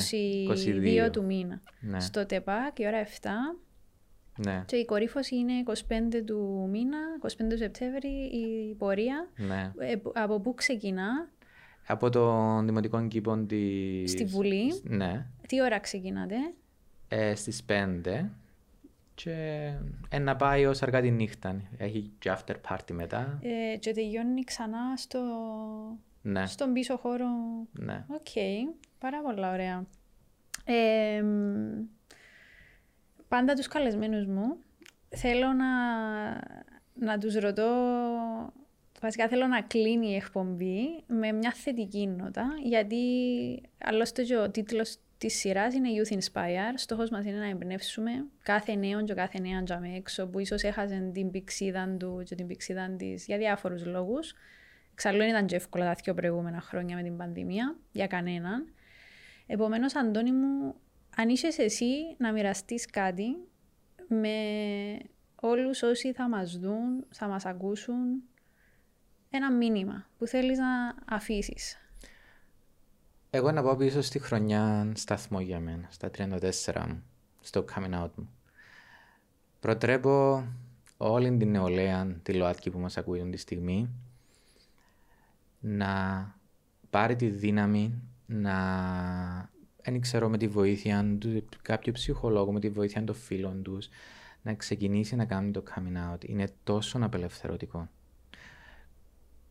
22, 1.06 1.10
του 1.12 1.24
μήνα. 1.24 1.62
Ναι. 1.80 2.00
Στο 2.00 2.26
ΤΕΠΑΚ, 2.26 2.78
η 2.78 2.86
ώρα 2.86 3.04
7. 3.04 3.28
Ναι. 4.36 4.62
Και 4.66 4.76
η 4.76 4.84
κορύφωση 4.84 5.36
είναι 5.36 5.52
25 5.66 5.72
του 6.26 6.68
μήνα, 6.70 6.98
25 7.22 7.26
του 7.48 7.56
Σεπτέμβρη, 7.56 8.08
η 8.08 8.74
πορεία. 8.74 9.28
Ναι. 9.36 9.72
Ε, 9.78 9.94
από 10.14 10.40
πού 10.40 10.54
ξεκινά; 10.54 11.28
Από 11.86 12.10
τον 12.10 12.66
Δημοτικό 12.66 13.06
Κήπο 13.08 13.38
τη. 13.38 14.06
Στη 14.06 14.24
Βουλή. 14.24 14.80
Ναι. 14.82 15.26
Τι 15.48 15.62
ώρα 15.62 15.78
ξεκινάτε; 15.78 16.36
Ε, 17.08 17.34
Στις 17.34 17.64
5 17.68 18.30
και 19.14 19.72
ε, 20.08 20.18
να 20.18 20.36
πάει 20.36 20.66
ως 20.66 20.82
αργά 20.82 21.00
τη 21.00 21.10
νύχτα. 21.10 21.60
Έχει 21.76 22.12
και 22.18 22.36
after 22.36 22.54
party 22.68 22.92
μετά. 22.92 23.38
Ε, 23.42 23.76
και 23.76 23.92
τελειώνει 23.92 24.44
ξανά 24.44 24.96
στο 24.96 25.20
ναι. 26.30 26.46
Στον 26.46 26.72
πίσω 26.72 26.96
χώρο. 26.96 27.26
Ναι. 27.72 28.04
Ok. 28.08 28.26
Okay. 28.34 28.74
Πάρα 28.98 29.22
πολλά 29.22 29.52
ωραία. 29.52 29.86
Ε, 30.64 31.24
πάντα 33.28 33.54
τους 33.54 33.66
καλεσμένους 33.68 34.26
μου 34.26 34.56
θέλω 35.08 35.52
να, 35.52 35.66
να 36.94 37.18
τους 37.18 37.34
ρωτώ 37.34 37.70
Βασικά 39.00 39.28
θέλω 39.28 39.46
να 39.46 39.62
κλείνει 39.62 40.10
η 40.10 40.14
εκπομπή 40.14 41.04
με 41.06 41.32
μια 41.32 41.52
θετική 41.52 42.06
νότα, 42.06 42.48
γιατί 42.62 42.96
άλλωστε 43.78 44.22
και 44.22 44.36
ο 44.36 44.50
τίτλος 44.50 44.96
της 45.18 45.38
σειράς 45.38 45.74
είναι 45.74 45.88
Youth 45.88 46.14
Inspire. 46.14 46.72
Στόχος 46.74 47.10
μας 47.10 47.24
είναι 47.24 47.38
να 47.38 47.48
εμπνεύσουμε 47.48 48.10
κάθε 48.42 48.74
νέο 48.74 49.04
και 49.04 49.14
κάθε 49.14 49.40
νέα 49.40 49.62
τζαμί 49.62 49.96
έξω 49.96 50.26
που 50.26 50.38
ίσως 50.38 50.62
έχασε 50.62 51.10
την 51.14 51.30
πηξίδα 51.30 51.96
του 51.98 52.22
και 52.24 52.34
την 52.34 52.46
πηξίδα 52.46 52.94
της 52.96 53.26
για 53.26 53.38
διάφορους 53.38 53.86
λόγους. 53.86 54.34
Εξάλλου 54.98 55.18
δεν 55.18 55.28
ήταν 55.28 55.46
και 55.46 55.56
εύκολα 55.56 55.84
τα 55.84 55.94
δύο 56.02 56.14
προηγούμενα 56.14 56.60
χρόνια 56.60 56.96
με 56.96 57.02
την 57.02 57.16
πανδημία, 57.16 57.76
για 57.92 58.06
κανέναν. 58.06 58.72
Επομένως, 59.46 59.96
Αντώνη 59.96 60.32
μου, 60.32 60.74
αν 61.16 61.28
είσαι 61.28 61.46
εσύ 61.56 61.86
να 62.16 62.32
μοιραστείς 62.32 62.86
κάτι 62.86 63.36
με 64.08 64.36
όλους 65.34 65.82
όσοι 65.82 66.12
θα 66.12 66.28
μας 66.28 66.58
δουν, 66.58 67.04
θα 67.10 67.28
μας 67.28 67.46
ακούσουν, 67.46 68.22
ένα 69.30 69.52
μήνυμα 69.52 70.06
που 70.18 70.26
θέλεις 70.26 70.58
να 70.58 70.94
αφήσεις. 71.16 71.76
Εγώ 73.30 73.52
να 73.52 73.62
πάω 73.62 73.76
πίσω 73.76 74.00
στη 74.00 74.18
χρονιά 74.18 74.92
σταθμό 74.94 75.40
για 75.40 75.60
μένα, 75.60 75.88
στα 75.90 76.10
34 76.10 76.86
μου, 76.88 77.02
στο 77.40 77.64
coming 77.74 78.02
out 78.02 78.10
μου. 78.14 78.30
Προτρέπω 79.60 80.46
όλη 80.96 81.36
την 81.36 81.50
νεολαία, 81.50 82.06
τη 82.22 82.32
ΛΟΑΤΚΙ 82.32 82.70
που 82.70 82.78
μας 82.78 82.96
ακούει 82.96 83.30
τη 83.30 83.36
στιγμή, 83.36 83.90
να 85.60 86.34
πάρει 86.90 87.16
τη 87.16 87.28
δύναμη 87.28 88.02
να 88.26 88.56
δεν 89.90 90.00
ξέρω 90.00 90.28
με 90.28 90.38
τη 90.38 90.48
βοήθεια 90.48 91.16
του 91.20 91.42
κάποιου 91.62 91.92
ψυχολόγου, 91.92 92.52
με 92.52 92.60
τη 92.60 92.68
βοήθεια 92.68 93.04
των 93.04 93.14
φίλων 93.14 93.62
τους, 93.62 93.88
να 94.42 94.54
ξεκινήσει 94.54 95.16
να 95.16 95.24
κάνει 95.24 95.50
το 95.50 95.62
coming 95.74 96.14
out. 96.14 96.24
Είναι 96.28 96.48
τόσο 96.64 96.98
απελευθερωτικό. 97.00 97.88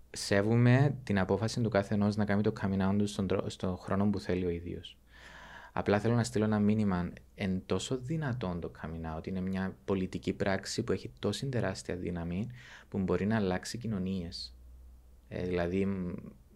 Σέβουμε 0.09 0.97
την 1.03 1.19
απόφαση 1.19 1.61
του 1.61 1.69
καθενός 1.69 2.15
να 2.15 2.25
κάνει 2.25 2.41
το 2.41 2.53
coming 2.61 2.89
out 2.89 2.95
του 2.97 3.07
στον, 3.07 3.27
στον 3.45 3.77
χρόνο 3.77 4.09
που 4.09 4.19
θέλει 4.19 4.45
ο 4.45 4.49
ίδιος. 4.49 4.97
Απλά 5.73 5.99
θέλω 5.99 6.15
να 6.15 6.23
στείλω 6.23 6.45
ένα 6.45 6.59
μήνυμα. 6.59 7.09
Εν 7.35 7.63
τόσο 7.65 7.97
δυνατόν 7.97 8.59
το 8.59 8.71
coming 8.81 9.17
out 9.17 9.27
είναι 9.27 9.41
μια 9.41 9.75
πολιτική 9.85 10.33
πράξη 10.33 10.83
που 10.83 10.91
έχει 10.91 11.11
τόση 11.19 11.47
τεράστια 11.47 11.95
δύναμη 11.95 12.47
που 12.89 12.97
μπορεί 12.97 13.25
να 13.25 13.35
αλλάξει 13.35 13.77
κοινωνίες. 13.77 14.56
Ε, 15.29 15.43
δηλαδή, 15.43 15.87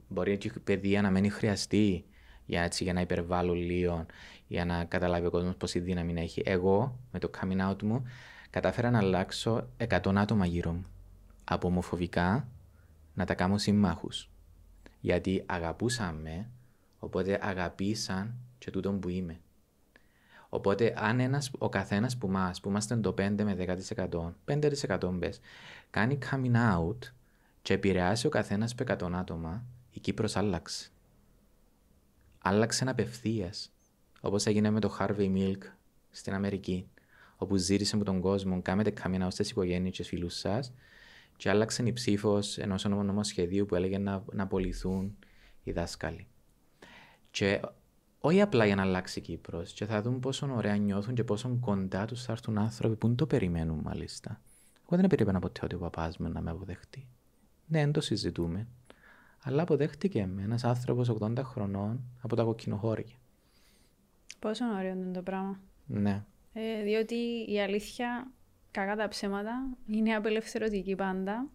μπορεί 0.07 0.38
και 0.38 0.51
η 0.55 0.59
παιδεία 0.59 1.01
να 1.01 1.11
μένει 1.11 1.30
χρειαστεί 1.30 2.05
για, 2.45 2.61
έτσι, 2.61 2.84
για 2.84 2.93
να 2.93 3.01
υπερβάλλω 3.01 3.53
λίγο, 3.53 4.05
για 4.47 4.65
να 4.65 4.86
καταλάβει 4.86 5.26
ο 5.26 5.30
κόσμος 5.30 5.55
πόση 5.55 5.80
δύναμη 5.80 6.13
να 6.13 6.22
έχει. 6.22 6.41
Εγώ, 6.45 6.99
με 7.11 7.19
το 7.19 7.32
coming 7.41 7.69
out 7.69 7.84
μου, 7.84 8.03
κατάφερα 8.49 8.89
να 8.89 8.97
αλλάξω 8.97 9.69
100 9.78 10.13
άτομα 10.15 10.45
γύρω 10.45 10.72
μου. 10.72 10.86
Από 11.43 11.67
ομοφοβικά 11.67 12.47
να 13.13 13.26
τα 13.26 13.34
κάνω 13.34 13.57
συμμάχους. 13.57 14.30
Γιατί 14.99 15.43
αγαπούσαν 15.45 16.15
με, 16.15 16.49
οπότε 16.99 17.39
αγαπήσαν 17.41 18.36
και 18.57 18.72
τούτον 18.72 18.99
που 18.99 19.09
είμαι. 19.09 19.39
Οπότε, 20.49 20.93
αν 20.97 21.19
ένας, 21.19 21.51
ο 21.57 21.69
καθένας 21.69 22.17
που 22.17 22.28
μας, 22.28 22.59
που 22.59 22.69
είμαστε 22.69 22.95
το 22.95 23.13
5 23.17 23.43
με 23.43 23.53
10%, 23.53 24.36
5% 24.45 25.11
μπες, 25.13 25.39
κάνει 25.89 26.17
coming 26.32 26.55
out 26.55 26.97
και 27.62 27.74
επηρεάσει 27.74 28.28
ο 28.28 28.30
καθένας 28.30 28.76
με 28.76 28.86
100 28.88 29.12
άτομα, 29.14 29.66
η 29.91 29.99
Κύπρος 29.99 30.36
άλλαξε. 30.36 30.89
Άλλαξε 32.41 32.89
απευθεία. 32.89 33.53
Όπως 34.22 34.45
έγινε 34.45 34.70
με 34.70 34.80
το 34.80 34.97
Harvey 34.99 35.36
Milk 35.36 35.62
στην 36.12 36.34
Αμερική, 36.34 36.89
όπου 37.36 37.55
ζήτησε 37.55 37.97
με 37.97 38.03
τον 38.03 38.22
κόσμο, 38.22 38.62
κάνετε 38.62 38.93
coming 39.03 39.22
out 39.22 39.28
στι 39.32 39.47
οικογένειες 39.49 39.95
και 39.95 40.03
φίλους 40.03 40.38
σας, 40.38 40.74
και 41.38 41.49
άλλαξε 41.49 41.84
η 41.84 41.93
ψήφος 41.93 42.57
ενός 42.57 42.84
νομοσχεδίου 42.84 43.66
που 43.66 43.76
έλεγε 43.76 43.97
να, 43.97 44.24
να 44.32 44.43
απολυθούν 44.43 45.18
οι 45.64 45.72
δάσκαλοι. 45.72 46.28
Και 47.32 47.62
όχι 48.20 48.41
απλά 48.41 48.66
για 48.66 48.76
να 48.76 48.82
αλλάξει 48.82 49.20
η 49.20 49.22
Κύπρος, 49.22 49.72
και 49.72 49.86
θα 49.86 50.01
δουν 50.01 50.20
πόσο 50.20 50.53
ωραία 50.55 50.78
νιώθουν 50.78 51.14
και 51.14 51.24
πόσο 51.24 51.57
κοντά 51.59 52.05
τους 52.05 52.24
θα 52.24 52.32
έρθουν 52.32 52.57
άνθρωποι 52.57 52.95
που 52.95 53.16
το 53.16 53.28
περιμένουν 53.28 53.80
μάλιστα. 53.80 54.41
Εγώ 54.86 55.01
δεν 55.01 55.09
περίμενα 55.09 55.39
ποτέ 55.39 55.62
ότι 55.64 55.76
ο 55.76 55.80
παπάς 55.80 56.18
μου 56.18 56.30
να 56.30 56.41
με 56.41 56.51
αποδεχτεί. 56.51 57.07
Ναι, 57.72 57.80
δεν 57.80 57.91
το 57.91 58.01
συζητούμε. 58.01 58.67
Αλλά 59.43 59.61
αποδέχτηκε 59.61 60.26
με 60.26 60.41
ένας 60.41 60.63
άνθρωπος 60.63 61.11
80 61.19 61.38
χρονών 61.43 62.01
από 62.22 62.36
τα 62.36 62.43
κοκκινοχώρια. 62.43 63.15
Πόσο 64.39 64.65
ωραίο 64.78 64.93
είναι 64.93 65.11
το 65.11 65.22
πράγμα. 65.22 65.59
Ναι. 65.86 66.24
Ε, 66.53 66.84
διότι 66.84 67.45
η 67.47 67.61
αλήθεια, 67.61 68.32
κακά 68.72 68.95
τα 68.95 69.07
ψέματα, 69.07 69.78
είναι 69.88 70.15
απελευθερωτική 70.15 70.95
πάντα. 70.95 71.49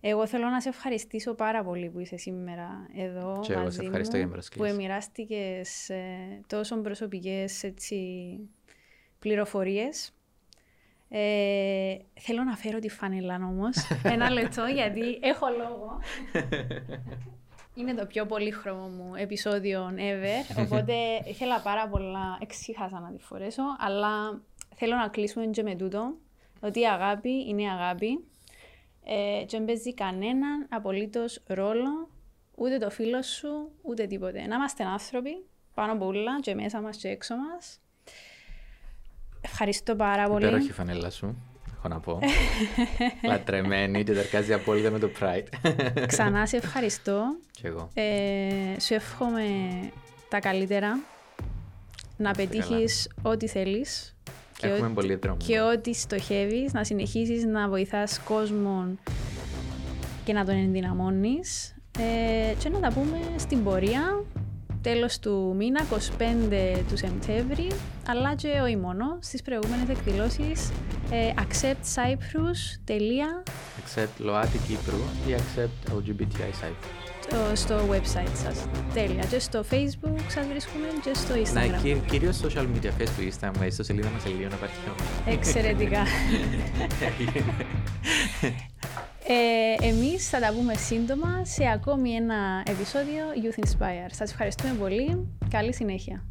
Εγώ 0.00 0.26
θέλω 0.26 0.48
να 0.48 0.60
σε 0.60 0.68
ευχαριστήσω 0.68 1.34
πάρα 1.34 1.64
πολύ 1.64 1.90
που 1.90 1.98
είσαι 1.98 2.16
σήμερα 2.16 2.88
εδώ 2.94 3.40
και 3.42 3.56
μαζί 3.56 3.78
εγώ 3.78 3.86
ευχαριστώ 3.86 4.16
μου, 4.16 4.26
για 4.26 4.42
που 4.56 4.64
εμοιράστηκες 4.64 5.88
ε, 5.88 6.40
τόσο 6.46 6.80
προσωπικές 6.80 7.72
πληροφορίες. 9.18 10.12
Ε, 11.14 11.96
θέλω 12.20 12.42
να 12.42 12.56
φέρω 12.56 12.78
τη 12.78 12.88
φανελά 12.88 13.34
όμως. 13.34 13.76
Ένα 14.14 14.30
λεπτό 14.30 14.64
γιατί 14.64 15.18
έχω 15.20 15.46
λόγο. 15.48 15.98
Είναι 17.74 17.94
το 17.94 18.06
πιο 18.06 18.26
πολύχρωμο 18.26 18.86
μου 18.86 19.14
επεισόδιο 19.14 19.94
ever. 19.96 20.54
Οπότε 20.64 20.94
ήθελα 21.24 21.60
πάρα 21.60 21.88
πολλά. 21.88 22.38
Εξήχασα 22.40 23.00
να 23.00 23.12
τη 23.12 23.18
φορέσω. 23.22 23.62
Αλλά 23.78 24.40
θέλω 24.74 24.96
να 24.96 25.08
κλείσουμε 25.08 25.46
και 25.46 25.62
με 25.62 25.74
τούτο. 25.74 26.14
Ότι 26.60 26.80
η 26.80 26.86
αγάπη 26.86 27.48
είναι 27.48 27.70
αγάπη. 27.70 28.24
Ε, 29.04 29.44
και 29.44 29.56
δεν 29.56 29.64
παίζει 29.64 29.94
κανέναν 29.94 30.66
απολύτως 30.70 31.42
ρόλο 31.46 32.08
ούτε 32.54 32.78
το 32.78 32.90
φίλο 32.90 33.22
σου, 33.22 33.70
ούτε 33.82 34.06
τίποτε. 34.06 34.46
Να 34.46 34.54
είμαστε 34.54 34.84
άνθρωποι 34.84 35.44
πάνω 35.74 35.92
από 35.92 36.06
όλα 36.06 36.40
και 36.40 36.54
μέσα 36.54 36.80
μας 36.80 36.96
και 36.96 37.08
έξω 37.08 37.34
μας. 37.36 37.81
Ευχαριστώ 39.44 39.96
πάρα 39.96 40.28
πολύ. 40.28 40.44
Υπέροχη 40.44 40.72
φανέλα 40.72 41.10
σου, 41.10 41.36
έχω 41.76 41.88
να 41.88 42.00
πω. 42.00 42.18
Λατρεμένη 43.28 44.04
και 44.04 44.12
τερκάζει 44.12 44.52
απόλυτα 44.52 44.90
με 44.90 44.98
το 44.98 45.10
Pride. 45.20 45.70
Ξανά 46.06 46.46
σε 46.50 46.56
ευχαριστώ. 46.56 47.22
Και 47.50 47.66
εγώ. 47.66 47.88
Ε, 47.94 48.80
σου 48.80 48.94
εύχομαι 48.94 49.44
τα 50.28 50.38
καλύτερα. 50.38 50.98
Να 52.16 52.30
πετύχεις 52.32 53.10
ό,τι 53.22 53.48
θέλεις. 53.48 54.16
Και 54.58 54.66
Έχουμε 54.66 54.86
ό,τι, 54.86 54.94
πολύ 54.94 55.14
δρόμο. 55.14 55.36
Και 55.36 55.60
ό,τι 55.60 55.94
στοχεύεις, 55.94 56.72
να 56.72 56.84
συνεχίσεις 56.84 57.44
να 57.44 57.68
βοηθάς 57.68 58.20
κόσμο 58.20 58.98
και 60.24 60.32
να 60.32 60.44
τον 60.44 60.54
ενδυναμώνεις. 60.54 61.74
Ε, 61.98 62.54
και 62.58 62.68
να 62.68 62.80
τα 62.80 62.92
πούμε 62.92 63.18
στην 63.36 63.64
πορεία 63.64 64.24
τέλος 64.82 65.18
του 65.18 65.54
μήνα, 65.56 65.86
25 65.90 66.82
του 66.88 66.96
Σεπτέμβρη, 66.96 67.66
αλλά 68.08 68.34
και 68.34 68.60
όχι 68.62 68.76
μόνο, 68.76 69.18
στις 69.20 69.42
προηγούμενες 69.42 69.88
εκδηλώσεις 69.88 70.70
ε, 71.10 71.32
acceptcyprus.com 71.36 72.92
Accept 73.78 74.26
Loati 74.26 74.58
Κύπρου 74.68 75.02
ή 75.26 75.34
Accept 75.36 75.92
LGBTI 75.92 76.52
Cyprus. 76.60 77.02
Στο 77.54 77.88
website 77.90 78.34
σας. 78.34 78.66
Τέλεια. 78.94 79.24
Και 79.24 79.38
στο 79.38 79.64
facebook 79.70 80.20
σας 80.28 80.46
βρίσκουμε 80.46 80.86
και 81.02 81.14
στο 81.14 81.34
instagram. 81.34 81.82
Ναι, 81.82 81.92
κυρίως 82.10 82.40
social 82.42 82.66
media, 82.74 82.90
facebook, 82.98 83.30
instagram, 83.32 83.66
στο 83.70 83.82
σελίδα 83.82 84.10
μας 84.10 84.26
λίγο 84.26 84.48
να 84.48 84.56
υπάρχει 84.56 84.76
Εξαιρετικά. 85.26 86.02
Ε, 89.26 89.86
εμείς 89.86 90.28
θα 90.28 90.40
τα 90.40 90.52
πούμε 90.52 90.74
σύντομα 90.74 91.44
σε 91.44 91.70
ακόμη 91.74 92.10
ένα 92.10 92.62
επεισόδιο 92.66 93.24
Youth 93.42 93.64
Inspire. 93.64 94.10
Σας 94.12 94.30
ευχαριστούμε 94.30 94.74
πολύ. 94.74 95.28
Καλή 95.50 95.74
συνέχεια. 95.74 96.24